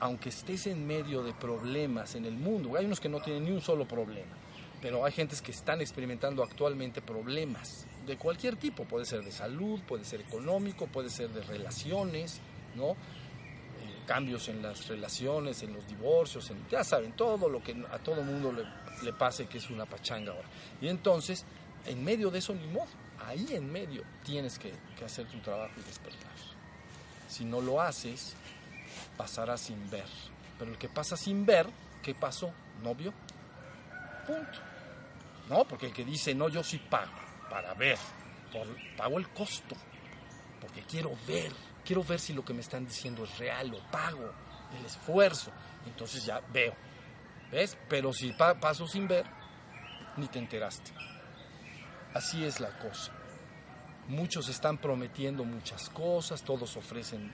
aunque 0.03 0.27
estés 0.27 0.67
en 0.67 0.85
medio 0.85 1.23
de 1.23 1.31
problemas 1.31 2.15
en 2.15 2.25
el 2.25 2.33
mundo, 2.33 2.75
hay 2.75 2.83
unos 2.83 2.99
que 2.99 3.07
no 3.07 3.21
tienen 3.21 3.45
ni 3.45 3.51
un 3.51 3.61
solo 3.61 3.87
problema, 3.87 4.33
pero 4.81 5.05
hay 5.05 5.13
gentes 5.13 5.41
que 5.41 5.51
están 5.51 5.79
experimentando 5.79 6.43
actualmente 6.43 7.01
problemas 7.01 7.85
de 8.05 8.17
cualquier 8.17 8.57
tipo, 8.57 8.83
puede 8.83 9.05
ser 9.05 9.23
de 9.23 9.31
salud, 9.31 9.79
puede 9.87 10.03
ser 10.03 10.19
económico, 10.19 10.87
puede 10.87 11.09
ser 11.09 11.29
de 11.29 11.41
relaciones, 11.43 12.41
¿no? 12.75 12.89
Eh, 12.89 12.95
cambios 14.05 14.49
en 14.49 14.61
las 14.61 14.89
relaciones, 14.89 15.63
en 15.63 15.71
los 15.71 15.87
divorcios, 15.87 16.49
en, 16.49 16.57
ya 16.69 16.83
saben, 16.83 17.13
todo 17.13 17.47
lo 17.47 17.63
que 17.63 17.73
a 17.89 17.97
todo 17.97 18.23
mundo 18.23 18.51
le, 18.51 18.65
le 19.05 19.13
pase 19.13 19.45
que 19.45 19.59
es 19.59 19.69
una 19.69 19.85
pachanga 19.85 20.33
ahora. 20.33 20.49
Y 20.81 20.89
entonces, 20.89 21.45
en 21.85 22.03
medio 22.03 22.29
de 22.29 22.39
eso, 22.39 22.53
ni 22.53 22.67
modo, 22.67 22.87
ahí 23.25 23.47
en 23.51 23.71
medio 23.71 24.03
tienes 24.25 24.59
que, 24.59 24.73
que 24.99 25.05
hacer 25.05 25.27
tu 25.27 25.39
trabajo 25.39 25.75
y 25.77 25.83
despertar. 25.83 26.33
Si 27.29 27.45
no 27.45 27.61
lo 27.61 27.81
haces, 27.81 28.35
pasará 29.17 29.57
sin 29.57 29.89
ver. 29.89 30.07
Pero 30.57 30.71
el 30.71 30.77
que 30.77 30.89
pasa 30.89 31.17
sin 31.17 31.45
ver, 31.45 31.67
¿qué 32.01 32.13
pasó? 32.13 32.53
¿No 32.81 32.95
vio? 32.95 33.13
Punto. 34.27 34.59
No, 35.49 35.65
porque 35.65 35.87
el 35.87 35.93
que 35.93 36.05
dice, 36.05 36.33
no, 36.33 36.49
yo 36.49 36.63
sí 36.63 36.79
pago 36.79 37.11
para 37.49 37.73
ver, 37.73 37.97
por, 38.51 38.67
pago 38.95 39.19
el 39.19 39.29
costo, 39.29 39.75
porque 40.61 40.81
quiero 40.83 41.11
ver, 41.27 41.51
quiero 41.85 42.03
ver 42.03 42.19
si 42.19 42.33
lo 42.33 42.43
que 42.43 42.53
me 42.53 42.61
están 42.61 42.85
diciendo 42.85 43.25
es 43.25 43.37
real, 43.37 43.69
lo 43.69 43.79
pago, 43.91 44.31
el 44.77 44.85
esfuerzo, 44.85 45.51
entonces 45.85 46.25
ya 46.25 46.41
veo, 46.51 46.73
¿ves? 47.51 47.77
Pero 47.89 48.13
si 48.13 48.31
pa 48.31 48.55
paso 48.59 48.87
sin 48.87 49.07
ver, 49.07 49.25
ni 50.17 50.27
te 50.27 50.39
enteraste. 50.39 50.91
Así 52.13 52.43
es 52.43 52.59
la 52.59 52.77
cosa. 52.77 53.11
Muchos 54.07 54.49
están 54.49 54.77
prometiendo 54.77 55.43
muchas 55.43 55.89
cosas, 55.89 56.43
todos 56.43 56.75
ofrecen 56.77 57.31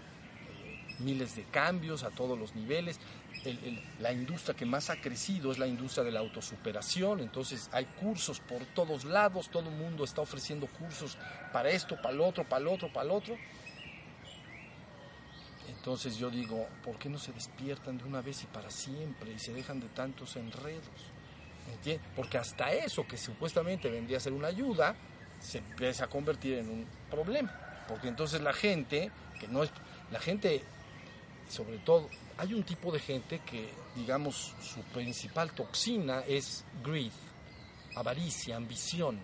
miles 0.99 1.35
de 1.35 1.43
cambios 1.43 2.03
a 2.03 2.09
todos 2.09 2.37
los 2.37 2.55
niveles, 2.55 2.99
la 3.99 4.11
industria 4.11 4.55
que 4.55 4.65
más 4.65 4.89
ha 4.89 4.99
crecido 4.99 5.51
es 5.51 5.57
la 5.57 5.67
industria 5.67 6.03
de 6.03 6.11
la 6.11 6.19
autosuperación, 6.19 7.21
entonces 7.21 7.69
hay 7.71 7.85
cursos 7.85 8.39
por 8.39 8.65
todos 8.75 9.05
lados, 9.05 9.49
todo 9.49 9.69
el 9.69 9.75
mundo 9.75 10.03
está 10.03 10.21
ofreciendo 10.21 10.67
cursos 10.67 11.17
para 11.53 11.69
esto, 11.69 11.95
para 11.95 12.13
el 12.13 12.21
otro, 12.21 12.43
para 12.43 12.61
el 12.61 12.67
otro, 12.67 12.91
para 12.91 13.05
el 13.05 13.11
otro. 13.11 13.37
Entonces 15.69 16.17
yo 16.17 16.29
digo, 16.29 16.67
¿por 16.83 16.97
qué 16.99 17.07
no 17.07 17.17
se 17.17 17.31
despiertan 17.31 17.97
de 17.97 18.03
una 18.03 18.21
vez 18.21 18.43
y 18.43 18.47
para 18.47 18.69
siempre 18.69 19.31
y 19.31 19.39
se 19.39 19.53
dejan 19.53 19.79
de 19.79 19.87
tantos 19.87 20.35
enredos? 20.35 20.83
Porque 22.15 22.37
hasta 22.37 22.73
eso 22.73 23.07
que 23.07 23.17
supuestamente 23.17 23.89
vendría 23.89 24.17
a 24.17 24.19
ser 24.19 24.33
una 24.33 24.47
ayuda, 24.47 24.95
se 25.39 25.59
empieza 25.59 26.05
a 26.05 26.07
convertir 26.07 26.55
en 26.55 26.69
un 26.69 26.85
problema. 27.09 27.53
Porque 27.87 28.07
entonces 28.07 28.41
la 28.41 28.53
gente, 28.53 29.11
que 29.39 29.47
no 29.47 29.63
es, 29.63 29.71
la 30.11 30.19
gente, 30.19 30.63
sobre 31.49 31.79
todo, 31.79 32.09
hay 32.37 32.53
un 32.53 32.63
tipo 32.63 32.91
de 32.91 32.99
gente 32.99 33.39
que, 33.39 33.69
digamos, 33.95 34.53
su 34.61 34.81
principal 34.93 35.51
toxina 35.51 36.21
es 36.21 36.63
greed, 36.83 37.11
avaricia, 37.95 38.55
ambición, 38.55 39.19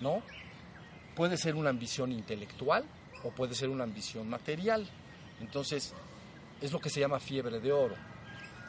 ¿no? 0.00 0.22
Puede 1.14 1.36
ser 1.36 1.54
una 1.54 1.70
ambición 1.70 2.12
intelectual 2.12 2.84
o 3.24 3.30
puede 3.30 3.54
ser 3.54 3.68
una 3.68 3.84
ambición 3.84 4.28
material. 4.28 4.88
Entonces, 5.40 5.92
es 6.60 6.72
lo 6.72 6.80
que 6.80 6.88
se 6.88 7.00
llama 7.00 7.18
fiebre 7.18 7.60
de 7.60 7.72
oro, 7.72 7.96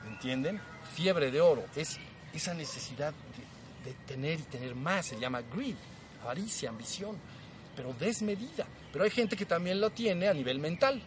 ¿entienden? 0.08 0.60
Fiebre 0.96 1.32
de 1.32 1.40
oro 1.40 1.66
es 1.76 2.00
esa 2.34 2.54
necesidad 2.54 3.14
de, 3.86 3.94
tener 4.06 4.40
y 4.40 4.44
tener 4.44 4.76
más, 4.76 5.06
se 5.06 5.20
llama 5.20 5.42
greed, 5.42 5.76
avaricia, 6.22 6.70
ambición, 6.70 7.16
pero 7.76 7.94
desmedida. 7.94 8.68
Pero 8.92 9.06
hay 9.06 9.12
gente 9.12 9.38
que 9.38 9.46
también 9.46 9.80
lo 9.80 9.92
tiene 9.92 10.28
a 10.28 10.34
nivel 10.34 10.60
mental, 10.60 11.02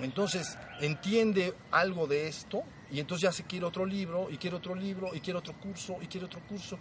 entonces 0.00 0.56
entiende 0.80 1.54
algo 1.70 2.06
de 2.06 2.28
esto 2.28 2.62
y 2.90 3.00
entonces 3.00 3.22
ya 3.22 3.32
se 3.32 3.44
quiere 3.44 3.66
otro 3.66 3.84
libro 3.84 4.28
y 4.30 4.36
quiere 4.36 4.56
otro 4.56 4.74
libro 4.74 5.14
y 5.14 5.20
quiere 5.20 5.38
otro 5.38 5.54
curso 5.54 5.98
y 6.00 6.06
quiere 6.06 6.26
otro 6.26 6.40
curso 6.48 6.78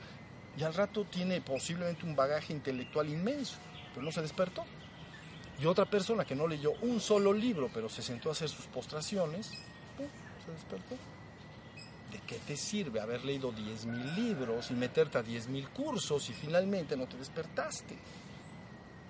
y 0.57 0.63
al 0.63 0.73
rato 0.73 1.05
tiene 1.05 1.39
posiblemente 1.41 2.05
un 2.05 2.15
bagaje 2.15 2.51
intelectual 2.51 3.07
inmenso, 3.09 3.57
pero 3.93 4.03
no 4.03 4.11
se 4.11 4.21
despertó. 4.21 4.65
Y 5.59 5.65
otra 5.65 5.85
persona 5.85 6.25
que 6.25 6.35
no 6.35 6.47
leyó 6.47 6.71
un 6.81 6.99
solo 6.99 7.31
libro, 7.31 7.69
pero 7.73 7.89
se 7.89 8.01
sentó 8.01 8.29
a 8.29 8.31
hacer 8.31 8.49
sus 8.49 8.65
postraciones, 8.65 9.47
se 9.47 10.51
despertó. 10.51 10.95
¿De 12.11 12.19
qué 12.25 12.39
te 12.39 12.55
sirve 12.55 13.01
haber 13.01 13.25
leído 13.25 13.51
10.000 13.51 14.15
libros 14.15 14.71
y 14.71 14.73
meterte 14.73 15.17
a 15.17 15.23
10.000 15.23 15.67
cursos 15.69 16.29
y 16.29 16.33
finalmente 16.33 16.95
no 16.95 17.05
te 17.05 17.17
despertaste? 17.17 17.97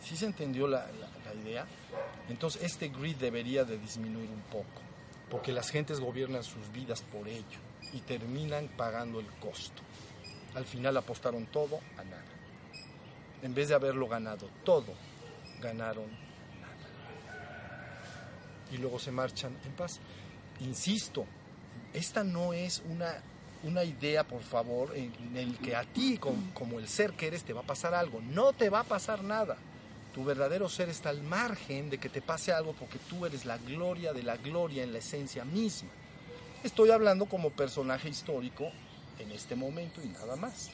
¿Sí 0.08 0.16
se 0.16 0.26
entendió 0.26 0.68
la, 0.70 0.88
la, 0.88 1.41
idea? 1.41 1.66
Entonces 2.30 2.64
este 2.64 2.88
grid 2.88 3.18
debería 3.18 3.66
de 3.66 3.78
disminuir 3.78 4.30
un 4.30 4.41
poco, 4.43 4.82
porque 5.30 5.51
las 5.51 5.70
gentes 5.70 5.99
gobiernan 5.99 6.45
sus 6.45 6.72
vidas 6.72 7.01
por 7.01 7.28
ello 7.28 7.60
y 7.91 7.99
terminan 7.99 8.70
pagando 8.78 9.20
el 9.20 9.28
costo. 9.34 9.82
Al 10.55 10.64
final 10.64 10.95
apostaron 10.95 11.45
todo 11.47 11.82
a 11.97 12.05
nada. 12.05 12.24
En 13.41 13.53
vez 13.53 13.68
de 13.68 13.76
haberlo 13.76 14.08
ganado 14.08 14.49
todo, 14.64 14.93
ganaron 15.62 16.05
nada. 16.62 17.99
Y 18.72 18.78
luego 18.78 18.99
se 18.99 19.12
marchan 19.12 19.58
en 19.66 19.74
paz. 19.74 19.99
Insisto, 20.62 21.26
esta 21.91 22.24
no 22.24 22.53
es 22.53 22.82
una, 22.89 23.14
una 23.64 23.84
idea, 23.84 24.26
por 24.26 24.41
favor, 24.41 24.95
en 24.95 25.36
el 25.36 25.58
que 25.58 25.76
a 25.76 25.84
ti, 25.84 26.18
como, 26.18 26.53
como 26.53 26.80
el 26.80 26.88
ser 26.88 27.12
que 27.12 27.28
eres, 27.28 27.43
te 27.43 27.51
va 27.51 27.60
a 27.60 27.66
pasar 27.66 27.93
algo. 27.93 28.22
No 28.22 28.53
te 28.53 28.70
va 28.70 28.80
a 28.80 28.86
pasar 28.86 29.22
nada. 29.22 29.58
Tu 30.18 30.24
verdadero 30.24 30.68
ser 30.68 30.89
está 30.89 31.09
al 31.09 31.22
margen 31.22 31.91
de 31.91 31.99
que 31.99 32.09
te 32.09 32.24
pase 32.24 32.51
algo 32.51 32.74
porque 32.74 32.97
tú 32.97 33.28
eres 33.28 33.45
la 33.45 33.59
gloria 33.59 34.13
de 34.13 34.24
la 34.24 34.36
gloria 34.36 34.82
en 34.82 34.91
la 34.91 34.97
esencia 34.97 35.45
misma. 35.45 35.91
Estoy 36.63 36.89
hablando 36.89 37.28
como 37.28 37.51
personaje 37.51 38.09
histórico 38.09 38.72
en 39.20 39.32
este 39.32 39.55
momento 39.55 40.01
y 40.01 40.07
nada 40.07 40.36
más. 40.36 40.72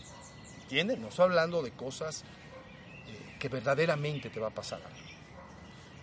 ¿Entienden? 0.61 1.01
No 1.01 1.09
estoy 1.09 1.25
hablando 1.25 1.61
de 1.61 1.71
cosas 1.71 2.21
eh, 2.21 3.35
que 3.37 3.49
verdaderamente 3.49 4.29
te 4.29 4.39
va 4.39 4.47
a 4.47 4.53
pasar 4.55 4.79
algo. 4.81 5.09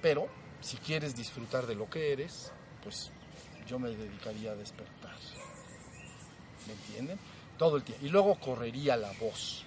Pero 0.02 0.28
si 0.60 0.76
quieres 0.76 1.16
disfrutar 1.16 1.66
de 1.66 1.76
lo 1.76 1.88
que 1.88 2.12
eres, 2.12 2.52
pues 2.82 3.10
yo 3.66 3.78
me 3.78 3.88
dedicaría 3.88 4.52
a 4.52 4.54
despertar. 4.54 5.16
¿Me 6.66 6.74
entienden? 6.74 7.18
Todo 7.56 7.78
el 7.78 7.84
tiempo. 7.84 8.04
Y 8.04 8.10
luego 8.10 8.38
correría 8.38 8.98
la 8.98 9.12
voz. 9.12 9.64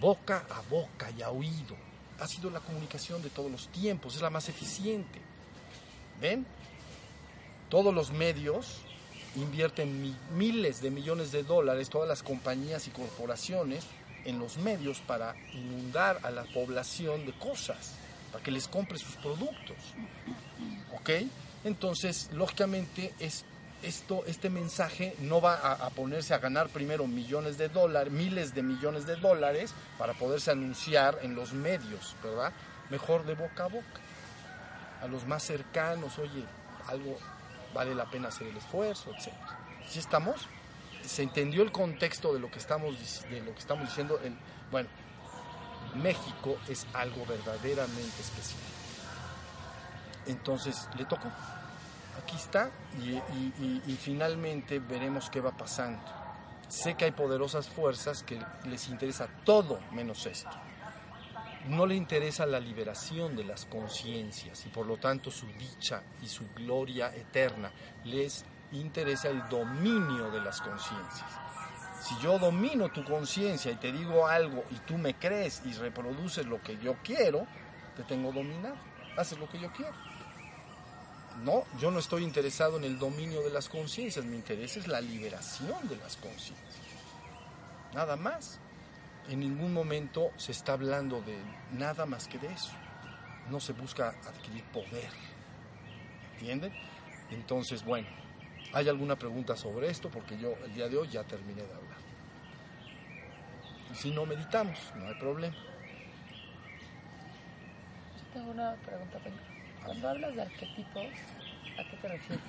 Boca 0.00 0.46
a 0.48 0.62
boca 0.70 1.10
y 1.10 1.20
a 1.20 1.28
oído 1.28 1.91
ha 2.22 2.28
sido 2.28 2.50
la 2.50 2.60
comunicación 2.60 3.20
de 3.20 3.30
todos 3.30 3.50
los 3.50 3.68
tiempos, 3.68 4.14
es 4.14 4.22
la 4.22 4.30
más 4.30 4.48
eficiente. 4.48 5.18
¿Ven? 6.20 6.46
Todos 7.68 7.92
los 7.92 8.12
medios 8.12 8.78
invierten 9.34 10.14
miles 10.36 10.80
de 10.80 10.90
millones 10.90 11.32
de 11.32 11.42
dólares, 11.42 11.88
todas 11.88 12.08
las 12.08 12.22
compañías 12.22 12.86
y 12.86 12.90
corporaciones, 12.90 13.84
en 14.24 14.38
los 14.38 14.56
medios 14.56 15.00
para 15.00 15.34
inundar 15.52 16.20
a 16.22 16.30
la 16.30 16.44
población 16.44 17.26
de 17.26 17.32
cosas. 17.32 17.94
para 18.30 18.42
que 18.44 18.50
les 18.50 18.68
compre 18.68 18.98
sus 18.98 19.16
productos. 19.16 19.76
¿Ok? 20.94 21.10
Entonces, 21.64 22.30
lógicamente, 22.32 23.12
es, 23.18 23.44
esto, 23.82 24.24
este 24.26 24.50
mensaje 24.50 25.16
no 25.20 25.40
va 25.40 25.56
a, 25.56 25.90
ponerse 25.90 26.34
a 26.34 26.38
ganar 26.38 26.68
primero 26.68 27.06
millones 27.06 27.58
de 27.58 27.68
dólares, 27.68 28.12
miles 28.12 28.54
de 28.54 28.62
millones 28.62 29.06
de 29.06 29.16
dólares 29.16 29.74
para 29.98 30.14
poderse 30.14 30.50
anunciar 30.50 31.18
en 31.22 31.34
los 31.34 31.52
medios, 31.52 32.16
¿verdad? 32.22 32.52
Mejor 32.90 33.24
de 33.24 33.34
boca 33.34 33.64
a 33.64 33.68
boca. 33.68 34.00
A 35.02 35.08
los 35.08 35.26
más 35.26 35.42
cercanos, 35.42 36.18
oye, 36.18 36.44
algo 36.88 37.18
vale 37.74 37.94
la 37.94 38.08
pena 38.10 38.28
hacer 38.28 38.48
el 38.48 38.56
esfuerzo, 38.56 39.10
etc. 39.10 39.32
¿Sí 39.88 39.98
estamos? 39.98 40.46
¿Se 41.04 41.22
entendió 41.22 41.62
el 41.62 41.72
contexto 41.72 42.32
de 42.32 42.40
lo 42.40 42.50
que 42.50 42.58
estamos, 42.58 43.22
de 43.28 43.40
lo 43.40 43.52
que 43.52 43.60
estamos 43.60 43.88
diciendo? 43.88 44.20
En, 44.22 44.38
bueno, 44.70 44.88
México 45.94 46.56
es 46.68 46.86
algo 46.94 47.26
verdaderamente 47.26 48.20
especial. 48.20 48.60
Entonces, 50.26 50.88
le 50.96 51.04
tocó. 51.04 51.28
Aquí 52.18 52.36
está 52.36 52.70
y, 53.00 53.96
finalmente 53.96 54.78
veremos 54.78 55.30
qué 55.30 55.40
va 55.40 55.52
pasando. 55.52 56.02
Sé 56.68 56.94
que 56.94 57.06
hay 57.06 57.12
poderosas 57.12 57.68
fuerzas 57.68 58.22
que 58.22 58.40
les 58.64 58.88
interesa 58.88 59.28
todo 59.44 59.80
menos 59.92 60.26
esto. 60.26 60.50
No 61.68 61.86
le 61.86 61.94
interesa 61.94 62.44
la 62.44 62.58
liberación 62.58 63.36
de 63.36 63.44
las 63.44 63.66
conciencias 63.66 64.66
y 64.66 64.68
por 64.68 64.86
lo 64.86 64.96
tanto 64.96 65.30
su 65.30 65.46
dicha 65.46 66.02
y 66.22 66.26
su 66.26 66.48
gloria 66.54 67.14
eterna. 67.14 67.70
Les 68.04 68.44
interesa 68.72 69.28
el 69.28 69.48
dominio 69.48 70.30
de 70.30 70.40
las 70.40 70.60
conciencias. 70.60 71.30
Si 72.02 72.18
yo 72.18 72.38
domino 72.38 72.88
tu 72.88 73.04
conciencia 73.04 73.70
y 73.70 73.76
te 73.76 73.92
digo 73.92 74.26
algo 74.26 74.64
y 74.70 74.74
tú 74.86 74.98
me 74.98 75.14
crees 75.14 75.62
y 75.64 75.72
reproduces 75.74 76.44
lo 76.46 76.60
que 76.60 76.76
yo 76.78 76.96
quiero, 77.04 77.46
te 77.96 78.02
tengo 78.02 78.32
dominado. 78.32 78.74
Haces 79.16 79.38
lo 79.38 79.48
que 79.48 79.60
yo 79.60 79.70
quiero. 79.72 79.94
No, 81.44 81.64
yo 81.80 81.90
no 81.90 81.98
estoy 81.98 82.22
interesado 82.22 82.76
en 82.76 82.84
el 82.84 82.98
dominio 82.98 83.42
de 83.42 83.50
las 83.50 83.68
conciencias, 83.68 84.24
mi 84.24 84.36
interés 84.36 84.76
es 84.76 84.86
la 84.86 85.00
liberación 85.00 85.88
de 85.88 85.96
las 85.96 86.16
conciencias. 86.16 86.82
Nada 87.94 88.16
más. 88.16 88.58
En 89.28 89.38
ningún 89.38 89.72
momento 89.72 90.32
se 90.36 90.50
está 90.50 90.72
hablando 90.72 91.20
de 91.22 91.36
nada 91.78 92.06
más 92.06 92.26
que 92.26 92.38
de 92.38 92.48
eso. 92.48 92.72
No 93.50 93.60
se 93.60 93.72
busca 93.72 94.08
adquirir 94.08 94.64
poder. 94.64 95.10
¿Entienden? 96.34 96.72
Entonces, 97.30 97.84
bueno, 97.84 98.08
¿hay 98.72 98.88
alguna 98.88 99.14
pregunta 99.16 99.56
sobre 99.56 99.90
esto? 99.90 100.10
Porque 100.10 100.36
yo 100.38 100.54
el 100.64 100.74
día 100.74 100.88
de 100.88 100.96
hoy 100.96 101.08
ya 101.08 101.22
terminé 101.22 101.62
de 101.62 101.72
hablar. 101.72 101.98
Y 103.92 103.94
si 103.94 104.10
no 104.10 104.26
meditamos, 104.26 104.78
no 104.96 105.06
hay 105.06 105.14
problema. 105.14 105.54
Yo 108.16 108.32
tengo 108.32 108.50
una 108.50 108.74
pregunta, 108.74 109.18
cuando 109.84 110.08
hablas 110.08 110.34
de 110.34 110.42
arquetipos, 110.42 111.04
¿a 111.78 111.84
qué 111.90 111.96
te 112.00 112.08
refieres? 112.08 112.44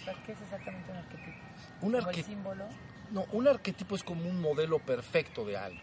O 0.00 0.04
sea, 0.04 0.14
¿qué 0.24 0.32
es 0.32 0.40
exactamente 0.42 0.90
un 0.90 0.96
arquetipo? 0.98 1.38
Un 1.82 1.92
¿Como 1.92 1.96
arque- 2.08 2.18
el 2.20 2.24
símbolo? 2.24 2.64
No, 3.10 3.24
un 3.32 3.48
arquetipo 3.48 3.94
es 3.96 4.04
como 4.04 4.28
un 4.28 4.40
modelo 4.40 4.78
perfecto 4.78 5.44
de 5.44 5.56
algo 5.56 5.80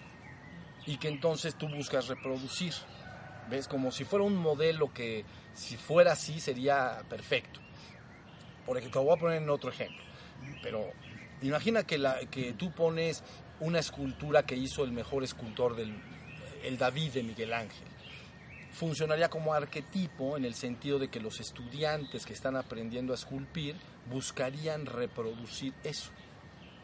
y 0.86 0.98
que 0.98 1.10
entonces 1.10 1.56
tú 1.56 1.68
buscas 1.68 2.08
reproducir. 2.08 2.74
¿Ves? 3.50 3.68
Como 3.68 3.91
si 3.91 4.04
fuera 4.04 4.26
un 4.26 4.36
modelo 4.36 4.93
que 4.93 5.24
si 5.54 5.78
fuera 5.78 6.12
así 6.14 6.39
sería 6.41 7.02
perfecto. 7.10 7.62
Por 8.66 8.78
ejemplo, 8.78 9.04
voy 9.04 9.16
a 9.16 9.20
poner 9.20 9.41
en 9.41 9.50
otro 9.50 9.70
ejemplo. 9.70 10.02
Pero 10.62 10.91
imagina 11.41 11.84
que, 11.84 11.98
la, 11.98 12.20
que 12.30 12.54
tú 12.54 12.72
pones 12.72 13.24
una 13.62 13.80
escultura 13.80 14.43
que 14.43 14.56
hizo 14.56 14.84
el 14.84 14.91
mejor 14.91 15.24
escultor 15.24 15.76
del 15.76 15.98
el 16.64 16.78
David 16.78 17.12
de 17.14 17.24
Miguel 17.24 17.54
Ángel. 17.54 17.88
Funcionaría 18.78 19.28
como 19.28 19.56
arquetipo 19.56 20.38
en 20.38 20.46
el 20.46 20.54
sentido 20.54 21.00
de 21.00 21.08
que 21.08 21.20
los 21.20 21.40
estudiantes 21.40 22.28
que 22.28 22.34
están 22.34 22.56
aprendiendo 22.56 23.12
a 23.12 23.16
esculpir 23.16 23.76
buscarían 24.08 24.86
reproducir 24.86 25.74
eso. 25.84 26.12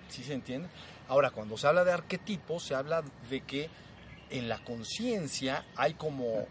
¿Sí 0.09 0.23
se 0.23 0.33
entiende? 0.33 0.69
Ahora, 1.07 1.29
cuando 1.29 1.55
se 1.55 1.67
habla 1.67 1.83
de 1.83 1.91
arquetipos, 1.91 2.63
se 2.63 2.73
habla 2.73 3.03
de 3.29 3.41
que 3.41 3.69
en 4.31 4.49
la 4.49 4.63
conciencia 4.63 5.67
hay 5.75 5.93
como 5.93 6.47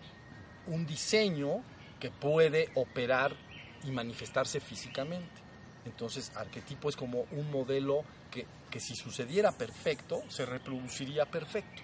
un 0.69 0.87
diseño 0.87 1.65
que 1.99 2.13
puede 2.13 2.71
operar 2.77 3.35
y 3.83 3.91
manifestarse 3.91 4.61
físicamente. 4.61 5.43
Entonces, 5.85 6.31
arquetipo 6.37 6.89
es 6.89 6.95
como 6.95 7.27
un 7.33 7.51
modelo 7.51 8.05
que, 8.31 8.47
que 8.71 8.79
si 8.79 8.95
sucediera 8.95 9.51
perfecto, 9.51 10.23
se 10.29 10.47
reproduciría 10.47 11.27
perfecto. 11.27 11.83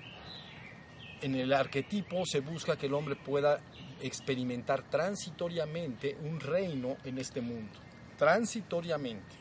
En 1.21 1.35
el 1.35 1.53
arquetipo 1.53 2.25
se 2.25 2.41
busca 2.41 2.77
que 2.77 2.87
el 2.87 2.95
hombre 2.95 3.17
pueda 3.17 3.61
experimentar 4.01 4.89
transitoriamente 4.89 6.17
un 6.23 6.41
reino 6.41 6.97
en 7.05 7.19
este 7.19 7.41
mundo. 7.41 7.79
Transitoriamente. 8.17 9.37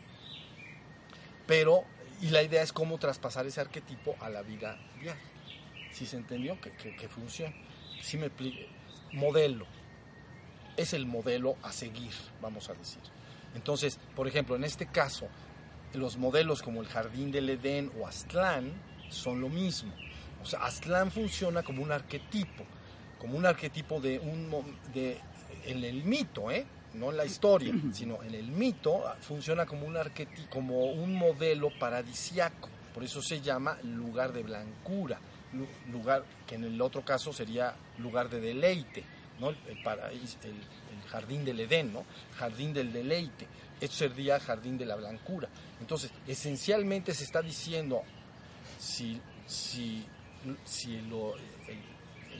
Pero, 1.45 1.83
y 2.21 2.29
la 2.29 2.43
idea 2.43 2.61
es 2.61 2.73
cómo 2.73 2.97
traspasar 2.97 3.45
ese 3.45 3.61
arquetipo 3.61 4.15
a 4.19 4.29
la 4.29 4.41
vida 4.41 4.77
diaria. 4.99 5.21
¿Sí 5.91 6.05
se 6.05 6.17
entendió? 6.17 6.59
Que, 6.59 6.71
que, 6.71 7.07
funciona. 7.07 7.55
Sí 8.01 8.17
me 8.17 8.27
explique. 8.27 8.67
Modelo. 9.13 9.65
Es 10.75 10.93
el 10.93 11.05
modelo 11.05 11.57
a 11.63 11.71
seguir, 11.71 12.11
vamos 12.41 12.69
a 12.69 12.73
decir. 12.73 13.01
Entonces, 13.55 13.99
por 14.15 14.27
ejemplo, 14.27 14.55
en 14.55 14.63
este 14.63 14.85
caso, 14.87 15.27
los 15.93 16.17
modelos 16.17 16.61
como 16.61 16.81
el 16.81 16.87
Jardín 16.87 17.31
del 17.31 17.49
Edén 17.49 17.91
o 17.99 18.05
Aztlán 18.05 18.73
son 19.09 19.41
lo 19.41 19.49
mismo. 19.49 19.93
O 20.47 20.49
sea, 20.49 20.59
Aztlán 20.63 21.11
funciona 21.11 21.61
como 21.61 21.83
un 21.83 21.91
arquetipo, 21.91 22.63
como 23.19 23.37
un 23.37 23.45
arquetipo 23.45 23.99
de 23.99 24.17
un 24.17 24.49
de 24.93 25.19
en 25.65 25.83
el 25.83 26.05
mito, 26.05 26.49
¿eh? 26.49 26.65
no 26.93 27.11
en 27.11 27.17
la 27.17 27.25
historia, 27.25 27.73
sino 27.93 28.23
en 28.23 28.33
el 28.33 28.47
mito 28.47 29.03
funciona 29.19 29.65
como 29.65 29.85
un 29.85 29.97
arquetipo, 29.97 30.49
como 30.49 30.85
un 30.85 31.13
modelo 31.15 31.69
paradisiaco. 31.77 32.69
Por 32.93 33.03
eso 33.03 33.21
se 33.21 33.41
llama 33.41 33.77
lugar 33.83 34.31
de 34.31 34.41
blancura, 34.43 35.19
lu- 35.51 35.67
lugar 35.91 36.23
que 36.47 36.55
en 36.55 36.63
el 36.63 36.81
otro 36.81 37.03
caso 37.03 37.33
sería 37.33 37.75
lugar 37.97 38.29
de 38.29 38.39
deleite, 38.39 39.03
¿no? 39.41 39.49
El, 39.49 39.57
el 39.67 39.83
paraíso, 39.83 40.37
el, 40.43 40.51
el 40.51 41.09
jardín 41.09 41.43
del 41.43 41.59
Edén, 41.59 41.91
¿no? 41.91 42.05
Jardín 42.37 42.73
del 42.73 42.93
deleite. 42.93 43.47
Esto 43.81 43.97
sería 43.97 44.39
jardín 44.39 44.77
de 44.77 44.85
la 44.85 44.95
blancura. 44.95 45.49
Entonces, 45.81 46.09
esencialmente 46.25 47.13
se 47.13 47.25
está 47.25 47.41
diciendo 47.41 48.01
si, 48.79 49.19
si, 49.45 50.05
si 50.63 50.95
el, 50.95 51.11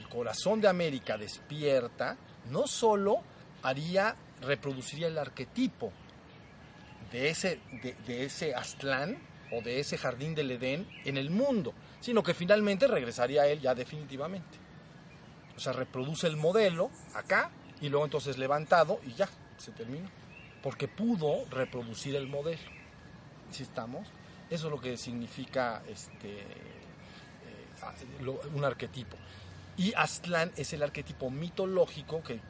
corazón 0.08 0.60
de 0.60 0.68
América 0.68 1.18
despierta, 1.18 2.16
no 2.50 2.66
solo 2.66 3.22
haría, 3.62 4.16
reproduciría 4.40 5.08
el 5.08 5.18
arquetipo 5.18 5.92
de 7.12 7.28
ese, 7.28 7.60
de, 8.06 8.24
ese 8.24 8.54
Aztlán 8.54 9.18
o 9.52 9.60
de 9.60 9.80
ese 9.80 9.98
jardín 9.98 10.34
del 10.34 10.50
Edén 10.52 10.88
en 11.04 11.18
el 11.18 11.30
mundo, 11.30 11.74
sino 12.00 12.22
que 12.22 12.32
finalmente 12.32 12.86
regresaría 12.86 13.42
a 13.42 13.46
él 13.48 13.60
ya 13.60 13.74
definitivamente. 13.74 14.58
O 15.56 15.60
sea, 15.60 15.72
reproduce 15.72 16.26
el 16.26 16.36
modelo 16.36 16.90
acá 17.14 17.50
y 17.80 17.88
luego 17.88 18.04
entonces 18.04 18.38
levantado 18.38 19.00
y 19.06 19.12
ya, 19.12 19.28
se 19.58 19.72
termina. 19.72 20.10
Porque 20.62 20.88
pudo 20.88 21.44
reproducir 21.50 22.16
el 22.16 22.28
modelo. 22.28 22.70
¿Sí 23.50 23.62
estamos? 23.62 24.08
Eso 24.50 24.66
es 24.66 24.72
lo 24.72 24.80
que 24.80 24.96
significa 24.96 25.82
este, 25.88 26.44
un 28.54 28.64
arquetipo. 28.64 29.16
Y 29.76 29.92
Aztlán 29.94 30.52
es 30.56 30.72
el 30.72 30.82
arquetipo 30.82 31.30
mitológico 31.30 32.22
que, 32.22 32.40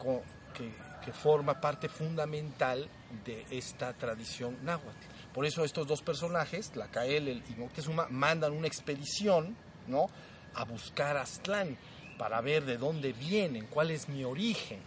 que, 0.54 0.88
forma 1.12 1.58
parte 1.58 1.88
fundamental 1.88 2.86
de 3.24 3.46
esta 3.50 3.94
tradición 3.94 4.58
náhuatl. 4.62 5.06
Por 5.32 5.46
eso 5.46 5.64
estos 5.64 5.86
dos 5.86 6.02
personajes, 6.02 6.70
Tlacael 6.70 7.28
el- 7.28 7.42
y 7.48 7.54
Moctezuma, 7.54 8.08
mandan 8.10 8.52
una 8.52 8.66
expedición 8.66 9.56
¿no? 9.86 10.10
a 10.54 10.64
buscar 10.64 11.16
Aztlán 11.16 11.78
para 12.18 12.42
ver 12.42 12.66
de 12.66 12.76
dónde 12.76 13.14
vienen, 13.14 13.66
cuál 13.68 13.90
es 13.90 14.08
mi 14.10 14.22
origen. 14.24 14.80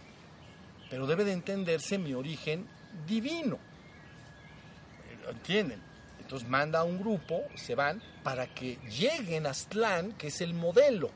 Pero 0.90 1.08
debe 1.08 1.24
de 1.24 1.32
entenderse 1.32 1.98
mi 1.98 2.14
origen 2.14 2.68
divino. 3.06 3.58
¿Entienden? 5.28 5.80
Entonces 6.32 6.48
manda 6.48 6.78
a 6.78 6.84
un 6.84 6.98
grupo, 6.98 7.42
se 7.56 7.74
van, 7.74 8.02
para 8.22 8.46
que 8.46 8.78
lleguen 8.88 9.44
a 9.46 9.50
Aztlán, 9.50 10.12
que 10.12 10.28
es 10.28 10.40
el 10.40 10.54
modelo, 10.54 11.10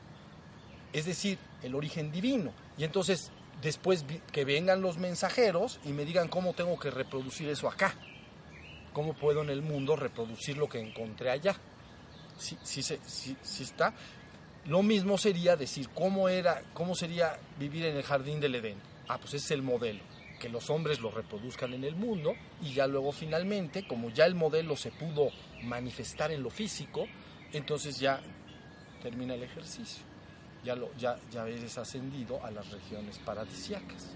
es 0.93 1.07
decir, 1.07 1.39
el 1.63 1.75
origen 1.75 2.13
divino. 2.13 2.53
Y 2.77 2.85
entonces 2.85 3.31
después 3.63 4.05
que 4.31 4.45
vengan 4.45 4.83
los 4.83 4.99
mensajeros 4.99 5.81
y 5.87 5.95
me 5.95 6.05
digan 6.05 6.29
cómo 6.29 6.53
tengo 6.53 6.79
que 6.79 6.91
reproducir 6.91 7.49
eso 7.49 7.67
acá. 7.67 7.95
¿Cómo 8.93 9.15
puedo 9.15 9.41
en 9.41 9.49
el 9.49 9.63
mundo 9.63 9.97
reproducir 9.97 10.59
lo 10.59 10.69
que 10.69 10.81
encontré 10.81 11.31
allá? 11.31 11.57
Sí 12.37 12.59
está. 13.59 13.95
Lo 14.67 14.83
mismo 14.83 15.17
sería 15.17 15.57
decir 15.57 15.89
cómo 15.95 16.29
era, 16.29 16.63
cómo 16.75 16.95
sería 16.95 17.39
vivir 17.59 17.87
en 17.87 17.97
el 17.97 18.03
jardín 18.03 18.39
del 18.39 18.57
Edén. 18.57 18.77
Ah, 19.09 19.17
pues 19.17 19.33
ese 19.33 19.47
es 19.47 19.51
el 19.53 19.63
modelo, 19.63 20.01
que 20.39 20.49
los 20.49 20.71
hombres 20.71 21.01
lo 21.01 21.11
reproduzcan 21.11 21.73
en 21.75 21.85
el 21.85 21.97
mundo 21.97 22.35
y 22.63 22.75
ya 22.75 22.87
luego 22.87 23.13
finalmente, 23.13 23.87
como 23.87 24.11
ya 24.11 24.27
el 24.27 24.35
modelo 24.35 24.77
se 24.77 24.91
pudo 24.91 25.31
manifestar 25.63 26.31
en 26.31 26.43
lo 26.43 26.51
físico, 26.51 27.07
entonces 27.53 27.99
ya 27.99 28.21
termina 29.03 29.35
el 29.35 29.43
ejercicio. 29.43 30.03
ya, 30.65 30.75
lo, 30.75 30.93
ya, 30.97 31.19
ya 31.31 31.47
eres 31.47 31.79
ascendido 31.79 32.45
a 32.45 32.51
las 32.51 32.71
regiones 32.71 33.19
paradisiacas. 33.19 34.15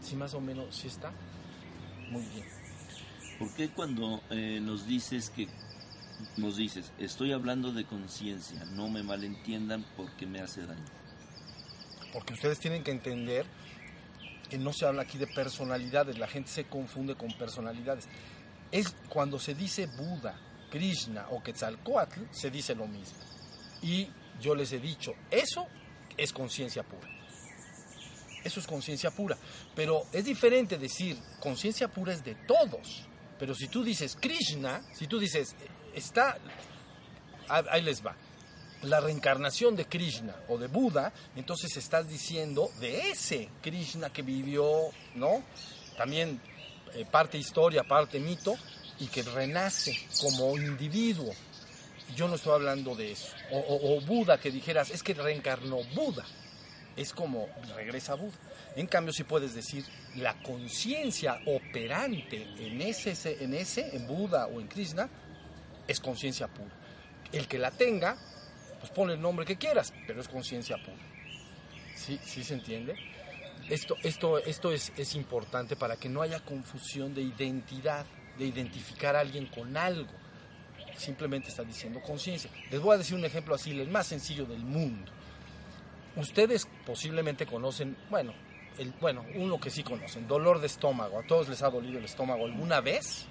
¿Sí 0.00 0.14
más 0.14 0.34
o 0.34 0.40
menos 0.40 0.76
sí 0.76 0.88
está? 0.88 1.10
Muy 2.10 2.22
bien. 2.34 2.46
¿Por 3.38 3.52
qué 3.54 3.68
cuando 3.70 4.22
eh, 4.30 4.60
nos 4.62 4.86
dices 4.86 5.30
que 5.30 5.48
nos 6.36 6.56
dices, 6.56 6.92
estoy 6.98 7.32
hablando 7.32 7.72
de 7.72 7.84
conciencia, 7.84 8.64
no 8.64 8.88
me 8.88 9.02
malentiendan 9.02 9.84
porque 9.96 10.26
me 10.26 10.40
hace 10.40 10.66
daño? 10.66 10.84
Porque 12.12 12.34
ustedes 12.34 12.58
tienen 12.58 12.82
que 12.82 12.90
entender 12.90 13.46
que 14.46 14.58
no 14.58 14.72
se 14.72 14.86
habla 14.86 15.02
aquí 15.02 15.18
de 15.18 15.26
personalidades, 15.26 16.18
la 16.18 16.26
gente 16.26 16.50
se 16.50 16.64
confunde 16.64 17.14
con 17.14 17.32
personalidades. 17.36 18.08
Es 18.70 18.94
cuando 19.08 19.38
se 19.38 19.54
dice 19.54 19.86
Buda, 19.86 20.38
Krishna 20.70 21.28
o 21.30 21.42
Quetzalcoatl, 21.42 22.20
se 22.30 22.50
dice 22.50 22.74
lo 22.74 22.86
mismo. 22.86 23.18
Y 23.82 24.08
yo 24.40 24.54
les 24.54 24.72
he 24.72 24.78
dicho, 24.78 25.14
eso 25.30 25.66
es 26.16 26.32
conciencia 26.32 26.82
pura. 26.82 27.08
Eso 28.44 28.60
es 28.60 28.66
conciencia 28.66 29.10
pura. 29.10 29.36
Pero 29.74 30.04
es 30.12 30.24
diferente 30.24 30.78
decir, 30.78 31.18
conciencia 31.40 31.88
pura 31.88 32.12
es 32.12 32.24
de 32.24 32.34
todos. 32.46 33.06
Pero 33.38 33.54
si 33.54 33.68
tú 33.68 33.82
dices 33.82 34.16
Krishna, 34.20 34.82
si 34.94 35.06
tú 35.06 35.18
dices, 35.18 35.54
está, 35.94 36.38
ahí 37.48 37.82
les 37.82 38.04
va, 38.04 38.16
la 38.82 39.00
reencarnación 39.00 39.76
de 39.76 39.86
Krishna 39.86 40.34
o 40.48 40.58
de 40.58 40.68
Buda, 40.68 41.12
entonces 41.34 41.76
estás 41.76 42.08
diciendo 42.08 42.70
de 42.80 43.10
ese 43.10 43.48
Krishna 43.62 44.10
que 44.10 44.22
vivió, 44.22 44.90
¿no? 45.14 45.42
También 45.96 46.40
eh, 46.94 47.04
parte 47.10 47.38
historia, 47.38 47.84
parte 47.84 48.20
mito, 48.20 48.56
y 48.98 49.06
que 49.06 49.22
renace 49.22 49.94
como 50.20 50.56
individuo. 50.56 51.32
Yo 52.14 52.28
no 52.28 52.36
estoy 52.36 52.52
hablando 52.52 52.94
de 52.94 53.12
eso. 53.12 53.28
O, 53.50 53.58
o 53.58 54.00
Buda 54.00 54.38
que 54.38 54.50
dijeras, 54.50 54.90
es 54.90 55.02
que 55.02 55.14
reencarnó 55.14 55.78
Buda. 55.94 56.24
Es 56.96 57.12
como 57.12 57.48
regresa 57.74 58.14
Buda. 58.14 58.36
En 58.76 58.86
cambio, 58.86 59.12
si 59.12 59.24
puedes 59.24 59.54
decir 59.54 59.84
la 60.16 60.40
conciencia 60.42 61.40
operante 61.46 62.46
en 62.58 62.80
ese, 62.82 63.42
en 63.42 63.54
ese, 63.54 63.96
en 63.96 64.06
Buda 64.06 64.46
o 64.46 64.60
en 64.60 64.68
Krishna, 64.68 65.08
es 65.88 66.00
conciencia 66.00 66.48
pura. 66.48 66.74
El 67.32 67.48
que 67.48 67.58
la 67.58 67.70
tenga, 67.70 68.16
pues 68.80 68.90
ponle 68.92 69.14
el 69.14 69.20
nombre 69.20 69.44
que 69.44 69.56
quieras, 69.56 69.92
pero 70.06 70.20
es 70.20 70.28
conciencia 70.28 70.76
pura. 70.76 70.96
¿Sí, 71.94 72.18
¿Sí 72.22 72.44
se 72.44 72.54
entiende? 72.54 72.94
Esto, 73.68 73.96
esto, 74.02 74.38
esto 74.38 74.70
es, 74.70 74.92
es 74.96 75.14
importante 75.14 75.74
para 75.74 75.96
que 75.96 76.08
no 76.08 76.22
haya 76.22 76.40
confusión 76.40 77.14
de 77.14 77.22
identidad, 77.22 78.06
de 78.38 78.46
identificar 78.46 79.16
a 79.16 79.20
alguien 79.20 79.46
con 79.46 79.76
algo. 79.76 80.12
Simplemente 80.96 81.48
está 81.48 81.64
diciendo 81.64 82.00
conciencia. 82.00 82.50
Les 82.70 82.80
voy 82.80 82.94
a 82.94 82.98
decir 82.98 83.16
un 83.16 83.24
ejemplo 83.24 83.54
así, 83.54 83.78
el 83.78 83.88
más 83.88 84.06
sencillo 84.06 84.46
del 84.46 84.60
mundo. 84.60 85.10
Ustedes 86.14 86.68
posiblemente 86.86 87.44
conocen, 87.44 87.96
bueno, 88.08 88.32
el, 88.78 88.92
bueno, 89.00 89.24
uno 89.34 89.58
que 89.60 89.70
sí 89.70 89.82
conocen, 89.82 90.28
dolor 90.28 90.60
de 90.60 90.66
estómago. 90.66 91.18
¿A 91.18 91.26
todos 91.26 91.48
les 91.48 91.62
ha 91.62 91.70
dolido 91.70 91.98
el 91.98 92.04
estómago 92.04 92.44
alguna 92.44 92.80
vez? 92.80 93.26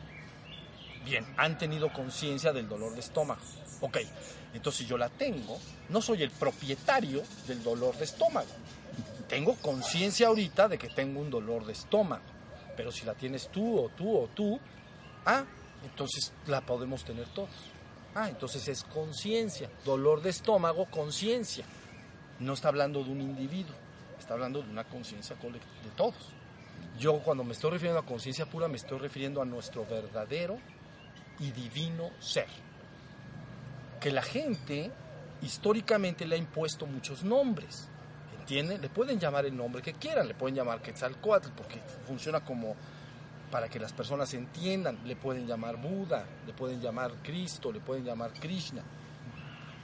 Bien, 1.05 1.25
han 1.37 1.57
tenido 1.57 1.93
conciencia 1.93 2.51
del 2.51 2.67
dolor 2.67 2.93
de 2.93 2.99
estómago. 2.99 3.41
Ok, 3.81 3.97
entonces 4.53 4.87
yo 4.87 4.97
la 4.97 5.09
tengo, 5.09 5.59
no 5.89 6.01
soy 6.01 6.23
el 6.23 6.31
propietario 6.31 7.23
del 7.47 7.63
dolor 7.63 7.97
de 7.97 8.05
estómago. 8.05 8.47
Tengo 9.27 9.55
conciencia 9.55 10.27
ahorita 10.27 10.67
de 10.67 10.77
que 10.77 10.87
tengo 10.89 11.19
un 11.19 11.29
dolor 11.29 11.65
de 11.65 11.73
estómago. 11.73 12.23
Pero 12.77 12.91
si 12.91 13.05
la 13.05 13.13
tienes 13.13 13.49
tú 13.49 13.79
o 13.79 13.89
tú 13.89 14.17
o 14.17 14.27
tú, 14.27 14.59
ah, 15.25 15.45
entonces 15.83 16.31
la 16.47 16.61
podemos 16.61 17.03
tener 17.03 17.27
todos. 17.29 17.49
Ah, 18.13 18.29
entonces 18.29 18.67
es 18.67 18.83
conciencia. 18.83 19.69
Dolor 19.83 20.21
de 20.21 20.29
estómago, 20.29 20.85
conciencia. 20.85 21.65
No 22.39 22.53
está 22.53 22.69
hablando 22.69 23.03
de 23.03 23.11
un 23.11 23.21
individuo, 23.21 23.75
está 24.19 24.33
hablando 24.33 24.61
de 24.61 24.69
una 24.69 24.83
conciencia 24.83 25.35
colectiva, 25.37 25.73
de 25.83 25.89
todos. 25.91 26.29
Yo 26.99 27.19
cuando 27.19 27.43
me 27.43 27.53
estoy 27.53 27.71
refiriendo 27.71 27.99
a 27.99 28.05
conciencia 28.05 28.45
pura, 28.45 28.67
me 28.67 28.77
estoy 28.77 28.99
refiriendo 28.99 29.41
a 29.41 29.45
nuestro 29.45 29.85
verdadero 29.85 30.57
y 31.39 31.51
divino 31.51 32.11
ser. 32.19 32.47
Que 33.99 34.11
la 34.11 34.21
gente 34.21 34.91
históricamente 35.41 36.25
le 36.25 36.35
ha 36.35 36.39
impuesto 36.39 36.85
muchos 36.85 37.23
nombres. 37.23 37.87
¿Entienden? 38.39 38.81
Le 38.81 38.89
pueden 38.89 39.19
llamar 39.19 39.45
el 39.45 39.55
nombre 39.55 39.81
que 39.81 39.93
quieran, 39.93 40.27
le 40.27 40.35
pueden 40.35 40.55
llamar 40.55 40.81
Quetzalcoatl, 40.81 41.49
porque 41.55 41.81
funciona 42.05 42.41
como 42.41 42.75
para 43.49 43.69
que 43.69 43.79
las 43.79 43.93
personas 43.93 44.33
entiendan. 44.33 44.99
Le 45.05 45.15
pueden 45.15 45.47
llamar 45.47 45.77
Buda, 45.77 46.25
le 46.45 46.53
pueden 46.53 46.79
llamar 46.81 47.11
Cristo, 47.23 47.71
le 47.71 47.79
pueden 47.79 48.03
llamar 48.03 48.33
Krishna. 48.33 48.83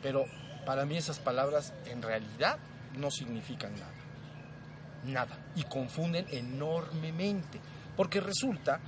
Pero 0.01 0.25
para 0.65 0.85
mí 0.85 0.97
esas 0.97 1.19
palabras 1.19 1.73
en 1.85 2.01
realidad 2.01 2.57
no 2.97 3.09
significan 3.09 3.73
nada. 3.73 3.91
Nada. 5.05 5.37
Y 5.55 5.63
confunden 5.63 6.27
enormemente. 6.29 7.59
Porque 7.95 8.21
resulta 8.21 8.79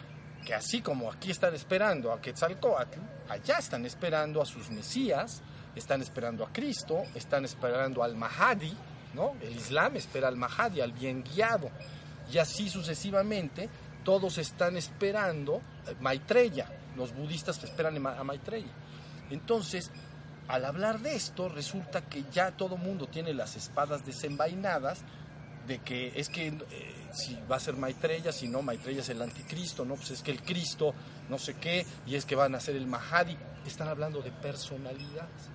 que 0.44 0.54
así 0.54 0.82
como 0.82 1.12
aquí 1.12 1.32
están 1.32 1.54
esperando 1.56 2.12
a 2.12 2.22
Quetzalcoatl, 2.22 3.00
allá 3.30 3.58
están 3.58 3.86
esperando 3.86 4.42
a 4.42 4.46
sus 4.46 4.70
mesías, 4.70 5.42
están 5.76 6.02
esperando 6.02 6.46
a 6.46 6.52
Cristo, 6.52 7.04
están 7.16 7.46
esperando 7.46 8.04
al 8.04 8.16
Mahadi, 8.16 8.76
¿no? 9.14 9.36
El 9.42 9.56
Islam 9.56 9.96
espera 9.96 10.28
al 10.28 10.36
Mahadi, 10.36 10.82
al 10.82 10.92
bien 10.92 11.24
guiado. 11.24 11.70
Y 12.32 12.38
así 12.38 12.70
sucesivamente, 12.70 13.70
todos 14.04 14.38
están 14.38 14.78
esperando 14.78 15.62
Maitreya. 16.00 16.68
Los 16.96 17.14
budistas 17.14 17.64
esperan 17.64 18.06
a 18.06 18.24
Maitreya. 18.24 18.72
Entonces, 19.30 19.92
al 20.48 20.66
hablar 20.66 21.00
de 21.00 21.16
esto, 21.16 21.50
resulta 21.50 22.02
que 22.02 22.24
ya 22.32 22.52
todo 22.52 22.78
mundo 22.78 23.08
tiene 23.08 23.34
las 23.34 23.56
espadas 23.56 24.06
desenvainadas 24.06 25.02
de 25.68 25.80
que 25.80 26.12
es 26.16 26.30
que 26.30 26.48
eh, 26.48 27.03
si 27.14 27.38
va 27.50 27.58
a 27.58 27.60
ser 27.60 27.76
Maitreya, 27.76 28.32
si 28.32 28.48
no, 28.48 28.62
Maitreya 28.62 29.02
es 29.02 29.10
el 29.10 29.22
anticristo, 29.22 29.86
¿no? 29.86 29.96
Pues 29.96 30.12
es 30.12 30.22
que 30.22 30.32
el 30.32 30.42
Cristo, 30.42 30.94
no 31.30 31.38
sé 31.38 31.56
qué, 31.56 31.86
y 32.08 32.16
es 32.16 32.26
que 32.26 32.36
van 32.36 32.56
a 32.56 32.60
ser 32.60 32.76
el 32.76 32.88
Mahadi. 32.88 33.38
Están 33.66 33.88
hablando 33.88 34.22
de 34.22 34.32
personalidades. 34.32 35.50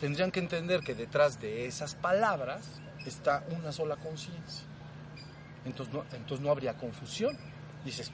Tendrían 0.00 0.32
que 0.32 0.40
entender 0.40 0.80
que 0.80 0.94
detrás 0.94 1.40
de 1.40 1.66
esas 1.66 1.94
palabras 1.94 2.80
está 3.06 3.44
una 3.50 3.70
sola 3.70 3.96
conciencia. 3.96 4.64
Entonces 5.64 5.94
no, 5.94 6.04
entonces 6.12 6.40
no 6.40 6.50
habría 6.50 6.76
confusión. 6.76 7.36
Dices, 7.84 8.10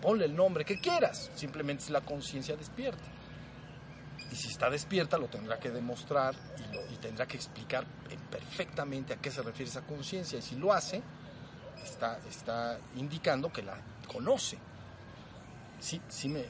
ponle 0.00 0.26
el 0.26 0.36
nombre 0.36 0.64
que 0.64 0.80
quieras, 0.80 1.30
simplemente 1.34 1.84
es 1.84 1.90
la 1.90 2.02
conciencia 2.02 2.56
despierta. 2.56 3.04
Y 4.30 4.36
si 4.36 4.48
está 4.48 4.68
despierta, 4.68 5.16
lo 5.16 5.28
tendrá 5.28 5.58
que 5.58 5.70
demostrar 5.70 6.34
y, 6.58 6.74
lo, 6.74 6.92
y 6.92 6.96
tendrá 6.96 7.26
que 7.26 7.36
explicar 7.36 7.86
perfectamente 8.30 9.14
a 9.14 9.16
qué 9.16 9.30
se 9.30 9.42
refiere 9.42 9.70
esa 9.70 9.82
conciencia. 9.82 10.38
Y 10.38 10.42
si 10.42 10.56
lo 10.56 10.72
hace, 10.72 11.02
está, 11.84 12.18
está 12.28 12.78
indicando 12.96 13.52
que 13.52 13.62
la 13.62 13.76
conoce. 14.06 14.58
Sí, 15.80 16.00
sí 16.08 16.28
me, 16.28 16.44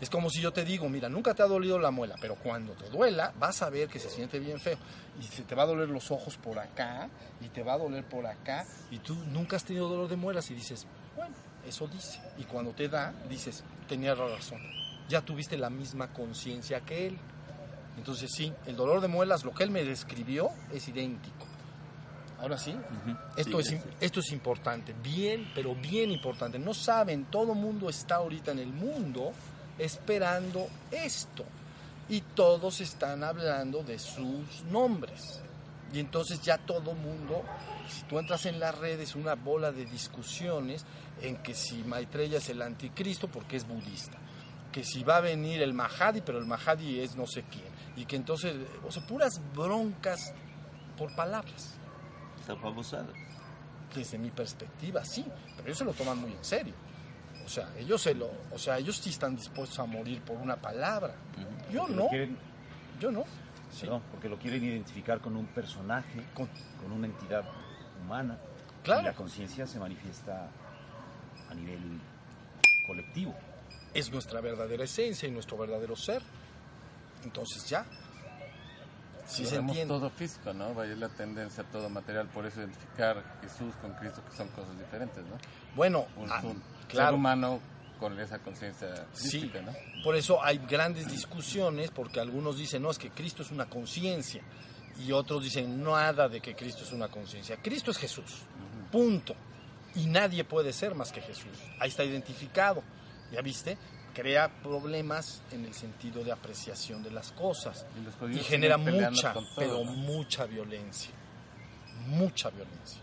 es 0.00 0.10
como 0.10 0.28
si 0.28 0.42
yo 0.42 0.52
te 0.52 0.64
digo, 0.64 0.88
mira, 0.90 1.08
nunca 1.08 1.32
te 1.32 1.42
ha 1.42 1.46
dolido 1.46 1.78
la 1.78 1.90
muela, 1.90 2.16
pero 2.20 2.34
cuando 2.34 2.72
te 2.74 2.90
duela, 2.90 3.32
vas 3.38 3.62
a 3.62 3.70
ver 3.70 3.88
que 3.88 3.98
se 3.98 4.10
siente 4.10 4.38
bien 4.38 4.60
feo. 4.60 4.76
Y 5.18 5.22
se 5.22 5.42
te 5.42 5.54
va 5.54 5.62
a 5.62 5.66
doler 5.66 5.88
los 5.88 6.10
ojos 6.10 6.36
por 6.36 6.58
acá, 6.58 7.08
y 7.40 7.48
te 7.48 7.62
va 7.62 7.74
a 7.74 7.78
doler 7.78 8.04
por 8.04 8.26
acá, 8.26 8.66
y 8.90 8.98
tú 8.98 9.14
nunca 9.14 9.56
has 9.56 9.64
tenido 9.64 9.88
dolor 9.88 10.08
de 10.08 10.16
muelas 10.16 10.50
y 10.50 10.54
dices, 10.54 10.86
bueno, 11.14 11.34
eso 11.66 11.88
dice. 11.88 12.20
Y 12.36 12.44
cuando 12.44 12.72
te 12.72 12.88
da, 12.88 13.14
dices, 13.28 13.64
tenía 13.88 14.14
razón. 14.14 14.60
Ya 15.08 15.22
tuviste 15.22 15.56
la 15.56 15.70
misma 15.70 16.12
conciencia 16.12 16.80
que 16.80 17.06
él. 17.06 17.18
Entonces 17.96 18.30
sí, 18.30 18.52
el 18.66 18.76
dolor 18.76 19.00
de 19.00 19.08
muelas, 19.08 19.44
lo 19.44 19.54
que 19.54 19.62
él 19.62 19.70
me 19.70 19.82
describió, 19.82 20.50
es 20.74 20.86
idéntico. 20.88 21.45
Ahora 22.38 22.58
sí, 22.58 22.70
uh 22.70 23.08
-huh. 23.08 23.18
esto, 23.36 23.62
sí, 23.62 23.74
es, 23.74 23.82
sí. 23.82 23.88
esto 24.00 24.20
es 24.20 24.30
importante, 24.32 24.94
bien, 25.02 25.50
pero 25.54 25.74
bien 25.74 26.10
importante. 26.10 26.58
No 26.58 26.74
saben, 26.74 27.26
todo 27.26 27.54
mundo 27.54 27.88
está 27.88 28.16
ahorita 28.16 28.52
en 28.52 28.58
el 28.58 28.72
mundo 28.72 29.32
esperando 29.78 30.68
esto. 30.90 31.44
Y 32.08 32.20
todos 32.20 32.80
están 32.80 33.24
hablando 33.24 33.82
de 33.82 33.98
sus 33.98 34.62
nombres. 34.70 35.40
Y 35.92 35.98
entonces 35.98 36.40
ya 36.40 36.58
todo 36.58 36.94
mundo, 36.94 37.42
si 37.88 38.02
tú 38.02 38.18
entras 38.18 38.46
en 38.46 38.60
las 38.60 38.76
redes, 38.76 39.14
una 39.16 39.34
bola 39.34 39.72
de 39.72 39.86
discusiones 39.86 40.84
en 41.22 41.36
que 41.38 41.54
si 41.54 41.82
Maitreya 41.84 42.38
es 42.38 42.48
el 42.48 42.62
anticristo 42.62 43.28
porque 43.28 43.56
es 43.56 43.66
budista. 43.66 44.18
Que 44.72 44.84
si 44.84 45.02
va 45.02 45.16
a 45.16 45.20
venir 45.20 45.62
el 45.62 45.72
Mahadi, 45.72 46.20
pero 46.20 46.38
el 46.38 46.46
Mahadi 46.46 47.00
es 47.00 47.16
no 47.16 47.26
sé 47.26 47.44
quién. 47.50 47.64
Y 47.96 48.04
que 48.04 48.16
entonces, 48.16 48.54
o 48.86 48.92
sea, 48.92 49.06
puras 49.06 49.40
broncas 49.54 50.34
por 50.98 51.14
palabras. 51.16 51.75
Está 52.46 52.54
famosada. 52.62 53.08
Desde 53.92 54.18
mi 54.18 54.30
perspectiva, 54.30 55.04
sí, 55.04 55.26
pero 55.56 55.66
ellos 55.66 55.78
se 55.78 55.84
lo 55.84 55.92
toman 55.92 56.20
muy 56.20 56.30
en 56.30 56.44
serio. 56.44 56.74
O 57.44 57.48
sea, 57.48 57.72
ellos 57.76 58.00
se 58.00 58.14
lo, 58.14 58.30
o 58.52 58.58
sea, 58.58 58.78
ellos 58.78 58.96
sí 58.98 59.10
están 59.10 59.34
dispuestos 59.34 59.76
a 59.80 59.84
morir 59.84 60.20
por 60.22 60.36
una 60.36 60.54
palabra. 60.54 61.16
Uh 61.36 61.40
-huh. 61.40 61.72
Yo 61.72 61.88
no. 61.88 62.08
Quieren, 62.08 62.38
yo 63.00 63.10
no. 63.10 63.24
Sí. 63.72 63.80
Perdón, 63.80 64.02
porque 64.12 64.28
lo 64.28 64.38
quieren 64.38 64.62
identificar 64.62 65.20
con 65.20 65.36
un 65.36 65.46
personaje, 65.46 66.24
con, 66.34 66.48
con 66.80 66.92
una 66.92 67.08
entidad 67.08 67.44
humana. 68.00 68.38
Claro. 68.84 69.02
Y 69.02 69.04
la 69.06 69.14
conciencia 69.14 69.66
se 69.66 69.80
manifiesta 69.80 70.48
a 71.50 71.54
nivel 71.54 72.00
colectivo. 72.86 73.34
Es 73.92 74.12
nuestra 74.12 74.40
verdadera 74.40 74.84
esencia 74.84 75.28
y 75.28 75.32
nuestro 75.32 75.56
verdadero 75.58 75.96
ser. 75.96 76.22
Entonces 77.24 77.68
ya. 77.68 77.84
Sí 79.26 79.42
lo 79.44 79.48
se 79.50 79.56
entiende. 79.56 79.86
todo 79.94 80.10
físico, 80.10 80.52
¿no? 80.52 80.72
Vaya 80.74 80.94
la 80.96 81.08
tendencia 81.08 81.62
a 81.62 81.66
todo 81.66 81.88
material, 81.88 82.28
por 82.28 82.46
eso 82.46 82.60
identificar 82.60 83.38
Jesús 83.42 83.74
con 83.80 83.92
Cristo, 83.94 84.22
que 84.28 84.36
son 84.36 84.48
cosas 84.48 84.78
diferentes, 84.78 85.24
¿no? 85.24 85.36
Bueno, 85.74 86.06
Un, 86.16 86.30
ah, 86.30 86.40
un 86.44 86.52
ser 86.52 86.62
claro. 86.88 87.16
humano 87.16 87.60
con 87.98 88.18
esa 88.20 88.38
conciencia 88.38 89.06
Sí, 89.12 89.50
¿no? 89.64 89.72
por 90.04 90.16
eso 90.16 90.42
hay 90.44 90.58
grandes 90.58 91.10
discusiones, 91.10 91.90
porque 91.90 92.20
algunos 92.20 92.58
dicen, 92.58 92.82
no, 92.82 92.90
es 92.90 92.98
que 92.98 93.10
Cristo 93.10 93.42
es 93.42 93.50
una 93.50 93.66
conciencia, 93.66 94.42
y 94.98 95.12
otros 95.12 95.42
dicen, 95.44 95.82
nada 95.82 96.28
de 96.28 96.40
que 96.40 96.54
Cristo 96.54 96.84
es 96.84 96.92
una 96.92 97.08
conciencia. 97.08 97.56
Cristo 97.62 97.90
es 97.90 97.98
Jesús, 97.98 98.42
punto. 98.90 99.34
Y 99.94 100.06
nadie 100.06 100.44
puede 100.44 100.72
ser 100.74 100.94
más 100.94 101.10
que 101.10 101.20
Jesús. 101.22 101.52
Ahí 101.80 101.88
está 101.88 102.04
identificado, 102.04 102.82
¿ya 103.32 103.40
viste? 103.40 103.76
Crea 104.16 104.48
problemas 104.62 105.42
en 105.52 105.66
el 105.66 105.74
sentido 105.74 106.24
de 106.24 106.32
apreciación 106.32 107.02
de 107.02 107.10
las 107.10 107.32
cosas 107.32 107.84
Y 108.32 108.38
genera 108.38 108.78
mucha, 108.78 109.34
todo, 109.34 109.46
pero 109.54 109.84
¿no? 109.84 109.92
mucha 109.92 110.46
violencia. 110.46 111.10
Mucha 112.06 112.48
violencia. 112.48 113.02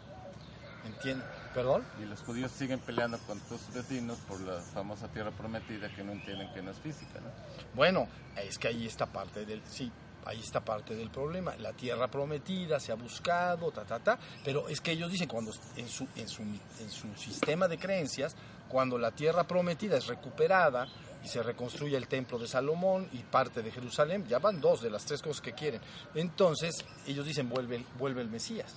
¿Entiendes? 0.83 1.27
¿Perdón? 1.53 1.85
Y 2.01 2.05
los 2.05 2.19
judíos 2.21 2.51
siguen 2.51 2.79
peleando 2.79 3.19
con 3.19 3.39
sus 3.47 3.71
vecinos 3.71 4.17
por 4.27 4.41
la 4.41 4.59
famosa 4.73 5.07
tierra 5.09 5.29
prometida 5.29 5.87
que 5.93 6.03
no 6.03 6.13
entienden 6.13 6.51
que 6.51 6.63
no 6.63 6.71
es 6.71 6.79
física, 6.79 7.19
¿no? 7.19 7.29
Bueno, 7.75 8.07
es 8.35 8.57
que 8.57 8.69
ahí 8.69 8.87
está 8.87 9.05
parte 9.05 9.45
del 9.45 9.61
sí, 9.67 9.91
ahí 10.25 10.39
está 10.39 10.61
parte 10.61 10.95
del 10.95 11.11
problema. 11.11 11.55
La 11.57 11.73
tierra 11.73 12.07
prometida 12.07 12.79
se 12.79 12.91
ha 12.91 12.95
buscado, 12.95 13.71
ta 13.71 13.83
ta 13.83 13.99
ta, 13.99 14.17
pero 14.43 14.67
es 14.67 14.81
que 14.81 14.91
ellos 14.91 15.11
dicen 15.11 15.27
cuando 15.27 15.51
en 15.75 15.87
su 15.87 16.07
en 16.15 16.27
su 16.27 16.41
en 16.41 16.89
su 16.89 17.13
sistema 17.15 17.67
de 17.67 17.77
creencias, 17.77 18.35
cuando 18.73 18.97
la 18.97 19.11
tierra 19.11 19.43
prometida 19.43 19.97
es 19.97 20.07
recuperada 20.07 20.87
y 21.23 21.27
se 21.27 21.43
reconstruye 21.43 21.95
el 21.95 22.07
templo 22.07 22.39
de 22.39 22.47
Salomón 22.47 23.07
y 23.13 23.19
parte 23.19 23.61
de 23.61 23.69
Jerusalén, 23.71 24.25
ya 24.27 24.39
van 24.39 24.59
dos 24.59 24.81
de 24.81 24.89
las 24.89 25.05
tres 25.05 25.21
cosas 25.21 25.41
que 25.41 25.53
quieren. 25.53 25.79
Entonces, 26.15 26.83
ellos 27.05 27.23
dicen 27.25 27.47
vuelve 27.49 27.75
el- 27.77 27.85
vuelve 27.99 28.21
el 28.21 28.29
Mesías. 28.29 28.73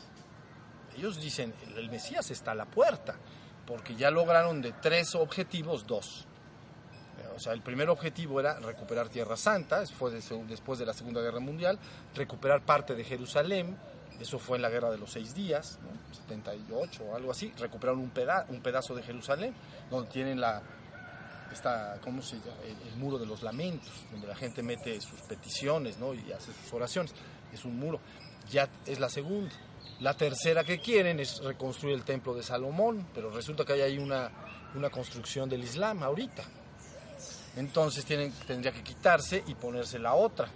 Ellos 0.99 1.19
dicen 1.19 1.55
el 1.77 1.89
Mesías 1.91 2.31
está 2.31 2.51
a 2.51 2.55
la 2.55 2.67
puerta, 2.67 3.17
porque 3.67 3.97
ya 3.97 4.11
lograron 4.11 4.61
de 4.61 4.73
tres 4.73 5.15
objetivos 5.15 5.87
dos. 5.87 6.27
O 7.35 7.39
sea, 7.41 7.55
el 7.55 7.63
primer 7.63 7.89
objetivo 7.89 8.39
era 8.39 8.61
recuperar 8.61 9.09
Tierra 9.09 9.37
Santa, 9.37 9.81
después 9.81 10.79
de 10.79 10.87
la 10.87 10.93
Segunda 10.93 11.23
Guerra 11.23 11.41
Mundial, 11.41 11.79
recuperar 12.15 12.65
parte 12.67 12.95
de 12.95 13.03
Jerusalén, 13.03 13.77
eso 14.21 14.39
fue 14.39 14.57
en 14.57 14.63
la 14.63 14.71
Guerra 14.71 14.91
de 14.91 14.99
los 14.99 15.11
Seis 15.13 15.35
Días, 15.35 15.79
¿no? 15.83 16.15
78 16.15 17.05
o 17.05 17.15
algo 17.17 17.31
así, 17.31 17.53
recuperaron 17.59 18.01
un, 18.01 18.11
peda- 18.11 18.47
un 18.49 18.61
pedazo 18.61 18.95
de 18.95 19.03
Jerusalén, 19.03 19.55
donde 19.91 20.11
tienen 20.11 20.41
la, 20.41 20.63
esta, 21.53 21.99
¿cómo 22.03 22.23
se 22.23 22.37
llama? 22.37 22.57
El, 22.65 22.89
el 22.89 22.97
muro 22.97 23.19
de 23.19 23.27
los 23.27 23.43
lamentos, 23.43 23.93
donde 24.11 24.27
la 24.27 24.35
gente 24.37 24.63
mete 24.63 25.01
sus 25.01 25.21
peticiones 25.23 25.99
¿no? 25.99 26.15
y 26.15 26.33
hace 26.33 26.53
sus 26.53 26.73
oraciones, 26.73 27.13
es 27.53 27.65
un 27.65 27.79
muro, 27.79 28.01
ya 28.51 28.69
es 28.87 28.99
la 29.01 29.09
segunda. 29.09 29.55
La 30.01 30.15
tercera 30.15 30.65
que 30.65 30.79
quieren 30.81 31.21
es 31.21 31.39
reconstruir 31.43 31.95
el 31.95 32.05
templo 32.05 32.35
de 32.35 32.43
Salomón, 32.43 33.07
pero 33.15 33.31
resulta 33.31 33.65
que 33.65 33.73
hay 33.75 33.81
ahí 33.83 33.99
una, 33.99 34.31
una 34.75 34.91
construcción 34.91 35.49
del 35.49 35.63
Islam 35.65 36.03
ahorita. 36.03 36.43
Entonces 37.57 38.05
tienen, 38.05 38.33
tendría 38.47 38.73
que 38.73 38.83
quitarse 38.83 39.43
y 39.47 39.55
ponerse 39.55 39.99
la 39.99 40.15
otra. 40.15 40.49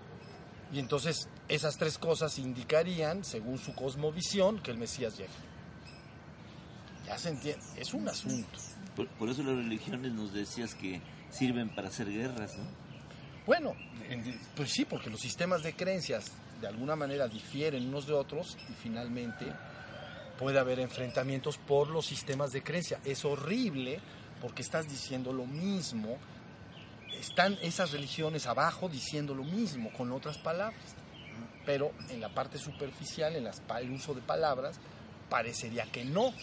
Y 0.72 0.78
entonces 0.78 1.28
esas 1.50 1.76
tres 1.76 1.98
cosas 1.98 2.38
indicarían, 2.38 3.24
según 3.24 3.58
su 3.58 3.74
cosmovisión, 3.74 4.60
que 4.60 4.70
el 4.70 4.78
Mesías 4.78 5.18
llega. 5.18 5.30
Ya 7.06 7.18
se 7.18 7.30
entiende, 7.30 7.64
es 7.76 7.92
un 7.92 8.08
asunto. 8.08 8.58
Por, 8.96 9.08
por 9.08 9.28
eso 9.28 9.42
las 9.42 9.56
religiones 9.56 10.12
nos 10.12 10.32
decías 10.32 10.74
que 10.74 11.00
sirven 11.30 11.68
para 11.74 11.88
hacer 11.88 12.08
guerras, 12.10 12.56
¿no? 12.56 12.64
Bueno, 13.46 13.74
en- 14.08 14.38
pues 14.54 14.70
sí, 14.70 14.84
porque 14.84 15.10
los 15.10 15.20
sistemas 15.20 15.62
de 15.62 15.74
creencias 15.74 16.30
de 16.60 16.68
alguna 16.68 16.94
manera 16.94 17.26
difieren 17.26 17.88
unos 17.88 18.06
de 18.06 18.12
otros 18.12 18.56
y 18.68 18.72
finalmente 18.74 19.46
puede 20.38 20.58
haber 20.58 20.78
enfrentamientos 20.78 21.56
por 21.58 21.88
los 21.88 22.06
sistemas 22.06 22.52
de 22.52 22.62
creencia. 22.62 23.00
Es 23.04 23.24
horrible 23.24 23.98
porque 24.40 24.62
estás 24.62 24.88
diciendo 24.88 25.32
lo 25.32 25.46
mismo, 25.46 26.18
están 27.18 27.58
esas 27.62 27.90
religiones 27.92 28.46
abajo 28.46 28.88
diciendo 28.88 29.34
lo 29.34 29.44
mismo 29.44 29.90
con 29.92 30.12
otras 30.12 30.38
palabras, 30.38 30.80
pero 31.70 31.92
en 32.08 32.20
la 32.20 32.30
parte 32.30 32.58
superficial, 32.58 33.36
en 33.36 33.44
las 33.44 33.62
el 33.80 33.92
uso 33.92 34.12
de 34.12 34.20
palabras, 34.22 34.80
parecería 35.28 35.84
que 35.84 36.04
no. 36.04 36.34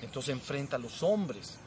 Entonces 0.00 0.30
enfrenta 0.32 0.76
a 0.76 0.78
los 0.78 1.02
hombres. 1.02 1.58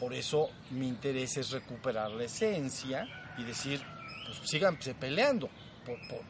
Por 0.00 0.14
eso 0.14 0.48
mi 0.70 0.88
interés 0.88 1.36
es 1.36 1.50
recuperar 1.50 2.10
la 2.12 2.24
esencia 2.24 3.06
y 3.36 3.44
decir, 3.44 3.82
pues 4.24 4.38
síganse 4.48 4.94
peleando. 4.94 5.50
por- 5.84 5.98
por- 6.08 6.22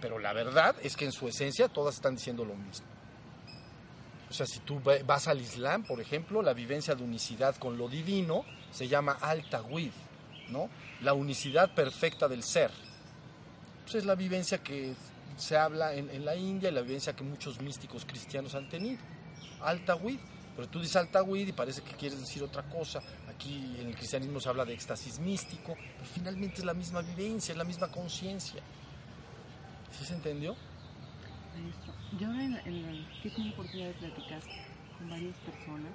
pero 0.00 0.18
la 0.18 0.32
verdad 0.32 0.74
es 0.82 0.96
que 0.96 1.04
en 1.04 1.12
su 1.12 1.28
esencia 1.28 1.68
todas 1.68 1.96
están 1.96 2.14
diciendo 2.16 2.42
lo 2.42 2.54
mismo. 2.54 2.86
O 4.30 4.32
sea, 4.32 4.46
si 4.46 4.60
tú 4.60 4.80
vas 4.80 5.28
al 5.28 5.42
Islam, 5.42 5.82
por 5.84 6.00
ejemplo, 6.00 6.40
la 6.40 6.54
vivencia 6.54 6.94
de 6.94 7.04
unicidad 7.04 7.54
con 7.56 7.76
lo 7.76 7.86
divino 7.90 8.46
se 8.70 8.88
llama 8.88 9.18
al-Tawhid, 9.20 9.92
¿no? 10.48 10.70
La 11.02 11.12
unicidad 11.12 11.74
perfecta 11.74 12.28
del 12.28 12.42
ser. 12.42 12.70
Pues 13.82 13.96
es 13.96 14.06
la 14.06 14.14
vivencia 14.14 14.56
que 14.62 14.94
se 15.36 15.56
habla 15.56 15.94
en, 15.94 16.08
la 16.24 16.36
India 16.36 16.68
y 16.70 16.72
la 16.72 16.82
vivencia 16.82 17.14
que 17.14 17.24
muchos 17.24 17.60
místicos 17.60 18.04
cristianos 18.04 18.54
han 18.54 18.68
tenido. 18.68 18.98
Al-Tawhid. 19.60 20.18
Pero 20.56 20.68
tú 20.68 20.78
dices 20.80 20.94
Al-Tawhid 20.96 21.48
y 21.48 21.52
parece 21.52 21.82
que 21.82 21.92
quieres 21.94 22.20
decir 22.20 22.42
otra 22.42 22.62
cosa. 22.62 23.02
Aquí 23.28 23.76
en 23.80 23.88
el 23.88 23.96
cristianismo 23.96 24.38
se 24.40 24.48
habla 24.48 24.64
de 24.64 24.72
éxtasis 24.74 25.18
místico, 25.18 25.74
pero 25.74 26.04
finalmente 26.12 26.58
es 26.58 26.64
la 26.64 26.74
misma 26.74 27.02
vivencia, 27.02 27.52
es 27.52 27.58
la 27.58 27.64
misma 27.64 27.88
conciencia. 27.88 28.62
¿Sí 29.98 30.04
se 30.04 30.14
entendió? 30.14 30.54
Maestro, 31.56 31.92
yo 32.20 32.28
en, 32.32 32.54
en 32.66 33.06
que 33.22 33.30
tenido 33.32 33.50
oportunidad 33.50 33.88
de 33.88 33.94
platicar 33.94 34.40
con 34.98 35.10
varias 35.10 35.36
personas 35.38 35.92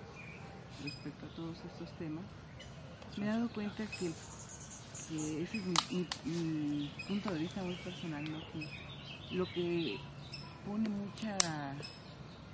respecto 0.83 1.25
a 1.25 1.29
todos 1.35 1.57
estos 1.71 1.97
temas, 1.97 2.23
me 3.17 3.25
he 3.25 3.29
dado 3.29 3.49
cuenta 3.49 3.85
que, 3.87 4.07
ese 4.07 5.41
es 5.57 5.65
mi, 5.65 5.73
mi- 5.91 6.07
mi 6.79 6.91
punto 7.07 7.33
de 7.33 7.39
vista 7.39 7.63
muy 7.63 7.75
personal, 7.75 8.23
¿no? 8.29 8.39
que 8.51 8.67
lo 9.31 9.45
que 9.45 9.97
pone 10.65 10.89
mucha 10.89 11.37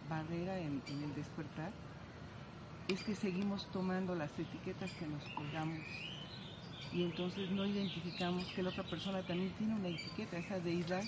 barrera 0.10 0.60
en, 0.60 0.82
el 0.88 1.16
despertar 1.16 1.72
es 2.88 3.02
que 3.04 3.16
seguimos 3.16 3.66
tomando 3.72 4.14
las 4.14 4.32
etiquetas 4.38 4.92
que 4.92 5.08
nos 5.08 5.24
colgamos 5.30 5.80
y 6.92 7.04
entonces 7.04 7.50
no 7.52 7.66
identificamos 7.66 8.46
que 8.48 8.62
la 8.62 8.70
otra 8.70 8.84
persona 8.84 9.26
también 9.26 9.52
tiene 9.58 9.74
una 9.74 9.88
etiqueta, 9.88 10.38
esa 10.38 10.60
deidad 10.60 11.04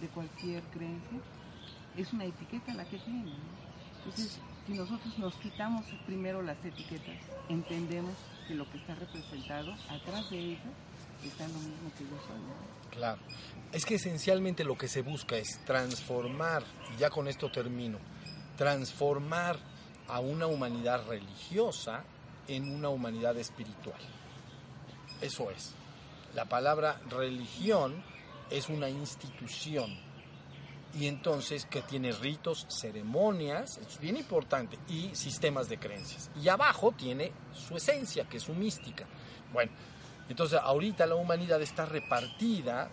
de 0.00 0.08
cualquier 0.08 0.62
creencia, 0.64 1.20
es 1.96 2.12
una 2.12 2.24
etiqueta 2.24 2.74
la 2.74 2.84
que 2.84 2.98
tiene. 2.98 3.32
Entonces, 3.98 4.40
si 4.66 4.72
nosotros 4.72 5.16
nos 5.18 5.34
quitamos 5.36 5.84
primero 6.06 6.42
las 6.42 6.64
etiquetas, 6.64 7.20
entendemos 7.48 8.14
que 8.48 8.54
lo 8.54 8.68
que 8.70 8.78
está 8.78 8.94
representado 8.96 9.72
atrás 9.90 10.28
de 10.30 10.38
ella 10.38 10.72
está 11.28 11.46
mismo 11.46 11.90
que 11.96 12.04
yo. 12.04 12.10
Claro. 12.90 13.20
Es 13.72 13.86
que 13.86 13.94
esencialmente 13.94 14.64
lo 14.64 14.76
que 14.76 14.88
se 14.88 15.02
busca 15.02 15.36
es 15.36 15.60
transformar, 15.64 16.62
y 16.94 16.98
ya 16.98 17.10
con 17.10 17.28
esto 17.28 17.50
termino, 17.50 17.98
transformar 18.56 19.58
a 20.08 20.20
una 20.20 20.46
humanidad 20.46 21.06
religiosa 21.06 22.04
en 22.48 22.70
una 22.70 22.90
humanidad 22.90 23.36
espiritual. 23.38 24.00
Eso 25.20 25.50
es. 25.50 25.72
La 26.34 26.44
palabra 26.46 27.00
religión 27.08 28.02
es 28.50 28.68
una 28.68 28.90
institución 28.90 29.96
y 30.94 31.06
entonces 31.06 31.64
que 31.66 31.82
tiene 31.82 32.12
ritos, 32.12 32.66
ceremonias, 32.68 33.78
es 33.78 33.98
bien 33.98 34.16
importante, 34.16 34.78
y 34.88 35.14
sistemas 35.14 35.68
de 35.68 35.78
creencias. 35.78 36.30
Y 36.40 36.48
abajo 36.48 36.92
tiene 36.92 37.32
su 37.52 37.76
esencia, 37.76 38.28
que 38.28 38.36
es 38.36 38.42
su 38.42 38.54
mística. 38.54 39.06
Bueno, 39.52 39.72
entonces 40.32 40.58
ahorita 40.62 41.04
la 41.04 41.14
humanidad 41.14 41.60
está 41.60 41.84
repartida 41.84 42.88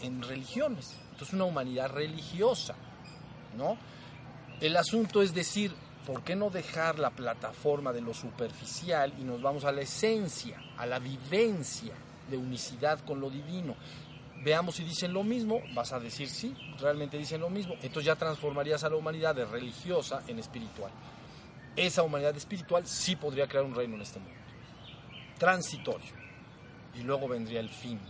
en 0.00 0.22
religiones, 0.22 0.94
entonces 1.10 1.34
una 1.34 1.44
humanidad 1.44 1.90
religiosa, 1.90 2.76
¿no? 3.58 3.76
El 4.60 4.76
asunto 4.76 5.20
es 5.20 5.34
decir, 5.34 5.72
¿por 6.06 6.22
qué 6.22 6.36
no 6.36 6.50
dejar 6.50 7.00
la 7.00 7.10
plataforma 7.10 7.92
de 7.92 8.00
lo 8.00 8.14
superficial 8.14 9.12
y 9.18 9.24
nos 9.24 9.42
vamos 9.42 9.64
a 9.64 9.72
la 9.72 9.80
esencia, 9.80 10.62
a 10.78 10.86
la 10.86 11.00
vivencia 11.00 11.94
de 12.30 12.36
unicidad 12.36 13.00
con 13.00 13.20
lo 13.20 13.28
divino? 13.28 13.74
Veamos 14.44 14.76
si 14.76 14.84
dicen 14.84 15.12
lo 15.12 15.24
mismo, 15.24 15.62
vas 15.74 15.92
a 15.92 15.98
decir 15.98 16.28
sí, 16.28 16.54
realmente 16.78 17.18
dicen 17.18 17.40
lo 17.40 17.50
mismo. 17.50 17.74
Entonces 17.82 18.04
ya 18.04 18.14
transformarías 18.14 18.84
a 18.84 18.88
la 18.88 18.94
humanidad 18.94 19.34
de 19.34 19.46
religiosa 19.46 20.22
en 20.28 20.38
espiritual. 20.38 20.92
Esa 21.74 22.04
humanidad 22.04 22.36
espiritual 22.36 22.86
sí 22.86 23.16
podría 23.16 23.48
crear 23.48 23.64
un 23.64 23.74
reino 23.74 23.96
en 23.96 24.02
este 24.02 24.20
mundo. 24.20 24.38
Transitorio. 25.40 26.23
Y 26.94 27.02
luego 27.02 27.28
vendría 27.28 27.60
el 27.60 27.70
fin. 27.70 28.00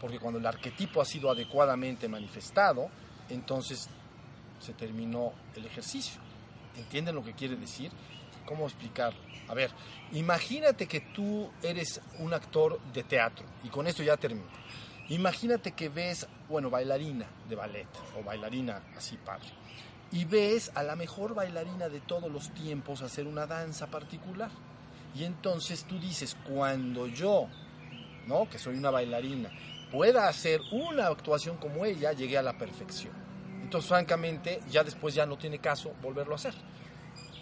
Porque 0.00 0.18
cuando 0.18 0.38
el 0.38 0.46
arquetipo 0.46 1.00
ha 1.00 1.04
sido 1.04 1.30
adecuadamente 1.30 2.08
manifestado, 2.08 2.90
entonces 3.28 3.88
se 4.60 4.72
terminó 4.74 5.32
el 5.54 5.64
ejercicio. 5.64 6.20
¿Entienden 6.76 7.14
lo 7.14 7.24
que 7.24 7.32
quiere 7.32 7.56
decir? 7.56 7.90
¿Cómo 8.44 8.66
explicarlo? 8.66 9.18
A 9.48 9.54
ver, 9.54 9.70
imagínate 10.12 10.86
que 10.86 11.00
tú 11.00 11.50
eres 11.62 12.00
un 12.18 12.34
actor 12.34 12.80
de 12.92 13.02
teatro, 13.04 13.46
y 13.64 13.68
con 13.68 13.86
esto 13.86 14.02
ya 14.02 14.16
termino. 14.16 14.46
Imagínate 15.08 15.72
que 15.72 15.88
ves, 15.88 16.26
bueno, 16.48 16.68
bailarina 16.68 17.26
de 17.48 17.54
ballet 17.54 17.88
o 18.18 18.24
bailarina 18.24 18.82
así 18.96 19.16
padre, 19.16 19.48
y 20.10 20.24
ves 20.24 20.72
a 20.74 20.82
la 20.82 20.96
mejor 20.96 21.34
bailarina 21.34 21.88
de 21.88 22.00
todos 22.00 22.30
los 22.30 22.50
tiempos 22.54 23.02
hacer 23.02 23.26
una 23.26 23.46
danza 23.46 23.86
particular. 23.86 24.50
Y 25.14 25.24
entonces 25.24 25.84
tú 25.84 25.98
dices, 25.98 26.36
cuando 26.46 27.06
yo, 27.06 27.48
¿no? 28.26 28.48
Que 28.48 28.58
soy 28.58 28.76
una 28.76 28.90
bailarina, 28.90 29.50
pueda 29.90 30.28
hacer 30.28 30.60
una 30.72 31.06
actuación 31.06 31.56
como 31.56 31.84
ella, 31.84 32.12
llegué 32.12 32.38
a 32.38 32.42
la 32.42 32.58
perfección. 32.58 33.12
Entonces, 33.62 33.88
francamente, 33.88 34.60
ya 34.70 34.84
después 34.84 35.14
ya 35.14 35.26
no 35.26 35.36
tiene 35.38 35.58
caso 35.58 35.92
volverlo 36.02 36.34
a 36.34 36.36
hacer. 36.36 36.54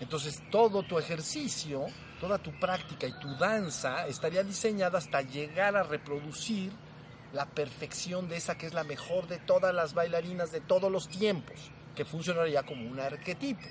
Entonces, 0.01 0.43
todo 0.51 0.83
tu 0.83 0.99
ejercicio, 0.99 1.87
toda 2.21 2.39
tu 2.39 2.51
práctica 2.59 3.07
y 3.07 3.13
tu 3.19 3.35
danza 3.37 4.07
estaría 4.07 4.43
diseñada 4.43 4.99
hasta 4.99 5.23
llegar 5.23 5.77
a 5.77 5.83
reproducir 5.83 6.73
la 7.33 7.47
perfección 7.47 8.29
de 8.29 8.37
esa 8.37 8.57
que 8.57 8.67
es 8.67 8.75
la 8.75 8.85
mejor 8.85 9.27
de 9.27 9.39
todas 9.39 9.75
las 9.75 9.93
bailarinas 9.93 10.53
de 10.53 10.61
todos 10.61 10.91
los 10.91 11.09
tiempos, 11.09 11.71
que 11.95 12.05
funcionaría 12.05 12.63
como 12.63 12.89
un 12.89 13.01
arquetipo. 13.01 13.67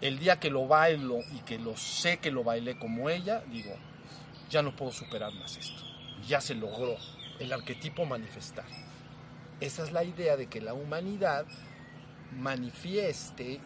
El 0.00 0.18
día 0.18 0.38
que 0.38 0.50
lo 0.50 0.66
bailo 0.66 1.20
y 1.32 1.38
que 1.40 1.58
lo 1.58 1.76
sé 1.76 2.18
que 2.18 2.30
lo 2.30 2.44
bailé 2.44 2.78
como 2.78 3.08
ella, 3.08 3.42
digo, 3.50 3.74
ya 4.54 4.62
no 4.62 4.76
puedo 4.76 4.92
superar 4.92 5.34
más 5.34 5.56
esto. 5.56 5.82
Ya 6.28 6.40
se 6.40 6.54
logró 6.54 6.96
el 7.40 7.52
arquetipo 7.52 8.04
manifestar. 8.04 8.64
Esa 9.58 9.82
es 9.82 9.90
la 9.90 10.04
idea 10.04 10.36
de 10.36 10.46
que 10.46 10.60
la 10.60 10.74
humanidad 10.74 11.44
manifieste, 12.38 13.58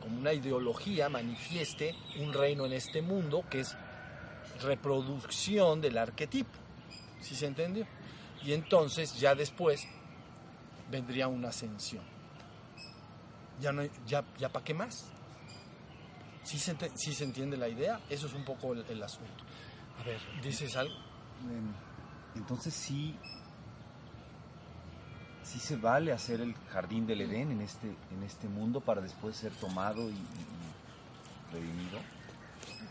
como 0.00 0.18
una 0.18 0.32
ideología, 0.32 1.08
manifieste 1.08 1.94
un 2.18 2.32
reino 2.32 2.66
en 2.66 2.72
este 2.72 3.02
mundo 3.02 3.44
que 3.48 3.60
es 3.60 3.76
reproducción 4.64 5.80
del 5.80 5.96
arquetipo. 5.96 6.58
¿Sí 7.20 7.36
se 7.36 7.46
entendió? 7.46 7.86
Y 8.42 8.52
entonces 8.52 9.20
ya 9.20 9.36
después 9.36 9.86
vendría 10.90 11.28
una 11.28 11.50
ascensión. 11.50 12.02
Ya, 13.60 13.70
no, 13.70 13.84
ya, 14.08 14.24
ya 14.38 14.48
para 14.48 14.64
qué 14.64 14.74
más. 14.74 15.04
¿Sí 16.42 16.58
se, 16.58 16.76
¿Sí 16.96 17.14
se, 17.14 17.22
entiende 17.22 17.56
la 17.56 17.68
idea? 17.68 18.00
Eso 18.10 18.26
es 18.26 18.34
un 18.34 18.44
poco 18.44 18.74
el 18.74 19.02
asunto. 19.02 19.44
A 20.00 20.04
ver, 20.04 20.20
¿dices 20.42 20.76
algo? 20.76 20.94
Entonces 22.34 22.74
sí, 22.74 23.16
sí 25.42 25.58
se 25.58 25.76
vale 25.76 26.12
hacer 26.12 26.40
el 26.40 26.54
jardín 26.72 27.06
del 27.06 27.20
Edén 27.22 27.52
en 27.52 27.60
este, 27.60 27.86
en 27.86 28.22
este 28.24 28.48
mundo 28.48 28.80
para 28.80 29.00
después 29.00 29.36
ser 29.36 29.52
tomado 29.52 30.08
y, 30.08 30.14
y 30.14 31.52
redimido. 31.52 31.98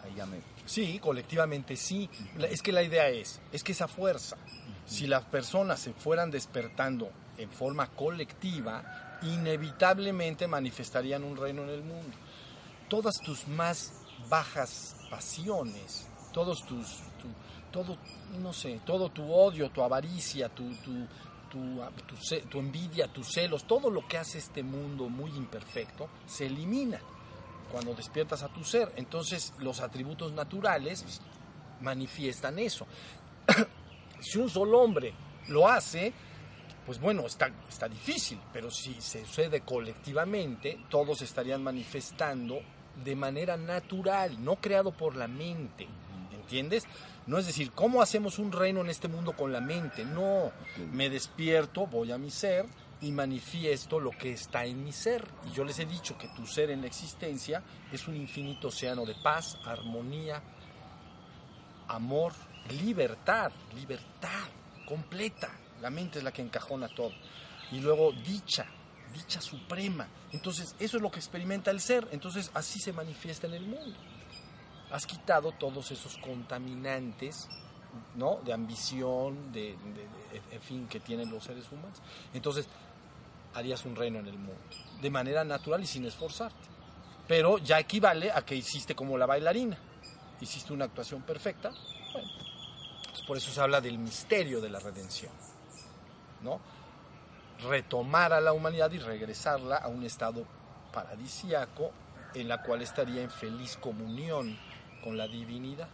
Ahí 0.04 0.16
ya 0.16 0.26
me... 0.26 0.41
Sí, 0.66 0.99
colectivamente 0.99 1.76
sí. 1.76 2.10
Es 2.49 2.62
que 2.62 2.72
la 2.72 2.84
idea 2.84 3.10
es, 3.10 3.41
es 3.51 3.64
que 3.64 3.74
esa 3.74 3.88
fuerza, 3.88 4.38
si 4.86 5.08
las 5.08 5.24
personas 5.24 5.80
se 5.80 5.93
fueran 5.93 6.32
despertando 6.32 7.12
en 7.38 7.49
forma 7.49 7.88
colectiva, 7.88 9.20
inevitablemente 9.24 10.47
manifestarían 10.47 11.24
un 11.24 11.38
reino 11.38 11.64
en 11.64 11.70
el 11.70 11.84
mundo. 11.84 12.16
Todas 12.89 13.20
tus 13.20 13.47
más 13.47 13.93
bajas 14.30 14.95
pasiones, 15.10 16.08
todos 16.34 16.66
tus, 16.66 16.88
tu, 17.20 17.28
todo, 17.72 17.98
no 18.42 18.52
sé, 18.52 18.82
todo 18.86 19.10
tu 19.10 19.32
odio, 19.32 19.70
tu 19.70 19.82
avaricia, 19.82 20.50
tu, 20.50 20.70
tu, 20.76 21.08
tu 22.50 22.60
envidia, 22.60 23.08
tus 23.08 23.32
celos, 23.32 23.66
todo 23.66 23.90
lo 23.90 24.08
que 24.08 24.18
hace 24.18 24.40
este 24.40 24.64
mundo 24.64 25.08
muy 25.08 25.32
imperfecto, 25.32 26.10
se 26.26 26.48
elimina 26.48 27.00
cuando 27.72 27.94
despiertas 27.94 28.44
a 28.44 28.50
tu 28.50 28.64
ser. 28.64 28.92
Entonces 28.96 29.54
los 29.60 29.80
atributos 29.80 30.32
naturales 30.34 31.22
manifiestan 31.82 32.60
eso. 32.60 32.86
si 34.20 34.40
un 34.40 34.50
solo 34.50 34.80
hombre 34.80 35.14
lo 35.48 35.68
hace, 35.68 36.14
pues 36.86 37.00
bueno, 37.00 37.26
está, 37.26 37.52
está 37.70 37.88
difícil, 37.88 38.40
pero 38.52 38.70
si 38.70 39.00
se 39.02 39.26
sucede 39.26 39.62
colectivamente, 39.62 40.86
todos 40.90 41.22
estarían 41.22 41.64
manifestando 41.64 42.62
de 43.04 43.16
manera 43.16 43.58
natural, 43.58 44.44
no 44.44 44.58
creado 44.58 44.92
por 44.92 45.16
la 45.16 45.28
mente, 45.28 45.88
¿entiendes? 46.44 46.84
No 47.26 47.38
es 47.38 47.48
decir, 47.48 47.72
¿cómo 47.72 48.02
hacemos 48.02 48.38
un 48.38 48.52
reino 48.52 48.82
en 48.82 48.89
este 48.89 49.08
mundo 49.08 49.34
con 49.34 49.52
la 49.52 49.62
mente? 49.62 50.04
No, 50.04 50.52
me 50.91 51.10
despierto, 51.10 51.88
voy 51.88 52.12
a 52.12 52.18
mi 52.18 52.30
ser 52.30 52.66
y 53.02 53.12
manifiesto 53.12 54.00
lo 54.00 54.12
que 54.12 54.32
está 54.32 54.66
en 54.66 54.84
mi 54.84 54.91
ser. 54.91 55.26
Y 55.50 55.54
yo 55.54 55.64
les 55.64 55.80
he 55.80 55.86
dicho 55.86 56.18
que 56.18 56.28
tu 56.30 56.46
ser 56.46 56.70
en 56.70 56.82
la 56.82 56.88
existencia 56.88 57.64
es 57.91 58.08
un 58.08 58.16
infinito 58.16 58.68
océano 58.68 59.06
de 59.06 59.16
paz, 59.16 59.58
armonía, 59.66 60.41
amor, 61.88 62.34
libertad, 62.70 63.52
libertad 63.76 64.48
completa. 64.86 65.50
La 65.82 65.89
mente 65.89 66.20
es 66.20 66.24
la 66.24 66.32
que 66.32 66.41
encajona 66.41 66.88
todo. 66.89 67.14
Y 67.72 67.80
luego 67.80 68.12
dicha, 68.12 68.66
dicha 69.14 69.41
suprema. 69.41 70.08
Entonces, 70.32 70.76
eso 70.80 70.98
es 70.98 71.04
lo 71.04 71.12
que 71.12 71.20
experimenta 71.20 71.72
el 71.72 71.80
ser. 71.80 72.08
Entonces, 72.12 72.52
así 72.54 72.80
se 72.80 72.94
manifiesta 72.94 73.48
en 73.48 73.54
el 73.54 73.66
mundo. 73.66 73.98
Has 74.94 75.06
quitado 75.06 75.52
todos 75.52 75.91
esos 75.91 76.18
contaminantes, 76.20 77.50
¿no? 78.16 78.39
De 78.46 78.54
ambición, 78.54 79.52
de, 79.52 79.76
en 80.52 80.62
fin, 80.62 80.88
que 80.88 81.02
tienen 81.02 81.30
los 81.30 81.44
seres 81.44 81.70
humanos. 81.72 82.02
Entonces, 82.34 82.68
harías 83.56 83.84
un 83.84 83.96
reino 83.96 84.20
en 84.20 84.28
el 84.28 84.38
mundo. 84.38 84.62
De 85.02 85.10
manera 85.10 85.44
natural 85.44 85.84
y 85.84 85.88
sin 85.88 86.06
esforzarte. 86.06 86.70
Pero 87.28 87.58
ya 87.58 87.80
equivale 87.80 88.32
a 88.32 88.46
que 88.46 88.56
hiciste 88.56 88.96
como 88.96 89.18
la 89.18 89.26
bailarina. 89.26 89.78
Hiciste 90.39 90.72
una 90.72 90.86
actuación 90.86 91.24
perfecta. 91.24 91.72
Bueno, 92.14 92.30
pues 93.10 93.22
por 93.24 93.36
eso 93.36 93.52
se 93.52 93.60
habla 93.60 93.82
del 93.82 93.98
misterio 93.98 94.62
de 94.62 94.70
la 94.70 94.80
redención. 94.80 95.32
¿no? 96.41 96.60
retomar 97.64 98.34
a 98.34 98.41
la 98.41 98.54
humanidad 98.54 98.91
y 98.91 99.00
regresarla 99.00 99.78
a 99.78 99.88
un 99.88 100.04
estado 100.04 100.46
paradisiaco 100.91 101.91
en 102.34 102.48
la 102.48 102.62
cual 102.62 102.82
estaría 102.82 103.22
en 103.22 103.32
feliz 103.32 103.78
comunión 103.78 104.58
con 105.04 105.18
la 105.18 105.28
divinidad. 105.28 105.89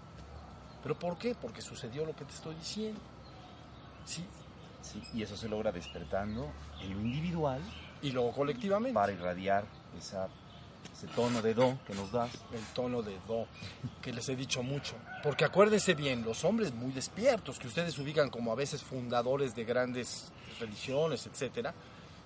¿Pero 0.81 0.97
por 0.97 1.17
qué? 1.17 1.35
Porque 1.35 1.61
sucedió 1.61 2.05
lo 2.05 2.15
que 2.15 2.25
te 2.25 2.33
estoy 2.33 2.55
diciendo. 2.55 2.99
Sí. 4.05 4.23
sí 4.81 5.01
y 5.13 5.23
eso 5.23 5.35
se 5.35 5.49
logra 5.49 5.71
despertando 5.71 6.51
en 6.81 6.93
lo 6.93 7.01
individual. 7.01 7.61
Y 8.01 8.11
luego 8.11 8.31
colectivamente. 8.31 8.93
Para 8.93 9.11
irradiar 9.11 9.65
esa, 9.97 10.29
ese 10.93 11.07
tono 11.07 11.41
de 11.41 11.53
do 11.53 11.77
que 11.85 11.93
nos 11.93 12.11
das. 12.11 12.31
El 12.53 12.63
tono 12.73 13.01
de 13.01 13.17
do, 13.27 13.47
que 14.01 14.13
les 14.13 14.29
he 14.29 14.35
dicho 14.35 14.63
mucho. 14.63 14.95
Porque 15.21 15.43
acuérdense 15.43 15.95
bien, 15.95 16.23
los 16.23 16.45
hombres 16.45 16.73
muy 16.73 16.91
despiertos, 16.91 17.59
que 17.59 17.67
ustedes 17.67 17.97
ubican 17.99 18.29
como 18.29 18.53
a 18.53 18.55
veces 18.55 18.81
fundadores 18.81 19.53
de 19.53 19.65
grandes 19.65 20.31
religiones, 20.59 21.27
etcétera, 21.27 21.73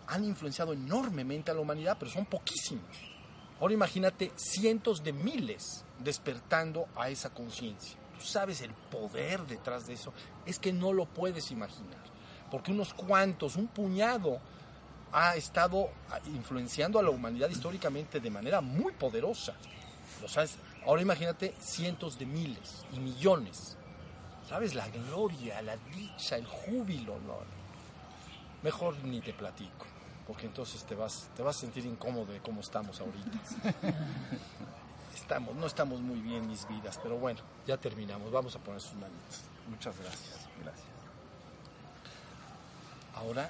han 0.08 0.24
influenciado 0.24 0.74
enormemente 0.74 1.50
a 1.50 1.54
la 1.56 1.62
humanidad, 1.62 1.98
pero 2.00 2.12
son 2.12 2.26
poquísimos. 2.26 3.13
Ahora 3.60 3.74
imagínate 3.74 4.32
cientos 4.36 5.04
de 5.04 5.14
miles 5.14 5.86
despertando 6.00 6.88
a 6.96 7.10
esa 7.10 7.30
conciencia. 7.30 7.98
Tú 8.18 8.26
sabes 8.26 8.62
el 8.62 8.72
poder 8.72 9.46
detrás 9.48 9.88
de 9.88 9.94
eso. 9.94 10.14
Es 10.46 10.60
que 10.60 10.74
no 10.74 10.94
lo 10.94 11.06
puedes 11.06 11.52
imaginar. 11.52 12.04
Porque 12.52 12.72
unos 12.72 12.94
cuantos, 12.94 13.56
un 13.56 13.68
puñado, 13.68 14.40
ha 15.12 15.36
estado 15.36 15.90
influenciando 16.28 17.00
a 17.00 17.04
la 17.04 17.12
humanidad 17.12 17.50
históricamente 17.50 18.20
de 18.20 18.30
manera 18.30 18.62
muy 18.62 18.94
poderosa. 18.94 19.54
¿Lo 20.22 20.28
sabes? 20.28 20.58
Ahora 20.86 21.02
imagínate 21.02 21.54
cientos 21.60 22.18
de 22.18 22.26
miles 22.26 22.86
y 22.92 23.00
millones. 23.00 23.78
¿Sabes? 24.48 24.76
La 24.76 24.88
gloria, 24.90 25.62
la 25.62 25.78
dicha, 25.96 26.36
el 26.36 26.46
júbilo. 26.46 27.16
Mejor 28.62 28.96
ni 29.04 29.22
te 29.22 29.34
platico, 29.34 29.86
porque 30.28 30.46
entonces 30.46 30.84
te 30.84 30.96
vas, 30.96 31.28
te 31.36 31.44
vas 31.44 31.58
a 31.58 31.60
sentir 31.60 31.86
incómodo 31.86 32.32
de 32.32 32.40
cómo 32.40 32.62
estamos 32.62 33.00
ahorita. 33.00 33.40
Estamos, 35.14 35.56
no 35.56 35.68
estamos 35.68 36.02
muy 36.02 36.20
bien 36.20 36.48
mis 36.48 36.68
vidas, 36.68 37.00
pero 37.02 37.18
bueno, 37.18 37.40
ya 37.68 37.78
terminamos. 37.78 38.32
Vamos 38.32 38.56
a 38.56 38.60
poner 38.60 38.82
sus 38.82 38.96
manitas. 38.96 39.42
Muchas 39.70 39.96
gracias. 39.98 40.50
Gracias. 40.60 40.88
Ahora 43.16 43.50